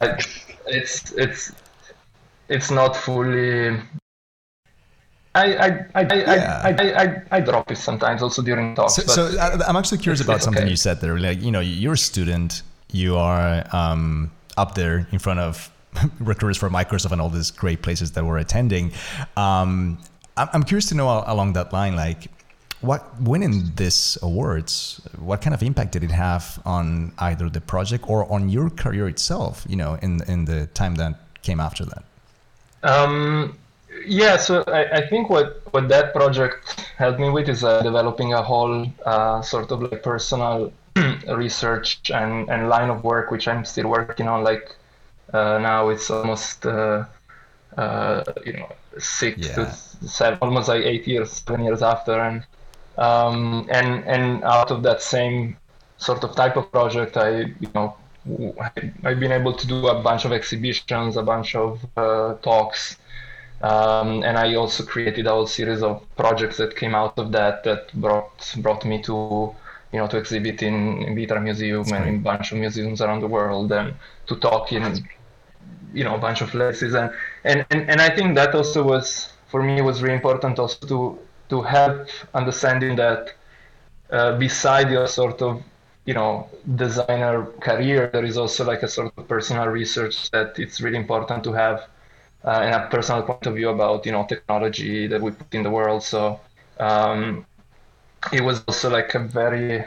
I, 0.00 0.18
it's 0.66 1.12
it's 1.12 1.52
it's 2.48 2.70
not 2.72 2.96
fully 2.96 3.78
I 5.34 5.44
I 5.56 5.86
I, 5.94 6.02
yeah. 6.02 6.62
I, 6.64 6.70
I, 6.70 7.02
I, 7.02 7.22
I, 7.30 7.40
drop 7.40 7.70
it 7.70 7.76
sometimes 7.76 8.22
also 8.22 8.42
during 8.42 8.74
talks. 8.74 8.94
So, 8.94 9.02
so 9.02 9.38
I'm 9.66 9.76
actually 9.76 9.98
curious 9.98 10.20
about 10.20 10.42
something 10.42 10.62
okay. 10.62 10.70
you 10.70 10.76
said 10.76 11.00
there. 11.00 11.18
Like 11.18 11.42
you 11.42 11.50
know, 11.50 11.60
you're 11.60 11.92
a 11.94 11.98
student, 11.98 12.62
you 12.90 13.16
are 13.16 13.64
um, 13.72 14.30
up 14.56 14.74
there 14.74 15.06
in 15.12 15.18
front 15.18 15.40
of 15.40 15.70
recruiters 16.20 16.56
for 16.56 16.70
Microsoft 16.70 17.12
and 17.12 17.20
all 17.20 17.30
these 17.30 17.50
great 17.50 17.82
places 17.82 18.12
that 18.12 18.24
we're 18.24 18.38
attending. 18.38 18.92
Um, 19.36 19.98
I'm 20.36 20.62
curious 20.62 20.88
to 20.90 20.94
know 20.94 21.24
along 21.26 21.54
that 21.54 21.72
line, 21.72 21.96
like 21.96 22.28
what 22.80 23.20
winning 23.20 23.72
this 23.74 24.16
awards, 24.22 25.00
what 25.18 25.40
kind 25.40 25.52
of 25.52 25.62
impact 25.62 25.92
did 25.92 26.04
it 26.04 26.12
have 26.12 26.60
on 26.64 27.12
either 27.18 27.50
the 27.50 27.60
project 27.60 28.08
or 28.08 28.30
on 28.30 28.48
your 28.48 28.70
career 28.70 29.08
itself? 29.08 29.66
You 29.68 29.76
know, 29.76 29.98
in 30.00 30.22
in 30.28 30.44
the 30.44 30.66
time 30.68 30.94
that 30.96 31.14
came 31.42 31.60
after 31.60 31.84
that. 31.86 32.04
Um, 32.84 33.58
yeah, 34.06 34.36
so 34.36 34.62
I, 34.66 34.98
I, 34.98 35.06
think 35.08 35.30
what, 35.30 35.62
what 35.72 35.88
that 35.88 36.14
project 36.14 36.80
helped 36.96 37.20
me 37.20 37.30
with 37.30 37.48
is 37.48 37.64
uh, 37.64 37.82
developing 37.82 38.32
a 38.32 38.42
whole 38.42 38.86
uh, 39.04 39.42
sort 39.42 39.70
of 39.70 39.82
like 39.82 40.02
personal 40.02 40.72
research 41.28 42.10
and, 42.10 42.48
and 42.48 42.68
line 42.68 42.90
of 42.90 43.04
work, 43.04 43.30
which 43.30 43.48
I'm 43.48 43.64
still 43.64 43.88
working 43.88 44.28
on. 44.28 44.44
Like 44.44 44.76
uh, 45.32 45.58
now 45.58 45.88
it's 45.88 46.10
almost, 46.10 46.66
uh, 46.66 47.04
uh, 47.76 48.24
you 48.44 48.54
know, 48.54 48.72
six 48.98 49.48
yeah. 49.48 49.54
to 49.54 49.72
seven, 50.06 50.38
almost 50.40 50.68
like 50.68 50.84
eight 50.84 51.06
years, 51.06 51.30
seven 51.32 51.64
years 51.64 51.82
after. 51.82 52.18
And, 52.20 52.44
um, 52.96 53.68
and, 53.70 54.04
and 54.04 54.44
out 54.44 54.70
of 54.70 54.82
that 54.82 55.02
same 55.02 55.56
sort 55.98 56.24
of 56.24 56.34
type 56.34 56.56
of 56.56 56.70
project, 56.72 57.16
I, 57.16 57.40
you 57.60 57.70
know, 57.74 57.96
I've 59.04 59.20
been 59.20 59.32
able 59.32 59.54
to 59.54 59.66
do 59.66 59.88
a 59.88 60.02
bunch 60.02 60.24
of 60.24 60.32
exhibitions, 60.32 61.16
a 61.16 61.22
bunch 61.22 61.54
of 61.54 61.84
uh, 61.96 62.34
talks, 62.42 62.96
um, 63.62 64.22
and 64.22 64.38
I 64.38 64.54
also 64.54 64.84
created 64.84 65.26
a 65.26 65.30
whole 65.30 65.46
series 65.46 65.82
of 65.82 66.04
projects 66.16 66.58
that 66.58 66.76
came 66.76 66.94
out 66.94 67.18
of 67.18 67.32
that 67.32 67.64
that 67.64 67.92
brought 67.94 68.54
brought 68.58 68.84
me 68.84 69.02
to 69.02 69.54
you 69.92 69.98
know 69.98 70.06
to 70.06 70.16
exhibit 70.16 70.62
in, 70.62 71.02
in 71.02 71.16
Vitra 71.16 71.42
Museum 71.42 71.84
and 71.92 72.08
in 72.08 72.14
a 72.16 72.18
bunch 72.18 72.52
of 72.52 72.58
museums 72.58 73.00
around 73.00 73.20
the 73.20 73.26
world 73.26 73.72
and 73.72 73.94
to 74.26 74.36
talk 74.36 74.72
in 74.72 75.04
you 75.92 76.04
know 76.04 76.14
a 76.14 76.18
bunch 76.18 76.40
of 76.40 76.50
places. 76.50 76.94
And 76.94 77.10
and, 77.44 77.66
and, 77.70 77.90
and 77.90 78.00
I 78.00 78.14
think 78.14 78.36
that 78.36 78.54
also 78.54 78.84
was 78.84 79.32
for 79.48 79.62
me 79.62 79.80
was 79.82 80.02
really 80.02 80.14
important 80.14 80.58
also 80.58 80.86
to 80.86 81.18
to 81.48 81.62
help 81.62 82.08
understanding 82.34 82.94
that 82.96 83.34
uh, 84.10 84.38
beside 84.38 84.90
your 84.90 85.08
sort 85.08 85.42
of 85.42 85.62
you 86.04 86.14
know 86.14 86.48
designer 86.76 87.44
career 87.60 88.08
there 88.12 88.24
is 88.24 88.38
also 88.38 88.64
like 88.64 88.82
a 88.82 88.88
sort 88.88 89.12
of 89.16 89.28
personal 89.28 89.66
research 89.66 90.30
that 90.30 90.58
it's 90.58 90.80
really 90.80 90.96
important 90.96 91.42
to 91.44 91.52
have 91.52 91.88
uh, 92.44 92.60
and 92.62 92.74
a 92.74 92.88
personal 92.88 93.22
point 93.22 93.46
of 93.46 93.54
view 93.54 93.68
about 93.68 94.06
you 94.06 94.12
know 94.12 94.24
technology 94.26 95.06
that 95.06 95.20
we 95.20 95.30
put 95.30 95.54
in 95.54 95.62
the 95.62 95.70
world. 95.70 96.02
So 96.02 96.40
um, 96.78 97.44
it 98.32 98.42
was 98.42 98.62
also 98.66 98.90
like 98.90 99.14
a 99.14 99.20
very 99.20 99.84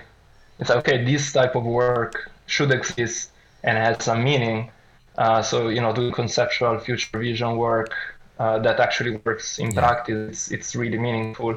it's 0.59 0.69
like, 0.69 0.79
okay 0.79 1.03
this 1.03 1.31
type 1.31 1.55
of 1.55 1.63
work 1.63 2.29
should 2.45 2.71
exist 2.71 3.31
and 3.63 3.77
has 3.77 4.03
some 4.03 4.23
meaning. 4.23 4.69
Uh, 5.17 5.41
so 5.41 5.69
you 5.69 5.81
know 5.81 5.93
doing 5.93 6.11
conceptual 6.11 6.79
future 6.79 7.19
vision 7.19 7.57
work 7.57 7.93
uh, 8.39 8.57
that 8.59 8.79
actually 8.79 9.17
works 9.25 9.59
in 9.59 9.71
yeah. 9.71 9.79
practice 9.79 10.29
it's, 10.29 10.51
it's 10.51 10.75
really 10.75 10.97
meaningful. 10.97 11.51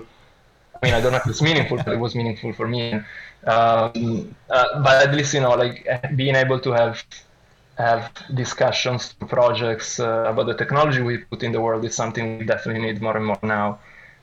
I 0.74 0.86
mean 0.86 0.94
I 0.94 1.00
don't 1.00 1.12
know 1.12 1.18
if 1.18 1.26
it's 1.26 1.42
meaningful, 1.42 1.78
but 1.78 1.88
it 1.88 1.98
was 1.98 2.14
meaningful 2.14 2.52
for 2.52 2.68
me. 2.68 3.00
Um, 3.46 4.34
uh, 4.48 4.82
but 4.82 5.06
at 5.06 5.14
least 5.14 5.34
you 5.34 5.40
know 5.40 5.54
like 5.54 5.86
being 6.16 6.34
able 6.34 6.58
to 6.60 6.70
have 6.72 7.02
have 7.76 8.12
discussions, 8.34 9.14
projects 9.28 9.98
uh, 9.98 10.24
about 10.28 10.46
the 10.46 10.54
technology 10.54 11.02
we 11.02 11.18
put 11.18 11.42
in 11.42 11.52
the 11.52 11.60
world 11.60 11.84
is 11.84 11.94
something 11.94 12.38
we 12.38 12.44
definitely 12.44 12.82
need 12.82 13.02
more 13.02 13.16
and 13.16 13.26
more 13.26 13.38
now. 13.42 13.78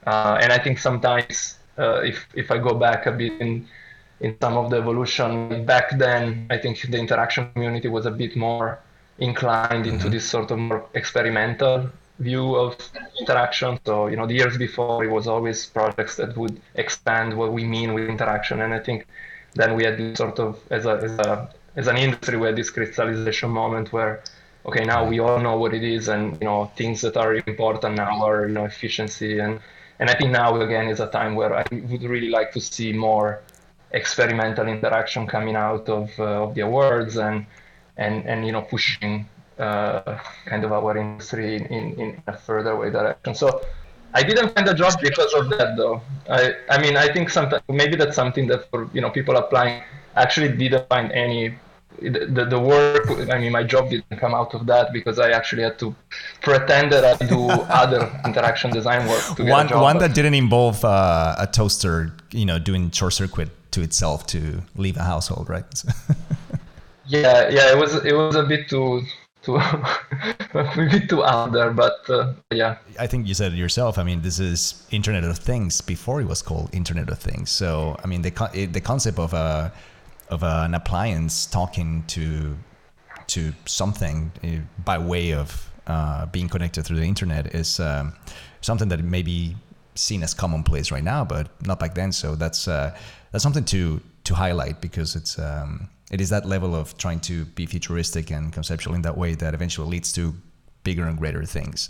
Uh, 0.05 0.39
and 0.41 0.51
I 0.51 0.57
think 0.57 0.79
sometimes, 0.79 1.57
uh, 1.77 2.01
if 2.01 2.27
if 2.33 2.49
I 2.51 2.57
go 2.57 2.73
back 2.73 3.05
a 3.05 3.11
bit 3.11 3.33
in 3.41 3.67
in 4.21 4.37
some 4.39 4.55
of 4.57 4.69
the 4.69 4.77
evolution 4.77 5.65
back 5.65 5.97
then, 5.97 6.47
I 6.49 6.57
think 6.57 6.81
the 6.81 6.97
interaction 6.97 7.51
community 7.53 7.87
was 7.87 8.05
a 8.05 8.11
bit 8.11 8.35
more 8.35 8.79
inclined 9.19 9.85
into 9.85 10.05
mm-hmm. 10.05 10.11
this 10.11 10.25
sort 10.29 10.51
of 10.51 10.57
more 10.57 10.85
experimental 10.93 11.89
view 12.19 12.55
of 12.55 12.77
interaction. 13.19 13.79
So 13.85 14.07
you 14.07 14.15
know, 14.15 14.27
the 14.27 14.35
years 14.35 14.57
before, 14.57 15.03
it 15.03 15.11
was 15.11 15.27
always 15.27 15.65
projects 15.65 16.15
that 16.15 16.37
would 16.37 16.61
expand 16.75 17.35
what 17.35 17.51
we 17.51 17.65
mean 17.65 17.93
with 17.93 18.09
interaction, 18.09 18.61
and 18.61 18.73
I 18.73 18.79
think 18.79 19.07
then 19.53 19.75
we 19.75 19.83
had 19.83 20.17
sort 20.17 20.39
of 20.39 20.59
as 20.69 20.85
a, 20.85 20.93
as 21.03 21.11
a 21.19 21.49
as 21.75 21.87
an 21.87 21.97
industry 21.97 22.37
we 22.37 22.47
had 22.47 22.55
this 22.55 22.69
crystallization 22.69 23.49
moment 23.49 23.91
where 23.93 24.21
okay 24.65 24.83
now 24.85 25.07
we 25.07 25.19
all 25.19 25.39
know 25.39 25.57
what 25.57 25.73
it 25.73 25.83
is 25.83 26.09
and 26.09 26.37
you 26.41 26.45
know 26.45 26.71
things 26.75 27.01
that 27.01 27.17
are 27.17 27.35
important 27.35 27.95
now 27.95 28.23
are 28.23 28.47
you 28.47 28.53
know 28.53 28.65
efficiency 28.65 29.39
and 29.39 29.59
and 29.99 30.09
I 30.09 30.15
think 30.15 30.31
now 30.31 30.59
again 30.61 30.87
is 30.87 30.99
a 30.99 31.07
time 31.07 31.35
where 31.35 31.55
I 31.55 31.63
would 31.71 32.03
really 32.03 32.29
like 32.29 32.51
to 32.53 32.61
see 32.61 32.91
more 32.93 33.41
experimental 33.91 34.67
interaction 34.67 35.27
coming 35.27 35.55
out 35.55 35.87
of 35.89 36.09
uh, 36.19 36.43
of 36.45 36.55
the 36.55 36.61
awards 36.61 37.17
and 37.17 37.45
and 37.97 38.25
and 38.25 38.45
you 38.45 38.51
know 38.51 38.61
pushing 38.61 39.27
uh, 39.59 40.17
kind 40.45 40.63
of 40.63 40.71
our 40.71 40.97
industry 40.97 41.55
in, 41.55 41.65
in, 41.67 41.99
in 41.99 42.23
a 42.27 42.35
further 42.37 42.75
way 42.75 42.89
direction. 42.89 43.35
So 43.35 43.61
I 44.13 44.23
didn't 44.23 44.49
find 44.55 44.67
a 44.67 44.73
job 44.73 44.93
because 45.01 45.33
of 45.33 45.49
that, 45.51 45.77
though. 45.77 46.01
I 46.29 46.53
I 46.69 46.81
mean, 46.81 46.97
I 46.97 47.07
think 47.13 47.29
sometimes 47.29 47.63
maybe 47.69 47.95
that's 47.95 48.15
something 48.15 48.47
that 48.47 48.69
for 48.69 48.89
you 48.93 49.01
know 49.01 49.11
people 49.11 49.35
applying 49.37 49.83
actually 50.15 50.55
didn't 50.55 50.87
find 50.89 51.11
any. 51.11 51.55
The, 51.99 52.47
the 52.49 52.59
work, 52.59 53.11
I 53.29 53.37
mean, 53.37 53.51
my 53.51 53.63
job 53.63 53.91
didn't 53.91 54.17
come 54.17 54.33
out 54.33 54.55
of 54.55 54.65
that 54.65 54.91
because 54.91 55.19
I 55.19 55.31
actually 55.31 55.61
had 55.61 55.77
to 55.79 55.93
pretend 56.41 56.91
that 56.93 57.03
I 57.03 57.25
do 57.27 57.49
other 57.49 58.09
interaction 58.25 58.71
design 58.71 59.07
work. 59.07 59.35
To 59.35 59.43
one 59.43 59.67
one 59.69 59.97
that 59.99 60.15
didn't 60.15 60.33
involve 60.33 60.83
uh, 60.83 61.35
a 61.37 61.45
toaster, 61.45 62.13
you 62.31 62.45
know, 62.45 62.57
doing 62.57 62.89
short 62.89 63.13
circuit 63.13 63.49
to 63.71 63.81
itself 63.81 64.25
to 64.27 64.63
leave 64.75 64.97
a 64.97 65.03
household, 65.03 65.49
right? 65.49 65.83
yeah, 67.05 67.49
yeah, 67.49 67.71
it 67.71 67.77
was 67.77 67.93
it 68.03 68.13
was 68.13 68.35
a 68.35 68.43
bit 68.43 68.67
too 68.67 69.03
too 69.43 69.55
a 70.53 70.73
bit 70.75 71.09
too 71.09 71.23
out 71.23 71.51
there, 71.51 71.71
but 71.71 72.09
uh, 72.09 72.33
yeah. 72.51 72.77
I 72.99 73.07
think 73.07 73.27
you 73.27 73.33
said 73.33 73.53
it 73.53 73.57
yourself. 73.57 73.97
I 73.97 74.03
mean, 74.03 74.21
this 74.21 74.39
is 74.39 74.85
Internet 74.91 75.23
of 75.23 75.37
Things 75.37 75.81
before 75.81 76.21
it 76.21 76.27
was 76.27 76.41
called 76.41 76.69
Internet 76.73 77.09
of 77.09 77.19
Things. 77.19 77.49
So, 77.49 77.97
I 78.03 78.07
mean, 78.07 78.21
the 78.21 78.31
co- 78.31 78.49
the 78.49 78.81
concept 78.81 79.19
of 79.19 79.33
a 79.33 79.73
of 80.31 80.43
an 80.43 80.73
appliance 80.73 81.45
talking 81.45 82.03
to 82.07 82.57
to 83.27 83.53
something 83.65 84.31
uh, 84.43 84.47
by 84.83 84.97
way 84.97 85.33
of 85.33 85.69
uh, 85.87 86.25
being 86.27 86.49
connected 86.49 86.83
through 86.83 86.97
the 86.97 87.05
internet 87.05 87.55
is 87.55 87.79
um, 87.79 88.13
something 88.61 88.89
that 88.89 89.01
may 89.03 89.21
be 89.21 89.55
seen 89.95 90.23
as 90.23 90.33
commonplace 90.33 90.91
right 90.91 91.03
now, 91.03 91.23
but 91.23 91.49
not 91.65 91.79
back 91.79 91.93
then. 91.93 92.11
So 92.11 92.35
that's 92.35 92.67
uh, 92.67 92.95
that's 93.31 93.43
something 93.43 93.65
to 93.65 94.01
to 94.23 94.35
highlight 94.35 94.81
because 94.81 95.15
it's 95.15 95.37
um, 95.39 95.89
it 96.11 96.21
is 96.21 96.29
that 96.29 96.45
level 96.45 96.75
of 96.75 96.97
trying 96.97 97.19
to 97.21 97.45
be 97.45 97.65
futuristic 97.65 98.31
and 98.31 98.51
conceptual 98.51 98.93
in 98.95 99.01
that 99.03 99.17
way 99.17 99.35
that 99.35 99.53
eventually 99.53 99.87
leads 99.87 100.11
to 100.13 100.33
bigger 100.83 101.05
and 101.05 101.17
greater 101.17 101.45
things. 101.45 101.89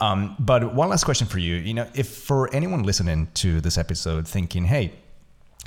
Um, 0.00 0.36
but 0.38 0.74
one 0.74 0.88
last 0.90 1.04
question 1.04 1.26
for 1.26 1.38
you, 1.38 1.54
you 1.56 1.74
know, 1.74 1.88
if 1.94 2.08
for 2.08 2.52
anyone 2.54 2.82
listening 2.82 3.28
to 3.34 3.60
this 3.60 3.78
episode 3.78 4.28
thinking, 4.28 4.64
hey, 4.64 4.92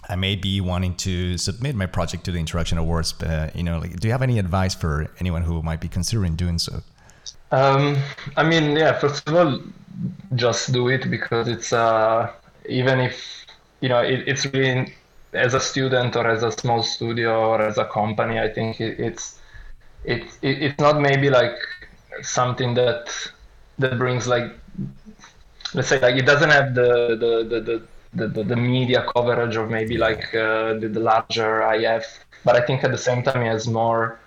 I 0.10 0.16
may 0.16 0.36
be 0.36 0.62
wanting 0.62 0.95
to 0.95 1.38
submit 1.38 1.76
my 1.76 1.86
project 1.86 2.24
to 2.26 2.32
the 2.32 2.39
Interaction 2.39 2.78
Awards, 2.78 3.14
but, 3.14 3.56
you 3.56 3.64
know, 3.64 3.80
like, 3.80 3.99
do 3.99 4.08
you 4.08 4.12
have 4.12 4.22
any 4.22 4.39
advice 4.39 4.76
for 4.76 5.10
anyone 5.20 5.41
who 5.43 5.62
might 5.62 5.80
be 5.80 5.88
considering 5.88 6.36
doing 6.36 6.58
so? 6.60 6.82
Um, 7.52 7.97
I 8.38 8.43
mean, 8.43 8.76
yeah, 8.76 8.97
first 8.97 9.28
of 9.28 9.36
all, 9.36 9.60
just 10.36 10.72
do 10.72 10.88
it 10.88 11.10
because 11.10 11.47
it's, 11.47 11.72
uh, 11.74 12.32
even 12.68 12.99
if, 12.99 13.45
you 13.82 13.89
know, 13.89 13.99
it, 13.99 14.28
it's 14.28 14.45
really 14.47 14.93
as 15.34 15.54
a 15.54 15.60
student 15.60 16.16
or 16.16 16.28
as 16.28 16.43
a 16.43 16.52
small 16.52 16.84
studio 16.84 17.49
or 17.49 17.62
as 17.62 17.78
a 17.78 17.86
company, 17.86 18.39
I 18.39 18.49
think 18.49 18.82
it, 18.82 18.99
it's 18.99 19.39
it, 20.04 20.24
it, 20.41 20.64
it's 20.64 20.80
not 20.80 20.99
maybe 20.99 21.30
like 21.30 21.56
something 22.22 22.74
that 22.76 23.10
that 23.80 23.97
brings 23.97 24.28
like 24.28 24.52
let's 25.74 25.88
say 25.88 25.99
like 25.99 26.16
it 26.16 26.26
doesn't 26.26 26.49
have 26.49 26.76
the 26.76 27.16
the 27.20 27.47
the, 27.49 27.62
the 27.62 27.88
the, 28.14 28.28
the, 28.28 28.43
the 28.43 28.55
media 28.55 29.05
coverage 29.16 29.55
of 29.55 29.70
maybe 29.70 29.97
like 29.97 30.34
uh, 30.36 30.74
the, 30.74 30.89
the 30.91 30.99
larger 30.99 31.62
IF, 31.74 32.26
but 32.43 32.55
I 32.55 32.66
think 32.66 32.84
at 32.84 32.91
the 32.91 32.97
same 32.97 33.24
time 33.24 33.41
it 33.43 33.49
has 33.49 33.68
more 33.68 34.20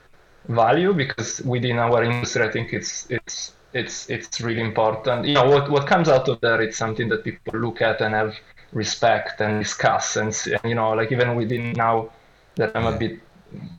value 0.49 0.93
because 0.93 1.41
within 1.43 1.79
our 1.79 2.03
industry, 2.03 2.43
I 2.43 2.51
think 2.51 2.73
it's 2.73 3.07
it's 3.11 3.53
it's 3.73 4.09
it's 4.09 4.41
really 4.41 4.61
important. 4.61 5.27
You 5.27 5.35
know 5.35 5.49
what 5.49 5.71
what 5.71 5.87
comes 5.87 6.09
out 6.09 6.29
of 6.29 6.41
there, 6.41 6.61
it's 6.63 6.77
something 6.77 7.09
that 7.09 7.25
people 7.25 7.59
look 7.59 7.83
at 7.83 8.01
and 8.01 8.15
have 8.15 8.35
respect 8.75 9.41
and 9.41 9.63
discuss 9.63 10.17
and, 10.17 10.37
and 10.47 10.61
you 10.65 10.75
know 10.75 10.91
like 10.91 11.13
even 11.13 11.37
within 11.37 11.73
now 11.73 12.11
that 12.57 12.77
i'm 12.77 12.87
a 12.87 12.99
bit 12.99 13.21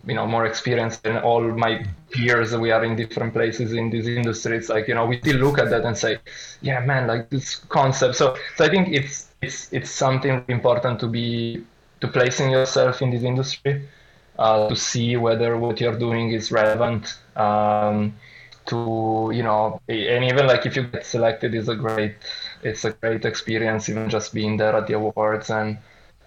you 0.07 0.13
know 0.13 0.25
more 0.25 0.45
experienced 0.45 1.03
than 1.03 1.17
all 1.17 1.41
my 1.41 1.85
peers 2.11 2.55
we 2.55 2.71
are 2.71 2.83
in 2.83 2.95
different 2.95 3.33
places 3.33 3.73
in 3.73 3.89
this 3.89 4.07
industry. 4.07 4.57
It's 4.57 4.69
like 4.69 4.87
you 4.87 4.95
know 4.95 5.05
we 5.05 5.19
still 5.19 5.37
look 5.37 5.59
at 5.59 5.69
that 5.69 5.83
and 5.83 5.97
say 5.97 6.17
yeah 6.61 6.79
man 6.79 7.07
like 7.07 7.29
this 7.29 7.55
concept. 7.55 8.15
So 8.15 8.37
so 8.55 8.65
i 8.65 8.69
think 8.69 8.89
it's 8.89 9.27
it's 9.45 9.71
it's 9.71 9.91
something 9.91 10.43
important 10.47 10.99
to 10.99 11.07
be 11.07 11.63
to 12.01 12.07
placing 12.07 12.51
yourself 12.51 13.01
in 13.01 13.09
this 13.11 13.23
industry 13.23 13.87
uh, 14.37 14.67
to 14.69 14.75
see 14.75 15.15
whether 15.17 15.57
what 15.57 15.79
you're 15.79 15.97
doing 15.97 16.31
is 16.31 16.51
relevant 16.51 17.17
um, 17.35 18.13
to 18.65 19.31
you 19.33 19.43
know 19.43 19.79
and 19.87 20.23
even 20.25 20.47
like 20.47 20.65
if 20.65 20.75
you 20.75 20.83
get 20.83 21.05
selected 21.05 21.53
is 21.53 21.69
a 21.69 21.75
great 21.75 22.15
it's 22.63 22.83
a 22.85 22.91
great 22.91 23.25
experience 23.25 23.89
even 23.89 24.09
just 24.09 24.33
being 24.33 24.57
there 24.57 24.75
at 24.75 24.87
the 24.87 24.93
awards 24.93 25.49
and 25.49 25.77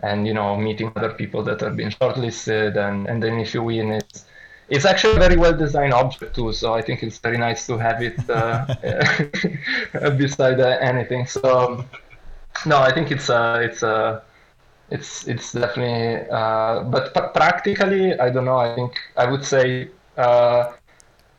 and 0.02 0.26
you 0.26 0.34
know 0.34 0.56
meeting 0.56 0.92
other 0.96 1.10
people 1.10 1.42
that 1.42 1.60
have 1.60 1.76
been 1.76 1.90
shortlisted 1.90 2.76
and 2.76 3.08
and 3.08 3.22
then 3.22 3.38
if 3.40 3.52
you 3.54 3.62
win 3.62 3.92
it's 3.92 4.24
it's 4.68 4.84
actually 4.84 5.16
a 5.16 5.18
very 5.18 5.36
well 5.36 5.56
designed 5.56 5.92
object 5.92 6.34
too 6.34 6.52
so 6.52 6.74
i 6.74 6.82
think 6.82 7.02
it's 7.02 7.18
very 7.18 7.38
nice 7.38 7.66
to 7.66 7.76
have 7.76 8.00
it 8.02 8.18
uh, 8.30 8.66
beside 10.22 10.60
uh, 10.60 10.78
anything 10.80 11.26
so 11.26 11.84
no 12.66 12.78
i 12.78 12.92
think 12.92 13.10
it's 13.10 13.28
a 13.28 13.60
it's 13.62 13.82
a 13.82 14.22
it's 14.90 15.26
it's 15.28 15.52
definitely 15.52 16.28
uh, 16.30 16.82
but 16.84 17.12
practically 17.34 18.18
i 18.18 18.30
don't 18.30 18.44
know 18.44 18.56
i 18.58 18.74
think 18.74 18.98
i 19.16 19.30
would 19.30 19.44
say 19.44 19.88
uh, 20.16 20.72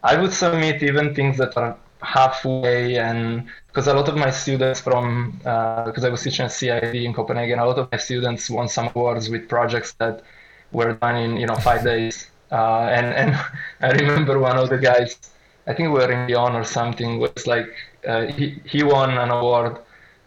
i 0.03 0.15
would 0.20 0.32
submit 0.32 0.82
even 0.84 1.13
things 1.15 1.38
that 1.38 1.55
are 1.57 1.78
halfway 2.01 2.97
and 2.97 3.47
because 3.67 3.88
a 3.88 3.93
lot 3.93 4.07
of 4.09 4.15
my 4.15 4.30
students 4.30 4.80
from 4.80 5.32
because 5.86 6.03
uh, 6.03 6.07
I 6.07 6.09
was 6.09 6.24
teaching 6.24 6.45
at 6.45 6.51
CIID 6.51 7.03
in 7.03 7.13
Copenhagen, 7.13 7.59
a 7.59 7.65
lot 7.65 7.78
of 7.78 7.91
my 7.91 7.97
students 7.97 8.49
won 8.49 8.67
some 8.67 8.89
awards 8.95 9.30
with 9.30 9.47
projects 9.47 9.93
that 9.99 10.24
were 10.72 10.93
done 10.93 11.15
in 11.17 11.38
you 11.38 11.45
know 11.47 11.55
five 11.55 11.84
days. 11.84 12.30
Uh, 12.51 12.88
and 12.91 13.07
and 13.07 13.39
I 13.82 13.91
remember 13.91 14.39
one 14.39 14.57
of 14.57 14.70
the 14.70 14.78
guys, 14.78 15.17
I 15.67 15.74
think 15.74 15.89
we 15.89 15.99
were 15.99 16.11
in 16.11 16.28
Lyon 16.28 16.55
or 16.55 16.63
something, 16.63 17.20
was 17.20 17.45
like 17.45 17.70
uh, 18.07 18.26
he 18.28 18.61
he 18.65 18.84
won 18.84 19.17
an 19.17 19.30
award. 19.30 19.80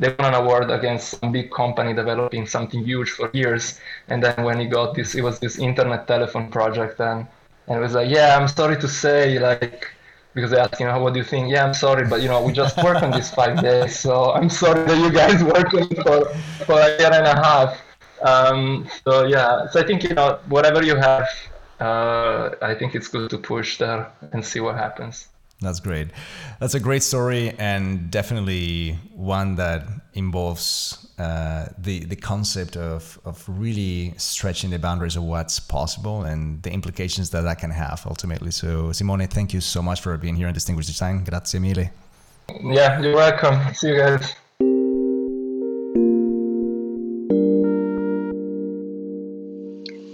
They 0.02 0.08
won 0.18 0.34
an 0.34 0.40
award 0.42 0.68
against 0.70 1.20
some 1.20 1.30
big 1.30 1.52
company 1.52 1.94
developing 1.94 2.44
something 2.44 2.82
huge 2.82 3.10
for 3.10 3.30
years. 3.32 3.78
And 4.08 4.20
then 4.20 4.42
when 4.42 4.58
he 4.58 4.66
got 4.66 4.96
this, 4.96 5.14
it 5.14 5.22
was 5.22 5.38
this 5.38 5.58
internet 5.58 6.08
telephone 6.08 6.50
project, 6.50 6.98
and 7.00 7.28
and 7.68 7.78
it 7.78 7.80
was 7.80 7.94
like, 7.94 8.10
yeah, 8.10 8.36
I'm 8.36 8.48
sorry 8.48 8.76
to 8.80 8.88
say, 8.88 9.38
like 9.38 9.86
because 10.34 10.50
they 10.50 10.58
asked, 10.58 10.80
you 10.80 10.86
know, 10.86 10.98
what 10.98 11.12
do 11.12 11.20
you 11.20 11.24
think? 11.24 11.50
Yeah, 11.50 11.64
I'm 11.64 11.74
sorry, 11.74 12.04
but 12.08 12.20
you 12.22 12.28
know, 12.28 12.42
we 12.42 12.52
just 12.52 12.76
work 12.82 13.02
on 13.02 13.10
this 13.12 13.30
five 13.30 13.62
days, 13.62 13.98
so 13.98 14.32
I'm 14.32 14.50
sorry 14.50 14.84
that 14.86 14.98
you 14.98 15.12
guys 15.12 15.38
worked 15.54 15.72
for, 16.02 16.24
for 16.66 16.80
a 16.80 16.98
year 16.98 17.12
and 17.12 17.26
a 17.26 17.36
half. 17.36 17.80
Um, 18.22 18.88
so 19.04 19.26
yeah, 19.26 19.68
so 19.70 19.80
I 19.80 19.86
think 19.86 20.02
you 20.02 20.14
know, 20.14 20.40
whatever 20.48 20.82
you 20.82 20.96
have, 20.96 21.28
uh, 21.80 22.50
I 22.62 22.74
think 22.74 22.94
it's 22.94 23.08
good 23.08 23.30
to 23.30 23.38
push 23.38 23.78
there 23.78 24.10
and 24.32 24.44
see 24.44 24.60
what 24.60 24.76
happens. 24.76 25.28
That's 25.62 25.80
great. 25.80 26.08
That's 26.60 26.74
a 26.74 26.80
great 26.80 27.02
story 27.02 27.54
and 27.58 28.10
definitely 28.10 28.98
one 29.14 29.56
that 29.56 29.86
involves 30.14 31.08
uh, 31.18 31.68
the 31.78 32.04
the 32.04 32.16
concept 32.16 32.76
of 32.76 33.18
of 33.24 33.44
really 33.48 34.14
stretching 34.16 34.70
the 34.70 34.78
boundaries 34.78 35.16
of 35.16 35.22
what's 35.22 35.60
possible 35.60 36.22
and 36.22 36.62
the 36.62 36.70
implications 36.70 37.30
that 37.30 37.42
that 37.42 37.58
can 37.58 37.70
have 37.70 38.04
ultimately. 38.06 38.50
So 38.50 38.92
Simone, 38.92 39.26
thank 39.28 39.52
you 39.52 39.60
so 39.60 39.82
much 39.82 40.00
for 40.00 40.16
being 40.16 40.36
here 40.36 40.48
on 40.48 40.54
Distinguished 40.54 40.88
Design. 40.88 41.24
Grazie 41.24 41.58
mille. 41.58 41.90
Yeah, 42.62 43.00
you're 43.00 43.14
welcome. 43.14 43.74
See 43.74 43.88
you 43.88 43.98
guys. 43.98 44.41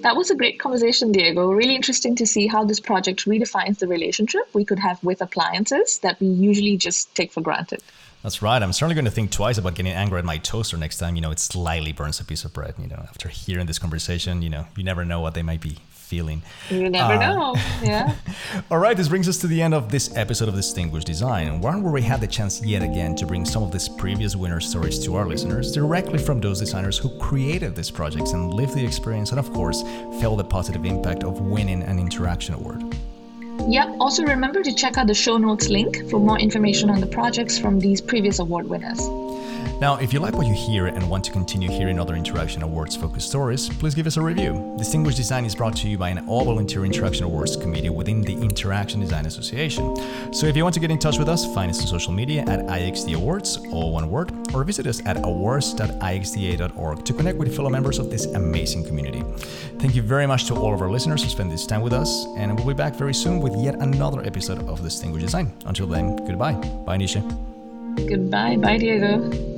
That 0.09 0.17
was 0.17 0.31
a 0.31 0.35
great 0.35 0.59
conversation, 0.59 1.13
Diego. 1.13 1.53
Really 1.53 1.75
interesting 1.75 2.17
to 2.17 2.27
see 2.27 2.47
how 2.47 2.65
this 2.65 2.81
project 2.81 3.27
redefines 3.27 3.79
the 3.79 3.87
relationship 3.87 4.41
we 4.55 4.65
could 4.65 4.79
have 4.79 5.05
with 5.05 5.21
appliances 5.21 5.99
that 5.99 6.19
we 6.19 6.29
usually 6.29 6.79
just 6.79 7.15
take 7.15 7.31
for 7.31 7.43
granted. 7.43 7.83
That's 8.23 8.41
right. 8.41 8.63
I'm 8.63 8.73
certainly 8.73 8.95
going 8.95 9.05
to 9.05 9.11
think 9.11 9.31
twice 9.31 9.59
about 9.59 9.75
getting 9.75 9.93
angry 9.93 10.19
at 10.19 10.25
my 10.25 10.39
toaster 10.39 10.79
next 10.79 10.97
time, 10.97 11.15
you 11.15 11.21
know, 11.21 11.31
it 11.31 11.39
slightly 11.39 11.93
burns 11.93 12.21
a 12.21 12.25
piece 12.25 12.47
of 12.47 12.55
bread. 12.55 12.73
You 12.79 12.87
know, 12.89 13.05
after 13.07 13.29
hearing 13.29 13.67
this 13.67 13.79
conversation, 13.79 14.41
you 14.41 14.49
know, 14.49 14.67
you 14.79 14.83
never 14.83 15.05
know 15.05 15.21
what 15.21 15.35
they 15.35 15.43
might 15.43 15.61
be 15.61 15.77
feeling. 16.09 16.43
You 16.71 16.89
never 16.89 17.15
uh, 17.15 17.19
know. 17.19 17.55
Yeah. 17.83 18.15
All 18.71 18.79
right, 18.79 18.97
this 18.97 19.09
brings 19.09 19.29
us 19.29 19.37
to 19.39 19.47
the 19.47 19.61
end 19.61 19.75
of 19.75 19.91
this 19.91 20.17
episode 20.17 20.49
of 20.49 20.55
Distinguished 20.55 21.07
Design, 21.07 21.61
one 21.61 21.83
where 21.83 21.93
we 21.93 22.01
had 22.01 22.21
the 22.23 22.27
chance 22.27 22.65
yet 22.65 22.83
again 22.83 23.15
to 23.17 23.27
bring 23.27 23.45
some 23.45 23.63
of 23.63 23.71
these 23.71 23.89
previous 23.89 24.35
winner 24.35 24.59
stories 24.59 24.99
to 25.05 25.17
our 25.17 25.27
listeners 25.27 25.71
directly 25.73 26.19
from 26.19 26.41
those 26.41 26.61
designers 26.61 26.97
who 26.97 27.17
created 27.19 27.77
these 27.77 27.91
projects 27.91 28.33
and 28.33 28.55
lived 28.55 28.75
the 28.75 28.85
experience 28.85 29.31
and, 29.31 29.39
of 29.39 29.53
course, 29.53 29.83
felt 30.21 30.39
the 30.39 30.45
positive 30.45 30.87
impact 30.87 31.25
of 31.25 31.41
winning 31.41 31.83
an 31.83 31.99
Interaction 31.99 32.55
Award. 32.55 32.83
Yep. 33.69 33.97
Also, 34.01 34.25
remember 34.25 34.63
to 34.63 34.73
check 34.73 34.97
out 34.97 35.09
the 35.09 35.15
show 35.15 35.37
notes 35.37 35.69
link 35.69 36.09
for 36.09 36.19
more 36.19 36.39
information 36.39 36.89
on 36.89 37.01
the 37.01 37.07
projects 37.07 37.59
from 37.59 37.79
these 37.79 38.01
previous 38.01 38.39
award 38.39 38.67
winners. 38.67 39.01
Now, 39.81 39.97
if 39.97 40.13
you 40.13 40.19
like 40.19 40.35
what 40.35 40.47
you 40.47 40.55
hear 40.55 40.87
and 40.87 41.09
want 41.09 41.25
to 41.27 41.31
continue 41.31 41.71
hearing 41.71 42.01
other 42.01 42.15
Interaction 42.15 42.63
Awards 42.63 42.97
focused 42.97 43.29
stories, 43.29 43.69
please 43.69 43.95
give 43.95 44.07
us 44.07 44.17
a 44.17 44.23
review. 44.23 44.75
Distinguished 44.77 45.17
Design 45.17 45.45
is 45.45 45.55
brought 45.55 45.77
to 45.77 45.89
you 45.89 45.97
by 45.97 46.09
an 46.09 46.27
all 46.29 46.45
volunteer 46.45 46.85
Interaction 46.85 47.25
Awards 47.25 47.57
committee 47.57 47.89
within 47.89 48.21
the 48.23 48.33
Interaction 48.33 49.01
Design 49.01 49.27
Association. 49.27 49.95
So 50.33 50.47
if 50.47 50.57
you 50.57 50.65
want 50.65 50.75
to 50.75 50.81
get 50.81 50.91
in 50.91 50.99
touch 50.99 51.19
with 51.19 51.29
us, 51.29 51.47
find 51.55 51.71
us 51.71 51.81
on 51.81 51.87
social 51.87 52.13
media 52.13 52.43
at 52.43 52.61
IXD 52.67 53.15
Awards, 53.15 53.59
all 53.71 53.93
one 53.93 54.11
word, 54.11 54.33
or 54.53 54.65
visit 54.65 54.87
us 54.87 55.01
at 55.07 55.17
awards.ixda.org 55.19 57.05
to 57.05 57.13
connect 57.13 57.39
with 57.39 57.55
fellow 57.55 57.71
members 57.71 57.99
of 57.99 58.11
this 58.11 58.27
amazing 58.27 58.85
community. 58.85 59.23
Thank 59.79 59.95
you 59.95 60.03
very 60.03 60.27
much 60.27 60.47
to 60.47 60.55
all 60.55 60.75
of 60.75 60.83
our 60.83 60.91
listeners 60.91 61.23
who 61.23 61.29
spent 61.29 61.51
this 61.51 61.67
time 61.67 61.83
with 61.83 61.93
us, 61.93 62.27
and 62.37 62.57
we'll 62.57 62.67
be 62.67 62.75
back 62.75 62.97
very 62.97 63.15
soon 63.15 63.41
with 63.41 63.55
yet 63.57 63.77
another 63.77 64.23
episode 64.23 64.67
of 64.69 64.83
Distinguished 64.83 65.25
Design. 65.25 65.53
Until 65.67 65.87
then, 65.87 66.17
goodbye. 66.27 66.55
Bye, 66.85 66.99
Nisha. 66.99 67.58
Goodbye. 68.07 68.57
Bye, 68.57 68.79
Diego. 68.79 69.58